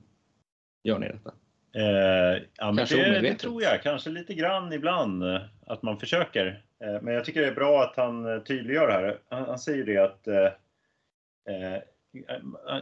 Gör 0.84 1.00
ni 1.00 1.08
detta? 1.08 1.34
Eh, 1.76 2.44
ja, 2.58 2.66
men 2.66 2.78
Kanske 2.78 2.96
det, 2.96 3.04
det 3.04 3.10
omedvetet. 3.10 3.40
tror 3.40 3.64
jag. 3.64 3.84
Kanske 3.84 4.10
lite 4.10 4.34
grann 4.34 4.74
ibland 4.74 5.24
eh, 5.24 5.42
att 5.66 5.84
man 5.84 6.00
försöker. 6.00 6.66
Eh, 6.80 7.02
men 7.02 7.14
jag 7.14 7.26
tycker 7.26 7.42
det 7.42 7.48
är 7.48 7.56
bra 7.56 7.84
att 7.84 7.96
han 7.96 8.34
eh, 8.34 8.44
tydliggör 8.44 8.88
det 8.88 8.94
här. 8.94 9.20
Han, 9.30 9.46
han 9.46 9.60
säger 9.60 9.86
det 9.86 9.98
att 9.98 10.28
eh, 10.28 10.52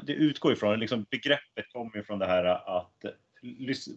det 0.06 0.13
utgår 0.13 0.54
ifrån, 0.54 0.80
liksom 0.80 1.06
begreppet 1.10 1.74
kommer 1.74 1.98
ifrån 1.98 2.20
det 2.20 2.26
här 2.26 2.44
att 2.80 3.06
eh, 3.06 3.12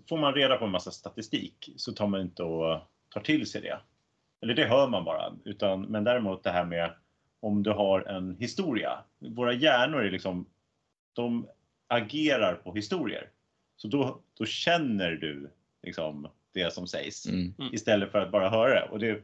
får 0.09 0.19
man 0.19 0.35
reda 0.35 0.57
på 0.57 0.65
en 0.65 0.71
massa 0.71 0.91
statistik 0.91 1.73
så 1.77 1.93
tar 1.93 2.07
man 2.07 2.21
inte 2.21 2.43
och 2.43 2.81
tar 3.09 3.21
till 3.21 3.47
sig 3.47 3.61
det. 3.61 3.81
Eller 4.43 4.55
det 4.55 4.65
hör 4.65 4.89
man 4.89 5.05
bara. 5.05 5.33
Utan, 5.45 5.83
men 5.83 6.05
däremot 6.05 6.45
det 6.45 6.51
här 6.51 6.65
med 6.65 6.95
om 7.41 7.63
du 7.63 7.71
har 7.71 8.01
en 8.01 8.37
historia. 8.37 8.99
Våra 9.19 9.53
hjärnor 9.53 10.05
är 10.05 10.11
liksom, 10.11 10.47
de 11.13 11.49
agerar 11.89 12.55
på 12.55 12.75
historier. 12.75 13.31
Så 13.77 13.89
då, 13.89 14.21
då 14.39 14.45
känner 14.45 15.11
du 15.11 15.51
liksom 15.83 16.29
det 16.53 16.73
som 16.73 16.87
sägs 16.87 17.27
Mm. 17.27 17.55
istället 17.73 18.13
för 18.13 18.19
att 18.19 18.31
bara 18.31 18.49
höra 18.49 18.75
det. 18.75 18.89
Och 18.91 18.99
det, 18.99 19.23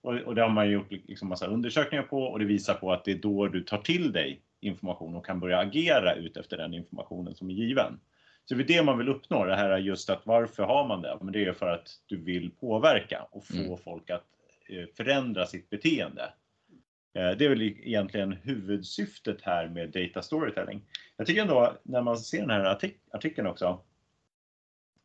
och, 0.00 0.14
och 0.14 0.34
det 0.34 0.42
har 0.42 0.48
man 0.48 0.66
ju 0.66 0.72
gjort 0.72 0.90
liksom 0.90 1.28
massa 1.28 1.46
undersökningar 1.46 2.02
på 2.02 2.22
och 2.22 2.38
det 2.38 2.44
visar 2.44 2.74
på 2.74 2.92
att 2.92 3.04
det 3.04 3.12
är 3.12 3.18
då 3.18 3.48
du 3.48 3.64
tar 3.64 3.78
till 3.78 4.12
dig 4.12 4.42
information 4.62 5.14
och 5.14 5.26
kan 5.26 5.40
börja 5.40 5.58
agera 5.58 6.14
ut 6.14 6.36
efter 6.36 6.56
den 6.56 6.74
informationen 6.74 7.34
som 7.34 7.50
är 7.50 7.54
given. 7.54 8.00
Så 8.44 8.54
det 8.54 8.62
är 8.62 8.66
det 8.78 8.82
man 8.82 8.98
vill 8.98 9.08
uppnå, 9.08 9.44
det 9.44 9.56
här 9.56 9.70
är 9.70 9.78
just 9.78 10.10
att 10.10 10.26
varför 10.26 10.62
har 10.62 10.88
man 10.88 11.02
det? 11.02 11.18
Men 11.20 11.32
det 11.32 11.44
är 11.44 11.52
för 11.52 11.68
att 11.68 11.88
du 12.06 12.16
vill 12.16 12.50
påverka 12.50 13.26
och 13.30 13.44
få 13.46 13.56
Mm. 13.56 13.78
folk 13.84 14.10
att 14.10 14.24
eh, 14.68 14.84
förändra 14.96 15.46
sitt 15.46 15.70
beteende. 15.70 16.22
Eh, 17.14 17.30
Det 17.30 17.44
är 17.44 17.48
väl 17.48 17.62
egentligen 17.62 18.32
huvudsyftet 18.32 19.42
här 19.42 19.68
med 19.68 19.90
data 19.90 20.22
storytelling. 20.22 20.82
Jag 21.16 21.26
tycker 21.26 21.42
ändå 21.42 21.76
när 21.82 22.02
man 22.02 22.18
ser 22.18 22.40
den 22.40 22.50
här 22.50 22.64
artik- 22.74 23.00
artikeln 23.12 23.46
också 23.46 23.80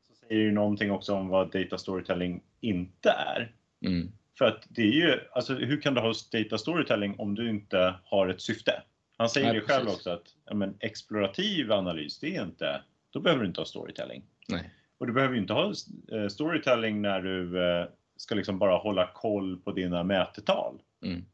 så 0.08 0.14
säger 0.14 0.42
ju 0.42 0.52
någonting 0.52 0.92
också 0.92 1.14
om 1.14 1.28
vad 1.28 1.52
data 1.52 1.78
storytelling 1.78 2.42
inte 2.62 3.10
är. 3.10 3.52
Mm. 3.86 4.12
För 4.38 4.46
att 4.46 4.68
det 4.70 4.82
är 4.82 4.92
ju, 4.92 5.20
alltså 5.32 5.54
hur 5.54 5.82
kan 5.82 5.94
du 5.94 6.02
ha 6.02 6.14
data 6.32 6.58
storytelling 6.58 7.16
om 7.20 7.36
du 7.36 7.50
inte 7.50 7.96
har 8.04 8.28
ett 8.28 8.42
syfte? 8.42 8.82
Han 9.18 9.30
säger 9.30 9.48
Nej, 9.48 9.56
det 9.56 9.68
själv 9.68 9.86
precis. 9.86 9.98
också 9.98 10.10
att 10.10 10.36
ja, 10.46 10.54
men 10.54 10.78
explorativ 10.80 11.72
analys, 11.72 12.20
det 12.20 12.36
är 12.36 12.44
inte, 12.44 12.82
då 13.10 13.20
behöver 13.20 13.42
du 13.44 13.48
inte 13.48 13.62
ha 13.62 13.66
storytelling. 13.66 14.24
Nej. 14.48 14.74
Och 14.98 15.08
du 15.08 15.14
behöver 15.14 15.34
ju 15.34 15.42
inte 15.42 15.54
ha 15.54 15.74
eh, 16.12 16.28
storytelling 16.28 17.02
när 17.02 17.22
du 17.22 17.64
eh, 17.64 17.88
ska 18.18 18.36
liksom 18.36 18.60
bara 18.60 18.78
hålla 18.78 19.08
koll 19.08 19.58
på 19.58 19.72
dina 19.72 20.04
mätetal. 20.04 20.82
Mm. 21.04 21.26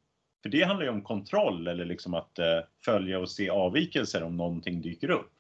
För 0.42 0.50
det 0.50 0.64
handlar 0.64 0.86
ju 0.86 0.92
om 0.92 1.02
kontroll 1.02 1.68
eller 1.68 1.86
liksom 1.86 2.14
att 2.14 2.40
eh, 2.40 2.60
följa 2.86 3.20
och 3.20 3.30
se 3.30 3.50
avvikelser 3.50 4.24
om 4.24 4.38
någonting 4.38 4.82
dyker 4.82 5.10
upp. 5.10 5.32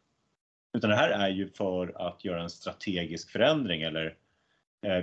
Utan 0.77 0.89
det 0.89 0.95
här 0.95 1.09
är 1.09 1.29
ju 1.29 1.49
för 1.49 2.07
att 2.07 2.25
göra 2.25 2.41
en 2.41 2.49
strategisk 2.49 3.29
förändring 3.29 3.81
eller 3.81 4.15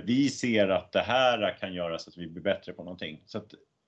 vi 0.03 0.29
ser 0.29 0.67
att 0.67 0.91
det 0.91 0.99
här 0.99 1.57
kan 1.59 1.73
göra 1.73 1.99
så 1.99 2.09
att 2.09 2.17
vi 2.17 2.27
blir 2.27 2.43
bättre 2.43 2.73
på 2.73 2.83
någonting. 2.83 3.21
Så 3.25 3.41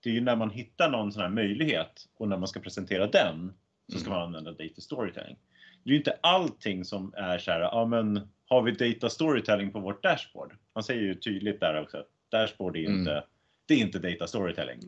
det 0.04 0.10
är 0.10 0.14
ju 0.14 0.22
när 0.22 0.36
man 0.36 0.50
hittar 0.50 0.90
någon 0.90 1.12
sån 1.12 1.22
här 1.22 1.30
möjlighet 1.30 2.06
och 2.18 2.28
när 2.28 2.38
man 2.38 2.48
ska 2.48 2.60
presentera 2.60 3.08
den 3.08 3.54
så 3.92 4.00
ska 4.00 4.08
Mm. 4.10 4.20
man 4.20 4.28
använda 4.28 4.52
data 4.52 4.82
storytelling. 4.82 5.38
Det 5.84 5.90
är 5.90 5.92
ju 5.92 5.98
inte 5.98 6.18
allting 6.24 6.86
som 6.86 7.14
är 7.18 7.38
så 7.38 7.52
här, 7.52 7.60
ja 7.60 7.86
men 7.86 8.28
har 8.46 8.62
vi 8.62 8.72
data 8.72 9.10
storytelling 9.10 9.72
på 9.72 9.80
vårt 9.80 10.04
dashboard? 10.04 10.54
Han 10.74 10.84
säger 10.84 11.02
ju 11.02 11.16
tydligt 11.16 11.60
där 11.60 11.82
också 11.82 11.98
att 11.98 12.08
dashboard 12.32 12.78
är 12.78 12.86
Mm. 12.86 13.00
inte, 13.00 13.24
det 13.66 13.74
är 13.74 13.78
inte 13.78 14.00
data 14.00 14.28
storytelling. 14.28 14.80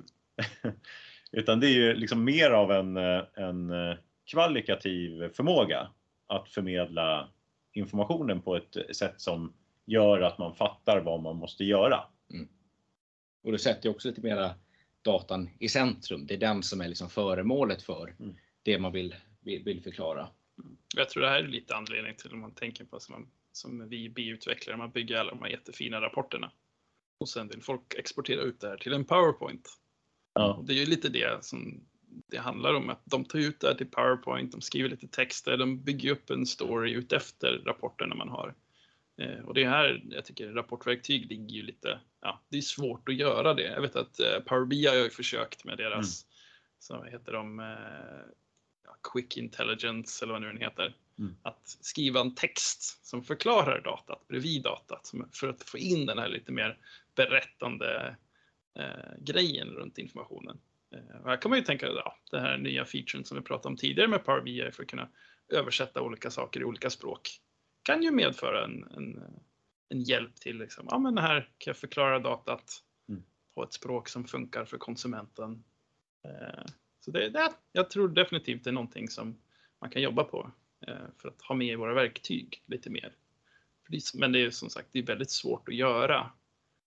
Utan 1.32 1.60
det 1.60 1.68
är 1.68 1.74
ju 1.74 1.94
liksom 1.94 2.24
mer 2.24 2.52
av 2.52 2.72
en, 2.72 2.98
en 2.98 3.72
kvalitativ 4.32 5.30
förmåga 5.34 5.88
att 6.28 6.50
förmedla 6.50 7.30
informationen 7.74 8.42
på 8.42 8.56
ett 8.56 8.96
sätt 8.96 9.22
som 9.22 9.54
gör 9.86 10.22
att 10.22 10.38
man 10.38 10.56
fattar 10.56 11.02
vad 11.02 11.22
man 11.22 11.36
måste 11.36 11.64
göra. 11.64 12.04
Och 13.44 13.52
det 13.52 13.60
sätter 13.60 13.90
ju 13.90 13.96
också 13.96 14.08
lite 14.08 14.22
mera 14.22 14.52
datan 15.06 15.50
i 15.60 15.70
centrum. 15.70 16.26
Det 16.26 16.34
är 16.34 16.38
den 16.38 16.64
som 16.64 16.82
är 16.82 16.88
liksom 16.88 17.10
föremålet 17.10 17.82
för 17.82 18.16
Mm. 18.20 18.36
det 18.64 18.80
man 18.80 18.92
vill, 18.92 19.16
vill, 19.42 19.64
vill 19.64 19.82
förklara. 19.84 20.28
Jag 20.96 21.10
tror 21.10 21.24
det 21.24 21.30
här 21.30 21.44
är 21.44 21.48
lite 21.48 21.76
anledning 21.76 22.16
till 22.16 22.34
om 22.34 22.40
man 22.40 22.52
tänker 22.52 22.86
på 22.86 23.00
som, 23.00 23.28
som 23.52 23.90
vi 23.90 24.10
biutvecklare, 24.10 24.78
man 24.78 24.92
bygger 24.92 25.18
alla 25.18 25.30
de 25.30 25.42
här 25.42 25.50
jättefina 25.50 26.02
rapporterna. 26.02 26.52
Och 27.20 27.30
sen 27.30 27.48
vill 27.48 27.62
folk 27.62 27.94
exportera 27.98 28.42
ut 28.42 28.60
det 28.60 28.68
här 28.68 28.78
till 28.78 28.94
en 28.94 29.06
PowerPoint. 29.06 29.70
Ja. 30.34 30.64
Det 30.68 30.74
är 30.74 30.78
ju 30.78 30.86
lite 30.86 31.10
det 31.10 31.46
som 31.46 31.84
det 32.28 32.38
handlar 32.38 32.74
om, 32.74 32.90
att 32.90 33.02
de 33.06 33.26
tar 33.26 33.40
ut 33.40 33.60
det 33.60 33.68
här 33.68 33.76
till 33.76 33.88
PowerPoint, 33.92 34.52
de 34.52 34.62
skriver 34.62 34.90
lite 34.90 35.08
texter, 35.08 35.58
de 35.58 35.84
bygger 35.84 36.12
upp 36.12 36.30
en 36.30 36.46
story 36.46 36.92
ut 36.92 37.14
efter 37.14 37.62
rapporterna 37.66 38.16
man 38.16 38.30
har. 38.30 38.54
Eh, 39.18 39.40
och 39.46 39.54
det 39.54 39.64
är 39.64 39.70
här 39.70 40.02
jag 40.10 40.26
tycker 40.26 40.48
rapportverktyg 40.48 41.30
ligger 41.30 41.56
ju 41.56 41.62
lite, 41.62 42.00
ja, 42.22 42.42
det 42.50 42.58
är 42.58 42.62
svårt 42.62 43.10
att 43.10 43.16
göra 43.16 43.54
det. 43.54 43.64
Jag 43.64 43.82
vet 43.82 43.96
att 43.96 44.20
eh, 44.20 44.40
Power 44.46 44.66
BI 44.66 44.88
har 44.88 44.96
ju 44.96 45.10
försökt 45.10 45.64
med 45.64 45.78
deras, 45.78 46.26
så 46.80 46.98
vad 46.98 47.10
heter 47.10 47.34
de, 47.34 47.60
eh, 47.60 47.66
ja, 48.84 48.98
Quick 49.14 49.38
Intelligence 49.38 50.26
eller 50.26 50.34
vad 50.34 50.42
nu 50.42 50.48
den 50.48 50.62
heter. 50.62 50.96
Mm. 51.20 51.36
Att 51.42 51.78
skriva 51.82 52.20
en 52.20 52.36
text 52.36 53.06
som 53.06 53.24
förklarar 53.24 53.82
datat 53.82 54.28
bredvid 54.28 54.64
datat 54.64 55.12
för 55.32 55.50
att 55.50 55.64
få 55.64 55.78
in 55.78 56.06
den 56.06 56.18
här 56.18 56.30
lite 56.30 56.52
mer 56.52 56.78
berättande 57.16 58.16
eh, 58.76 59.14
grejen 59.20 59.68
runt 59.68 59.98
informationen. 59.98 60.60
Eh, 60.96 61.26
här 61.26 61.42
kan 61.42 61.50
man 61.50 61.60
ju 61.60 61.66
tänka, 61.66 61.88
ja, 61.88 62.18
det 62.32 62.40
här 62.40 62.58
nya 62.58 62.86
featuren 62.86 63.26
som 63.26 63.38
vi 63.38 63.44
pratade 63.44 63.68
om 63.68 63.78
tidigare 63.78 64.08
med 64.08 64.26
Power 64.26 64.42
BI 64.42 64.72
för 64.72 64.84
att 64.84 64.90
kunna 64.90 65.10
översätta 65.50 66.02
olika 66.02 66.32
saker 66.32 66.60
i 66.60 66.64
olika 66.64 66.90
språk 66.90 67.42
kan 67.86 68.04
ju 68.04 68.12
medföra 68.12 68.64
en, 68.66 68.84
en, 68.84 69.24
en 69.90 70.02
hjälp 70.02 70.36
till, 70.36 70.58
liksom, 70.58 70.88
ja 70.92 70.98
men 71.00 71.18
här 71.18 71.42
kan 71.42 71.72
jag 71.72 71.78
förklara 71.78 72.20
datat 72.20 72.82
Mm. 73.10 73.24
på 73.56 73.64
ett 73.64 73.74
språk 73.74 74.10
som 74.10 74.26
funkar 74.26 74.66
för 74.66 74.78
konsumenten. 74.78 75.64
Eh, 76.24 76.66
så 77.00 77.12
det, 77.12 77.30
det, 77.30 77.54
jag 77.72 77.90
tror 77.90 78.08
definitivt 78.10 78.64
det 78.64 78.70
är 78.70 78.72
någonting 78.72 79.10
som 79.10 79.38
man 79.80 79.90
kan 79.90 80.02
jobba 80.02 80.24
på 80.24 80.52
eh, 80.88 80.96
för 81.18 81.30
att 81.30 81.42
ha 81.42 81.56
med 81.56 81.68
i 81.68 81.76
våra 81.76 81.94
verktyg 81.94 82.64
lite 82.66 82.90
mer. 82.90 83.14
Det, 83.90 84.00
men 84.14 84.32
det 84.32 84.40
är 84.46 84.50
som 84.50 84.70
sagt 84.70 84.88
det 84.92 85.00
är 85.00 85.04
väldigt 85.06 85.32
svårt 85.32 85.70
att 85.70 85.76
göra 85.76 86.32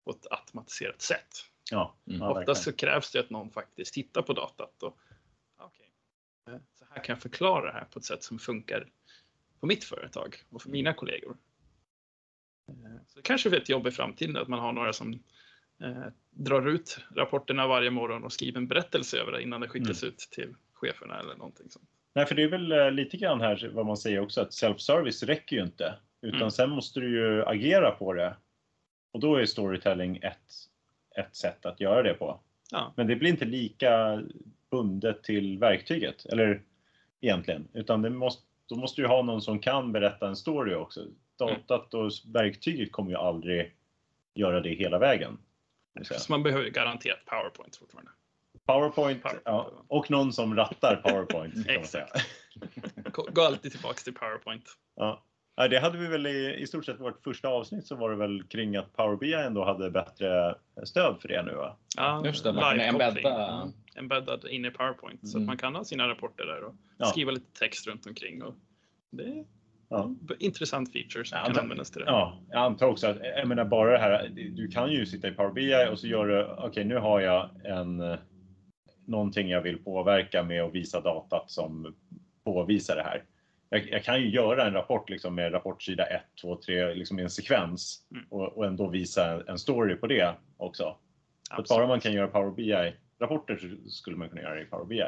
på 0.04 0.10
ett 0.10 0.26
automatiserat 0.30 1.02
sätt. 1.02 1.28
Ja, 1.70 1.94
Mm. 2.06 2.20
ja 2.20 2.30
Oftast 2.40 2.62
så 2.64 2.70
verkligen. 2.70 2.92
krävs 2.92 3.12
det 3.12 3.20
att 3.20 3.30
någon 3.30 3.50
faktiskt 3.50 3.94
tittar 3.94 4.22
på 4.22 4.32
datat 4.32 4.82
och 4.82 4.98
okej, 5.58 5.90
eh, 6.48 6.58
så 6.78 6.84
här 6.90 7.04
kan 7.04 7.12
jag 7.12 7.22
förklara 7.22 7.66
det 7.66 7.72
här 7.72 7.84
på 7.84 7.98
ett 7.98 8.04
sätt 8.04 8.22
som 8.22 8.38
funkar 8.38 8.88
på 9.60 9.66
mitt 9.66 9.84
företag 9.84 10.36
och 10.50 10.62
för 10.62 10.70
mina 10.70 10.94
kollegor. 10.94 11.36
Eh, 12.68 12.74
Så 13.06 13.16
det 13.18 13.22
kanske 13.22 13.48
är 13.48 13.56
ett 13.56 13.68
jobb 13.68 13.86
i 13.86 13.90
framtiden 13.90 14.36
att 14.36 14.48
man 14.48 14.58
har 14.60 14.72
några 14.72 14.92
som 14.92 15.12
eh, 15.82 16.04
drar 16.30 16.68
ut 16.68 16.98
rapporterna 17.16 17.66
varje 17.66 17.90
morgon 17.90 18.24
och 18.24 18.32
skriver 18.32 18.58
en 18.58 18.68
berättelse 18.68 19.18
över 19.18 19.32
det 19.32 19.42
innan 19.42 19.60
det 19.60 19.68
skickas 19.68 20.04
ut 20.04 20.18
till 20.18 20.54
cheferna 20.72 21.18
eller 21.20 21.34
någonting 21.34 21.70
sånt. 21.70 21.88
Nej, 22.14 22.26
för 22.26 22.34
det 22.34 22.42
är 22.42 22.48
väl 22.48 22.72
eh, 22.72 22.90
lite 22.90 23.16
grann 23.16 23.40
här 23.40 23.70
vad 23.72 23.86
man 23.86 23.96
säger 23.96 24.20
också 24.20 24.40
att 24.40 24.50
self-service 24.52 25.26
räcker 25.26 25.56
ju 25.56 25.62
inte. 25.62 25.94
Utan 26.20 26.38
Mm. 26.40 26.50
sen 26.50 26.70
måste 26.70 27.00
du 27.00 27.10
ju 27.10 27.44
agera 27.44 27.90
på 27.90 28.12
det. 28.12 28.36
Och 29.12 29.20
då 29.20 29.36
är 29.36 29.46
storytelling 29.46 30.16
ett, 30.16 30.52
ett 31.16 31.36
sätt 31.36 31.66
att 31.66 31.80
göra 31.80 32.02
det 32.02 32.14
på. 32.14 32.40
Ja. 32.70 32.92
Men 32.96 33.06
det 33.06 33.16
blir 33.16 33.30
inte 33.30 33.44
lika 33.44 34.22
bundet 34.70 35.22
till 35.22 35.58
verktyget, 35.58 36.26
eller 36.26 36.62
egentligen. 37.20 37.68
Utan 37.72 38.02
det 38.02 38.10
måste, 38.10 38.42
då 38.68 38.76
måste 38.76 39.02
du 39.02 39.08
ha 39.08 39.22
någon 39.22 39.42
som 39.42 39.58
kan 39.58 39.92
berätta 39.92 40.28
en 40.28 40.36
story 40.36 40.74
också. 40.74 41.06
Datat 41.38 41.94
och 41.94 42.10
verktyget 42.34 42.92
kommer 42.92 43.10
ju 43.10 43.16
aldrig 43.16 43.74
göra 44.34 44.60
det 44.60 44.70
hela 44.74 44.98
vägen. 44.98 45.38
Så 46.04 46.32
man 46.32 46.42
behöver 46.42 46.64
ju 46.64 46.70
garanterat 46.70 47.24
PowerPoint 47.24 47.76
fortfarande. 47.76 48.10
PowerPoint, 48.66 49.22
PowerPoint, 49.22 49.42
ja, 49.44 49.70
och 49.88 50.10
någon 50.10 50.32
som 50.32 50.56
rattar 50.56 50.96
PowerPoint. 50.96 51.54
säga. 51.86 52.06
Gå- 53.12 53.28
Gå 53.32 53.42
alltid 53.42 53.72
tillbaks 53.72 54.04
till 54.04 54.14
PowerPoint. 54.14 54.64
Ja. 54.96 55.22
Ja, 55.60 55.68
det 55.68 55.78
hade 55.78 55.98
vi 55.98 56.06
väl 56.06 56.26
i, 56.26 56.54
i 56.58 56.66
stort 56.66 56.84
sett 56.84 57.00
vårt 57.00 57.22
första 57.24 57.48
avsnitt 57.48 57.86
så 57.86 57.96
var 57.96 58.10
det 58.10 58.16
väl 58.16 58.42
kring 58.42 58.76
att 58.76 58.96
Power 58.96 59.16
BI 59.16 59.34
ändå 59.34 59.64
hade 59.64 59.90
bättre 59.90 60.54
stöd 60.84 61.16
för 61.20 61.28
det 61.28 61.42
nu 61.42 61.54
va? 61.54 61.76
Ja, 61.96 62.22
Just 62.26 62.44
det, 62.44 62.52
man 62.52 62.62
kan 62.62 62.80
embedda. 62.80 63.60
Mm. 63.62 63.72
Embeddad 63.94 64.44
in 64.48 64.64
i 64.64 64.70
PowerPoint 64.70 65.28
så 65.28 65.38
Mm. 65.38 65.42
att 65.42 65.46
man 65.46 65.56
kan 65.56 65.74
ha 65.74 65.84
sina 65.84 66.08
rapporter 66.08 66.44
där 66.44 66.62
och 66.64 66.74
Ja. 66.98 67.04
skriva 67.06 67.30
lite 67.30 67.58
text 67.58 67.86
runt 67.86 68.06
omkring. 68.06 68.42
Och 68.42 68.54
det, 69.10 69.44
Ja. 69.90 70.14
intressant 70.38 70.92
feature 70.92 71.24
som 71.24 71.38
Ja, 71.38 71.44
kan 71.46 71.58
användas 71.58 71.90
till 71.90 72.00
det. 72.00 72.06
Ja, 72.06 72.38
jag 72.50 72.58
antar 72.62 72.86
också 72.86 73.06
att, 73.06 73.16
jag 73.36 73.48
menar 73.48 73.64
bara 73.64 73.90
det 73.92 73.98
här, 73.98 74.28
du 74.34 74.68
kan 74.68 74.92
ju 74.92 75.06
sitta 75.06 75.28
i 75.28 75.32
Power 75.32 75.52
BI 75.52 75.88
och 75.92 75.98
så 75.98 76.06
gör 76.06 76.26
du, 76.26 76.44
okej 76.58 76.84
nu 76.84 76.96
har 76.96 77.20
jag 77.20 77.50
en, 77.64 78.16
någonting 79.06 79.48
jag 79.48 79.60
vill 79.62 79.78
påverka 79.84 80.42
med 80.42 80.62
att 80.62 80.74
visa 80.74 81.00
datat 81.00 81.50
som 81.50 81.94
påvisar 82.44 82.96
det 82.96 83.02
här. 83.02 83.22
Jag, 83.70 83.90
jag 83.90 84.04
kan 84.04 84.20
ju 84.20 84.30
göra 84.30 84.66
en 84.66 84.72
rapport 84.72 85.10
liksom 85.10 85.34
med 85.34 85.52
rapportsida 85.52 86.06
1, 86.06 86.22
2, 86.40 86.56
3, 86.56 86.94
liksom 86.94 87.18
i 87.18 87.22
en 87.22 87.30
sekvens 87.30 88.04
Mm. 88.10 88.24
och, 88.28 88.56
och 88.56 88.66
ändå 88.66 88.88
visa 88.88 89.30
en, 89.30 89.48
en 89.48 89.58
story 89.58 89.94
på 89.94 90.06
det 90.06 90.34
också. 90.56 90.96
Absolut. 91.50 91.68
bara 91.68 91.86
man 91.86 92.00
kan 92.00 92.12
göra 92.12 92.28
Power 92.28 92.50
BI-rapporter 92.50 93.56
så 93.56 93.90
skulle 93.90 94.16
man 94.16 94.28
kunna 94.28 94.40
göra 94.42 94.54
det 94.54 94.62
i 94.62 94.64
Power 94.64 94.84
BI. 94.84 95.02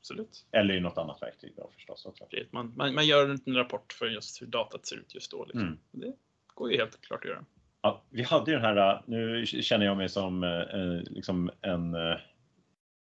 Absolut. 0.00 0.46
Eller 0.52 0.74
i 0.74 0.80
något 0.80 0.98
annat 0.98 1.22
verktyg 1.22 1.52
då 1.56 1.70
förstås 1.74 2.06
också. 2.06 2.24
Man, 2.50 2.72
man, 2.76 2.94
man 2.94 3.06
gör 3.06 3.38
en 3.46 3.54
rapport 3.56 3.92
för 3.92 4.06
just 4.06 4.42
hur 4.42 4.46
datat 4.46 4.86
ser 4.86 4.96
ut 4.96 5.14
just 5.14 5.30
då. 5.30 5.44
Liksom. 5.44 5.62
Mm. 5.62 5.78
Det 5.92 6.12
går 6.54 6.72
ju 6.72 6.78
helt 6.78 7.00
klart 7.00 7.24
att 7.24 7.30
göra. 7.30 7.44
Ja, 7.82 8.02
vi 8.10 8.22
hade 8.22 8.50
ju 8.50 8.56
den 8.56 8.64
här, 8.66 9.02
nu 9.06 9.46
känner 9.46 9.86
jag 9.86 9.96
mig 9.96 10.08
som 10.08 10.44
eh, 10.44 11.12
liksom 11.12 11.50
en 11.60 11.94
eh, 11.94 12.16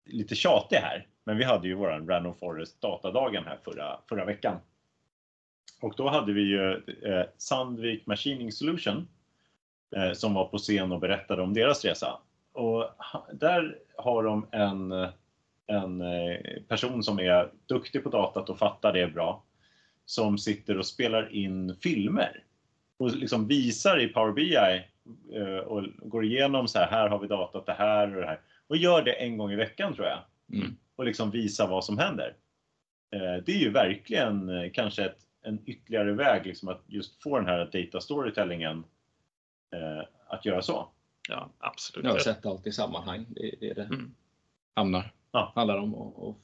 lite 0.04 0.34
tjatig 0.34 0.76
här, 0.76 1.06
men 1.24 1.36
vi 1.36 1.44
hade 1.44 1.68
ju 1.68 1.74
våran 1.74 2.08
Random 2.08 2.34
Forest 2.34 2.80
datadagen 2.80 3.44
här 3.44 3.58
förra, 3.64 4.00
förra 4.08 4.24
veckan. 4.24 4.60
Och 5.80 5.94
då 5.96 6.08
hade 6.08 6.32
vi 6.32 6.42
ju 6.42 6.72
eh, 7.02 7.24
Sandvik 7.36 8.06
Machining 8.06 8.52
Solution 8.52 9.08
eh, 9.96 10.12
som 10.12 10.34
var 10.34 10.44
på 10.44 10.58
scen 10.58 10.92
och 10.92 11.00
berättade 11.00 11.42
om 11.42 11.54
deras 11.54 11.84
resa. 11.84 12.18
Och 12.52 12.90
där 13.32 13.78
har 13.96 14.22
de 14.22 14.46
en, 14.50 14.92
en 15.66 16.00
eh, 16.00 16.62
person 16.68 17.02
som 17.02 17.20
är 17.20 17.50
duktig 17.66 18.04
på 18.04 18.10
datat 18.10 18.50
och 18.50 18.58
fattar 18.58 18.92
det 18.92 19.06
bra, 19.06 19.42
som 20.06 20.38
sitter 20.38 20.78
och 20.78 20.86
spelar 20.86 21.32
in 21.32 21.76
filmer 21.80 22.42
och 22.98 23.16
liksom 23.16 23.46
visar 23.46 24.00
i 24.00 24.08
Power 24.08 24.32
BI 24.32 24.82
och 25.66 25.84
går 25.96 26.24
igenom 26.24 26.68
så 26.68 26.78
här, 26.78 26.86
här 26.86 27.08
har 27.08 27.18
vi 27.18 27.26
datat 27.26 27.66
det 27.66 27.72
här 27.72 28.14
och 28.14 28.20
det 28.20 28.26
här. 28.26 28.40
Och 28.66 28.76
gör 28.76 29.02
det 29.02 29.12
en 29.12 29.38
gång 29.38 29.52
i 29.52 29.56
veckan 29.56 29.94
tror 29.94 30.06
jag. 30.06 30.18
Mm. 30.52 30.76
Och 30.96 31.04
liksom 31.04 31.30
visa 31.30 31.66
vad 31.66 31.84
som 31.84 31.98
händer. 31.98 32.34
Det 33.44 33.48
är 33.48 33.58
ju 33.58 33.70
verkligen 33.70 34.70
kanske 34.72 35.04
ett, 35.04 35.25
en 35.46 35.62
ytterligare 35.66 36.12
väg 36.12 36.46
liksom 36.46 36.68
att 36.68 36.82
just 36.86 37.22
få 37.22 37.36
den 37.36 37.46
här 37.46 37.70
data 37.72 38.00
storytellingen 38.00 38.84
eh, 39.72 40.08
att 40.28 40.44
göra 40.44 40.62
så. 40.62 40.88
Ja, 41.28 41.50
absolut. 41.58 42.04
Jag 42.04 42.12
har 42.12 42.18
sett 42.18 42.46
allt 42.46 42.66
i 42.66 42.72
sammanhang. 42.72 43.26
Det 43.28 43.54
det 43.60 43.70
är 43.70 43.74
det 43.74 43.82
Mm. 43.84 44.14
hamnar, 44.74 45.12
Ja. 45.32 45.52
handlar 45.54 45.78
om. 45.78 45.94
Och, 45.94 46.28
och 46.28 46.40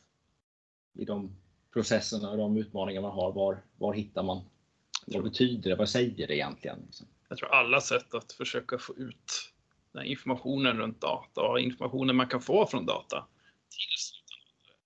I 0.93 1.05
de 1.05 1.37
processerna 1.73 2.31
och 2.31 2.37
de 2.37 2.57
utmaningar 2.57 3.01
man 3.01 3.13
har, 3.13 3.33
var, 3.33 3.63
var 3.77 3.93
hittar 3.95 4.23
man? 4.23 4.41
Vad 5.07 5.23
betyder 5.25 5.71
det? 5.71 5.77
Vad 5.77 5.89
säger 5.89 6.27
det 6.27 6.35
egentligen? 6.37 6.79
Liksom? 6.87 7.07
Jag 7.29 7.39
tror 7.39 7.55
alla 7.55 7.81
sätt 7.81 8.15
att 8.15 8.33
försöka 8.33 8.79
få 8.79 8.97
ut 8.97 9.53
den 9.93 10.03
här 10.03 10.09
informationen 10.09 10.77
runt 10.79 11.01
data 11.01 11.41
och 11.41 11.61
informationen 11.61 12.17
man 12.17 12.29
kan 12.29 12.41
få 12.41 12.67
från 12.67 12.87
data. 12.87 13.27
till 13.69 13.99
slutanvändare. 13.99 14.77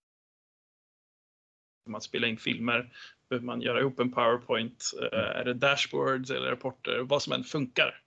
Om 1.86 1.92
man 1.92 2.00
spelar 2.00 2.28
in 2.28 2.36
filmer, 2.38 2.92
behöver 3.28 3.46
man 3.46 3.60
göra 3.60 3.80
ihop 3.80 4.00
en 4.00 4.12
PowerPoint, 4.12 4.84
eh, 5.12 5.18
är 5.18 5.44
det 5.44 5.54
dashboards 5.54 6.30
eller 6.30 6.50
rapporter, 6.50 6.98
vad 7.00 7.22
som 7.22 7.32
än 7.32 7.44
funkar 7.44 8.00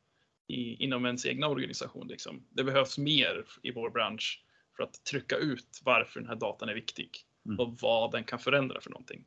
i, 0.47 0.83
inom 0.83 1.05
ens 1.05 1.25
egna 1.25 1.47
organisation. 1.47 2.07
Liksom. 2.07 2.43
Det 2.49 2.63
behövs 2.63 2.97
mer 2.97 3.45
i 3.61 3.71
vår 3.71 3.89
bransch 3.89 4.43
för 4.75 4.83
att 4.83 5.03
trycka 5.03 5.35
ut 5.37 5.81
varför 5.83 6.19
den 6.19 6.29
här 6.29 6.35
datan 6.35 6.69
är 6.69 6.73
viktig 6.73 7.09
Mm. 7.45 7.59
och 7.59 7.77
vad 7.81 8.11
den 8.11 8.23
kan 8.23 8.39
förändra 8.39 8.81
för 8.81 8.89
någonting. 8.89 9.25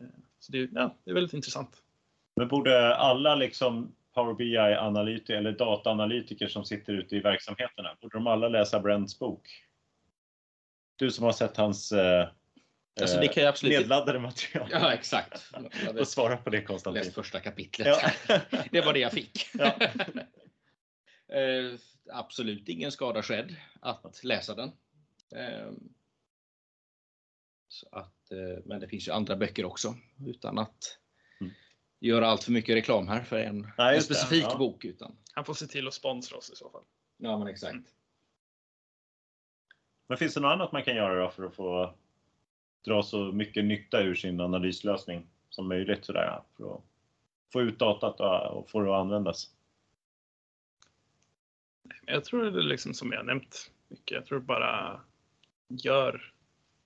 Eh, 0.00 0.06
Så 0.38 0.52
det, 0.52 0.58
är- 0.58 0.68
ja, 0.74 0.96
det 1.04 1.10
är 1.10 1.14
väldigt 1.14 1.32
intressant. 1.34 1.82
Men 2.36 2.48
borde 2.48 2.94
alla 2.96 3.34
liksom 3.34 3.94
Power 4.14 4.34
BI-analytiker 4.34 5.34
eller 5.36 5.52
dataanalytiker 5.52 6.48
som 6.48 6.64
sitter 6.64 6.92
ute 6.92 7.16
i 7.16 7.20
verksamheterna, 7.20 7.96
borde 8.00 8.16
de 8.16 8.26
alla 8.26 8.48
läsa 8.48 8.80
Brents 8.80 9.18
bok? 9.18 9.48
Du 10.96 11.10
som 11.10 11.24
har 11.24 11.32
sett 11.32 11.56
hans 11.56 11.92
eh, 11.92 12.28
Alltså, 13.00 13.20
det 13.20 13.28
kan 13.28 13.42
jag 13.42 13.50
absolut 13.50 13.78
nedladdade 13.78 14.18
material. 14.18 14.68
Ja, 14.72 14.92
exakt. 14.94 15.52
Och 15.98 16.08
svara 16.08 16.36
på 16.36 16.50
det 16.50 16.62
Konstantin. 16.62 17.02
läst 17.02 17.14
första 17.14 17.40
kapitlet. 17.40 17.88
Ja. 18.28 18.40
Det 18.70 18.80
var 18.80 18.92
det 18.92 18.98
jag 18.98 19.12
fick. 19.12 19.46
Ja. 19.54 19.78
Eh, 21.36 21.78
absolut 22.12 22.68
ingen 22.68 22.92
skada 22.92 23.22
skedd 23.22 23.56
att 23.80 24.24
läsa 24.24 24.54
den. 24.54 24.68
Eh, 25.36 25.70
så 27.68 27.88
att, 27.92 28.32
eh, 28.32 28.64
men 28.64 28.80
det 28.80 28.88
finns 28.88 29.08
ju 29.08 29.12
andra 29.12 29.36
böcker 29.36 29.64
också 29.64 29.94
utan 30.26 30.58
att 30.58 30.98
Mm. 31.40 31.52
göra 32.00 32.26
allt 32.26 32.44
för 32.44 32.52
mycket 32.52 32.76
reklam 32.76 33.08
här 33.08 33.22
för 33.22 33.38
en, 33.38 33.60
Nej, 33.78 33.88
en 33.88 33.94
det. 33.94 34.00
specifik 34.02 34.44
Ja. 34.44 34.56
bok. 34.58 34.84
Utan, 34.84 35.16
Han 35.34 35.44
får 35.44 35.54
se 35.54 35.66
till 35.66 35.88
att 35.88 35.94
sponsra 35.94 36.36
oss 36.38 36.50
i 36.50 36.56
så 36.56 36.70
fall. 36.70 36.84
ja, 37.16 37.38
men 37.38 37.48
exakt. 37.48 37.72
Mm. 37.72 37.84
Men 40.08 40.18
finns 40.18 40.34
det 40.34 40.40
något 40.40 40.52
annat 40.52 40.72
man 40.72 40.82
kan 40.82 40.96
göra 40.96 41.22
då 41.24 41.30
för 41.30 41.44
att 41.44 41.54
få 41.54 41.94
dra 42.86 43.02
så 43.02 43.32
mycket 43.32 43.64
nytta 43.64 44.02
ur 44.02 44.14
sin 44.14 44.40
analyslösning 44.40 45.26
som 45.50 45.68
möjligt 45.68 46.04
sådär, 46.04 46.40
för 46.56 46.74
att 46.74 46.82
få 47.52 47.62
ut 47.62 47.78
datat 47.78 48.20
och, 48.50 48.70
få 48.70 48.80
det 48.80 48.94
att 48.94 49.00
användas? 49.00 49.50
Jag 52.06 52.24
tror 52.24 52.50
det 52.50 52.58
är 52.58 52.62
liksom 52.62 52.94
som 52.94 53.12
jag 53.12 53.26
nämnt 53.26 53.70
mycket. 53.88 54.14
Jag 54.14 54.26
tror 54.26 54.40
bara 54.40 55.00
gör 55.68 56.32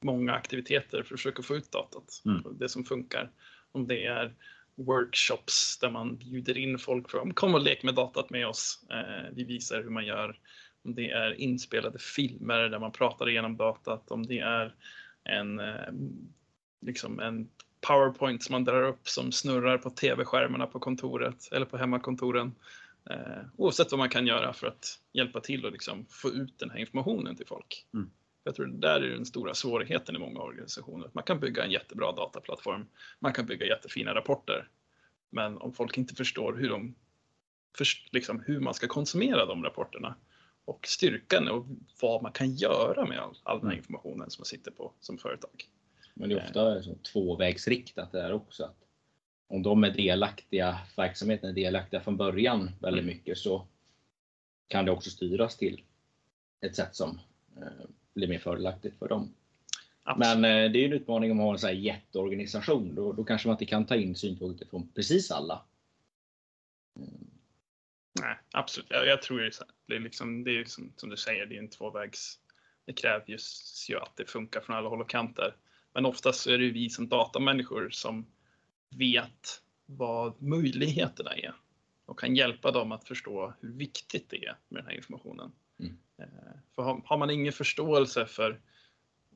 många 0.01 0.33
aktiviteter 0.33 0.91
för 0.91 1.15
att 1.15 1.21
försöka 1.21 1.43
få 1.43 1.57
ut 1.57 1.73
datat. 1.73 2.23
Mm. 2.25 2.43
Det 2.59 2.69
som 2.69 2.85
funkar. 2.85 3.31
Om 3.73 3.87
det 3.87 4.07
är 4.07 4.35
workshops 4.75 5.79
där 5.79 5.91
man 5.91 6.17
bjuder 6.17 6.59
in 6.59 6.79
folk 6.79 7.11
för 7.11 7.35
kom 7.35 7.55
och 7.55 7.61
lek 7.61 7.83
med 7.83 7.95
datat 7.95 8.31
med 8.31 8.47
oss. 8.47 8.85
Eh, 8.91 9.31
vi 9.33 9.45
visar 9.45 9.83
hur 9.83 9.91
man 9.91 10.07
gör. 10.07 10.39
Om 10.83 10.95
det 10.95 11.11
är 11.11 11.41
inspelade 11.41 11.99
filmer 11.99 12.69
där 12.69 12.79
man 12.79 12.93
pratar 12.93 13.29
igenom 13.29 13.57
datat. 13.57 14.11
Om 14.11 14.27
det 14.27 14.39
är 14.39 14.75
en, 15.25 15.61
eh, 15.61 15.93
liksom 16.81 17.21
en 17.21 17.49
PowerPoint 17.81 18.43
som 18.43 18.53
man 18.53 18.64
drar 18.64 18.83
upp 18.83 19.09
som 19.09 19.33
snurrar 19.33 19.79
på 19.79 19.91
tv-skärmarna 19.91 20.66
på 20.66 20.79
kontoret 20.79 21.49
eller 21.53 21.66
på 21.66 21.77
hemmakontoren. 21.77 22.55
Eh, 23.11 23.43
oavsett 23.57 23.91
vad 23.91 23.99
man 23.99 24.09
kan 24.09 24.27
göra 24.27 24.53
för 24.53 24.66
att 24.66 24.99
hjälpa 25.12 25.41
till 25.41 25.64
och 25.64 25.73
liksom 25.73 26.07
få 26.11 26.29
ut 26.29 26.59
den 26.59 26.71
här 26.71 26.79
informationen 26.79 27.37
till 27.37 27.47
folk. 27.47 27.87
Mm. 27.95 28.11
Jag 28.45 28.55
tror 28.55 28.66
det 28.66 28.79
där 28.79 29.01
är 29.01 29.11
den 29.11 29.27
stora 29.27 29.55
svårigheten 29.55 30.16
i 30.16 30.18
många 30.18 30.41
organisationer. 30.41 31.11
Man 31.12 31.25
kan 31.25 31.41
bygga 31.41 31.64
en 31.64 31.71
jättebra 31.71 32.12
dataplattform. 32.12 32.87
Man 33.18 33.33
kan 33.33 33.47
bygga 33.47 33.66
jättefina 33.66 34.14
rapporter. 34.14 34.68
Men 35.31 35.59
om 35.59 35.73
folk 35.73 35.99
inte 35.99 36.14
förstår 36.14 36.57
hur, 36.57 36.68
de, 36.68 36.95
liksom, 38.11 38.43
hur 38.47 38.61
man 38.61 38.75
ska 38.75 38.87
konsumera 38.87 39.47
de 39.47 39.64
rapporterna 39.64 40.14
och 40.71 40.87
styrkan 40.87 41.49
och 41.49 41.66
vad 42.01 42.23
man 42.23 42.33
kan 42.33 42.55
göra 42.55 43.07
med 43.07 43.18
all, 43.18 43.37
all 43.43 43.59
den 43.59 43.66
här 43.66 43.73
Mm. 43.73 43.79
informationen 43.79 44.31
som 44.31 44.41
man 44.41 44.47
sitter 44.47 44.71
på 44.71 44.93
som 45.01 45.18
företag. 45.18 45.64
Men 46.14 46.29
det 46.29 46.35
är 46.35 46.45
ofta 46.45 46.83
så 46.83 46.95
tvåvägsriktat 47.12 48.12
det 48.12 48.18
där 48.18 48.33
också. 48.33 48.64
Att 48.64 48.77
om 49.49 49.62
de 49.62 49.85
är 49.85 49.91
delaktiga, 49.91 50.79
verksamheten 50.97 51.51
är 51.51 51.55
delaktiga 51.55 52.01
från 52.01 52.16
början 52.16 52.71
väldigt 52.81 53.03
Mm. 53.03 53.14
mycket 53.16 53.39
så 53.39 53.66
kan 54.68 54.85
det 54.85 54.91
också 54.93 55.11
styras 55.11 55.57
till 55.57 55.83
ett 56.61 56.77
sätt 56.77 56.97
som 56.97 57.21
eh, 57.57 57.87
blir 58.14 58.29
mer 58.29 58.39
fördelaktigt 58.39 58.99
för 58.99 59.09
dem. 59.09 59.35
Absolut. 60.03 60.41
Men 60.41 60.64
eh, 60.64 60.73
det 60.73 60.79
är 60.79 60.85
en 60.87 60.93
utmaning 60.93 61.31
om 61.31 61.37
man 61.37 61.47
har 61.47 61.53
en 61.53 61.59
sån 61.59 61.68
här 61.68 61.75
jätteorganisation. 61.75 62.95
Då, 62.95 63.12
då 63.12 63.25
kanske 63.25 63.49
man 63.49 63.55
inte 63.55 63.66
kan 63.66 63.87
ta 63.87 63.97
in 63.97 64.14
synpunkter 64.14 64.66
från 64.66 64.89
precis 64.89 65.31
alla. 65.31 65.62
Nej, 68.21 68.39
absolut. 68.53 68.91
Jag, 68.91 69.07
jag 69.07 69.23
tror 69.23 69.41
det 69.41 69.47
är, 69.47 69.51
så 69.51 69.64
det 69.87 69.95
är, 69.95 70.01
liksom, 70.01 70.45
det 70.45 70.61
är 70.61 70.64
som, 70.64 70.93
som 70.97 71.11
du 71.11 71.16
säger, 71.16 71.47
det 71.47 71.57
är 71.57 71.59
en 71.59 71.71
tvåvägs... 71.71 72.39
Det 72.87 72.93
krävs 72.93 73.87
ju 73.91 73.99
att 73.99 74.16
det 74.16 74.31
funkar 74.31 74.61
från 74.61 74.77
alla 74.77 74.89
håll 74.89 75.01
och 75.01 75.11
kanter. 75.11 75.57
Men 75.95 76.07
oftast 76.07 76.47
är 76.47 76.59
det 76.59 76.64
ju 76.64 76.73
vi 76.73 76.91
som 76.91 77.09
datamänniskor 77.09 77.91
som 77.91 78.27
vet 78.91 79.62
vad 79.87 80.43
möjligheterna 80.43 81.31
är 81.31 81.55
och 82.07 82.18
kan 82.18 82.37
hjälpa 82.37 82.71
dem 82.71 82.93
att 82.93 83.09
förstå 83.09 83.55
hur 83.61 83.73
viktigt 83.73 84.31
det 84.31 84.45
är 84.45 84.57
med 84.68 84.83
den 84.83 84.87
här 84.87 84.97
informationen. 84.97 85.53
Mm. 85.79 85.99
Eh, 86.18 86.27
För 86.75 86.83
har, 86.83 87.03
har 87.05 87.18
man 87.18 87.31
ingen 87.31 87.53
förståelse 87.53 88.27
för 88.27 88.61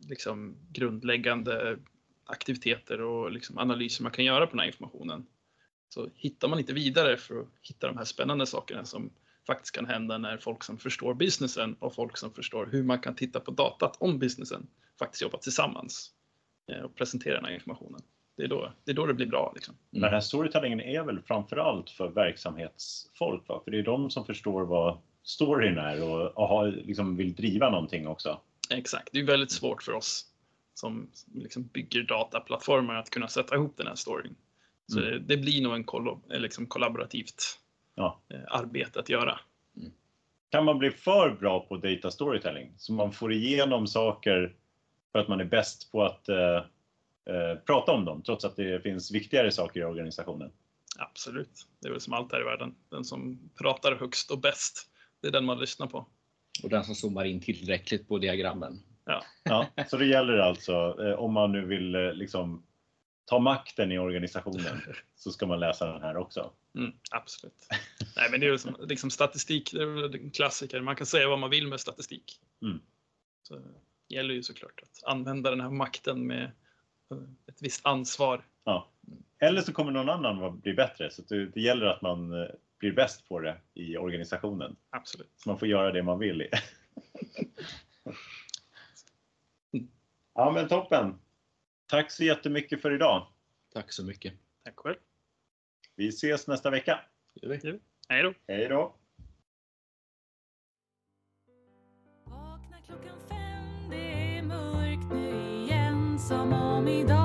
liksom 0.09 0.57
grundläggande 0.72 1.78
aktiviteter 2.24 3.01
och 3.01 3.32
liksom 3.32 3.59
analyser 3.59 4.03
man 4.03 4.12
kan 4.12 4.24
göra 4.24 4.47
på 4.47 4.51
den 4.51 4.61
här 4.61 4.66
informationen 4.66 5.26
så 5.95 6.09
hittar 6.14 6.49
man 6.49 6.59
inte 6.59 6.72
vidare 6.72 7.16
för 7.16 7.40
att 7.40 7.47
hitta 7.62 7.86
de 7.86 7.97
här 7.97 8.05
spännande 8.05 8.47
sakerna 8.47 8.84
som 8.84 9.11
faktiskt 9.47 9.74
kan 9.74 9.86
hända 9.86 10.18
när 10.18 10.36
folk 10.36 10.64
som 10.64 10.78
förstår 10.78 11.14
businessen 11.14 11.76
och 11.78 11.95
folk 11.95 12.16
som 12.16 12.32
förstår 12.32 12.68
hur 12.72 12.82
man 12.82 12.99
kan 12.99 13.14
titta 13.14 13.40
på 13.40 13.51
datat 13.51 13.97
om 14.01 14.18
businessen 14.18 14.66
faktiskt 14.99 15.22
jobbar 15.22 15.38
tillsammans 15.38 16.11
eh, 16.72 16.78
och 16.78 16.95
presenterar 16.95 17.34
den 17.34 17.45
här 17.45 17.55
informationen. 17.55 18.01
Det 18.36 18.42
är 18.42 18.49
då 18.49 18.72
det, 18.84 18.90
är 18.90 18.95
då 18.95 19.07
det 19.07 19.14
blir 19.14 19.26
bra. 19.26 19.53
Liksom. 19.55 19.74
Men 19.90 20.01
den 20.01 20.11
här 20.11 20.20
storytellingen 20.20 20.80
är 20.80 21.03
väl 21.03 21.20
framförallt 21.22 21.90
för 21.90 22.09
verksamhetsfolk? 22.09 23.49
Va? 23.49 23.61
För 23.64 23.70
det 23.70 23.78
är 23.78 23.82
de 23.82 24.11
som 24.11 24.26
förstår 24.26 24.64
vad 24.64 24.99
storyn 25.22 25.78
är 25.78 26.03
och, 26.03 26.38
och 26.38 26.49
har, 26.49 26.66
liksom 26.66 27.16
vill 27.16 27.34
driva 27.34 27.70
någonting 27.70 28.07
också. 28.07 28.40
Exakt, 28.70 29.09
det 29.12 29.18
är 29.18 29.24
väldigt 29.24 29.53
svårt 29.53 29.82
för 29.82 29.92
oss 29.92 30.26
som 30.74 31.11
liksom 31.34 31.62
bygger 31.62 32.03
dataplattformar 32.03 32.95
att 32.95 33.11
kunna 33.11 33.28
sätta 33.28 33.55
ihop 33.55 33.76
den 33.76 33.86
här 33.86 33.95
storyn. 33.95 34.36
Så 34.93 35.01
det, 35.01 35.18
det 35.18 35.37
blir 35.37 35.62
nog 35.62 35.74
en 35.74 35.85
kollo, 35.85 36.20
eh, 36.32 36.41
liksom 36.41 36.66
kollaborativt 36.66 37.59
Ja. 37.95 38.20
eh, 38.35 38.41
arbete 38.49 39.01
att 39.01 39.09
göra. 39.09 39.39
Kan 40.51 40.64
man 40.64 40.78
bli 40.78 40.91
för 40.91 41.30
bra 41.30 41.61
på 41.61 41.76
data 41.76 42.11
storytelling 42.11 42.72
så 42.76 42.93
man 42.93 43.12
får 43.12 43.32
igenom 43.32 43.87
saker 43.87 44.55
för 45.12 45.18
att 45.18 45.28
man 45.28 45.41
är 45.41 45.45
bäst 45.45 45.93
på 45.93 46.03
att 46.05 46.28
eh, 46.28 46.57
eh, 47.35 47.59
prata 47.66 47.93
om 47.93 48.05
dem 48.05 48.22
trots 48.22 48.45
att 48.45 48.57
det 48.57 48.82
finns 48.82 49.12
viktigare 49.12 49.51
saker 49.51 49.80
i 49.80 49.85
organisationen? 49.85 50.51
Absolut. 50.99 51.66
Det 51.80 51.89
är 51.89 51.93
väl 51.93 52.01
som 52.01 52.12
allt 52.12 52.32
här 52.32 52.41
i 52.41 52.45
världen. 52.45 52.74
Den 52.89 53.05
som 53.05 53.51
pratar 53.59 53.97
högst 53.97 54.30
och 54.30 54.39
bäst, 54.39 54.89
det 55.20 55.28
är 55.28 55.32
den 55.32 55.45
man 55.45 55.59
lyssnar 55.59 55.87
på. 55.87 56.07
Och 56.62 56.68
den 56.70 56.85
som 56.85 56.95
zoomar 56.95 57.24
in 57.24 57.41
tillräckligt 57.41 58.09
på 58.09 58.18
diagrammen. 58.18 58.82
Ja, 59.45 59.66
så 59.89 59.97
det 59.97 60.07
gäller 60.07 60.39
alltså 60.39 60.97
eh, 61.05 61.12
om 61.14 61.32
man 61.32 61.53
nu 61.53 61.66
vill 61.66 61.95
eh, 61.95 62.12
liksom 62.12 62.62
ta 63.25 63.39
makten 63.39 63.93
i 63.93 63.99
organisationen 63.99 64.81
så 65.16 65.31
ska 65.31 65.47
man 65.47 65.61
läsa 65.61 65.93
den 65.93 66.03
här 66.03 66.16
också. 66.16 66.53
Mm, 66.77 66.93
absolut. 67.11 67.66
Nej, 68.16 68.31
men 68.31 68.41
det 68.41 68.47
är 68.47 68.51
ju 68.51 68.59
som, 68.59 68.77
liksom 68.81 69.11
statistik, 69.11 69.72
det 69.72 69.83
är 69.83 70.16
en 70.16 70.31
klassiker. 70.31 70.81
Man 70.81 70.97
kan 70.97 71.07
säga 71.07 71.29
vad 71.29 71.39
man 71.39 71.51
vill 71.51 71.68
med 71.68 71.81
statistik. 71.81 72.41
Mm. 72.62 72.81
Så 73.43 73.55
det 73.55 74.14
gäller 74.14 74.35
ju 74.35 74.43
såklart 74.43 74.81
att 74.83 75.05
använda 75.05 75.51
den 75.51 75.61
här 75.61 75.70
makten 75.70 76.27
med 76.27 76.43
eh, 77.11 77.18
ett 77.47 77.62
visst 77.62 77.87
ansvar. 77.87 78.45
Ja. 78.64 78.91
Eller 79.39 79.62
så 79.62 79.72
kommer 79.72 79.93
någon 79.93 80.09
annan 80.09 80.61
bli 80.61 80.75
bättre 80.75 81.11
så 81.11 81.22
det, 81.22 81.47
det 81.47 81.61
gäller 81.61 81.87
att 81.87 82.03
man 82.03 82.43
eh, 82.43 82.49
blir 82.79 82.93
bäst 82.93 83.29
på 83.29 83.41
det 83.41 83.57
i 83.75 83.97
organisationen. 83.97 84.77
Absolut. 84.91 85.33
Så 85.37 85.49
man 85.49 85.59
får 85.59 85.68
göra 85.68 85.93
det 85.93 86.03
man 86.03 86.18
vill. 86.18 86.49
ja 90.35 90.51
men 90.51 90.68
toppen! 90.68 91.18
Tack 91.87 92.11
så 92.11 92.24
jättemycket 92.24 92.82
för 92.82 92.95
idag. 92.95 93.26
Tack 93.72 93.93
så 93.93 94.05
mycket. 94.05 94.35
Tack 94.64 94.76
själv. 94.76 94.97
Vi 95.97 96.09
ses 96.09 96.47
nästa 96.47 96.70
vecka. 96.70 97.01
Det 97.35 97.47
gör 97.47 97.72
vi. 97.72 97.80
Hej 98.09 98.22
då. 98.22 98.35
Hej 98.49 98.68
då! 98.68 98.97
Vakna 102.24 102.76
klockan 102.87 103.18
fem, 103.28 103.91
det 103.91 104.37
är 104.39 104.43
mörkt 104.43 105.12
nu 105.12 105.62
igen 105.64 106.18
Som 106.18 106.53
om 106.53 106.89
idag 106.89 107.24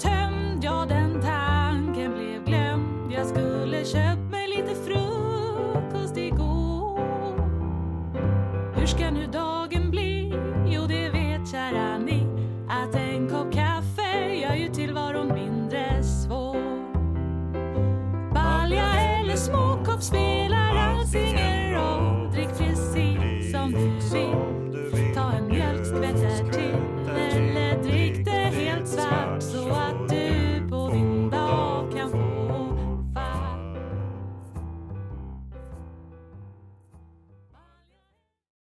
turn 0.00 0.29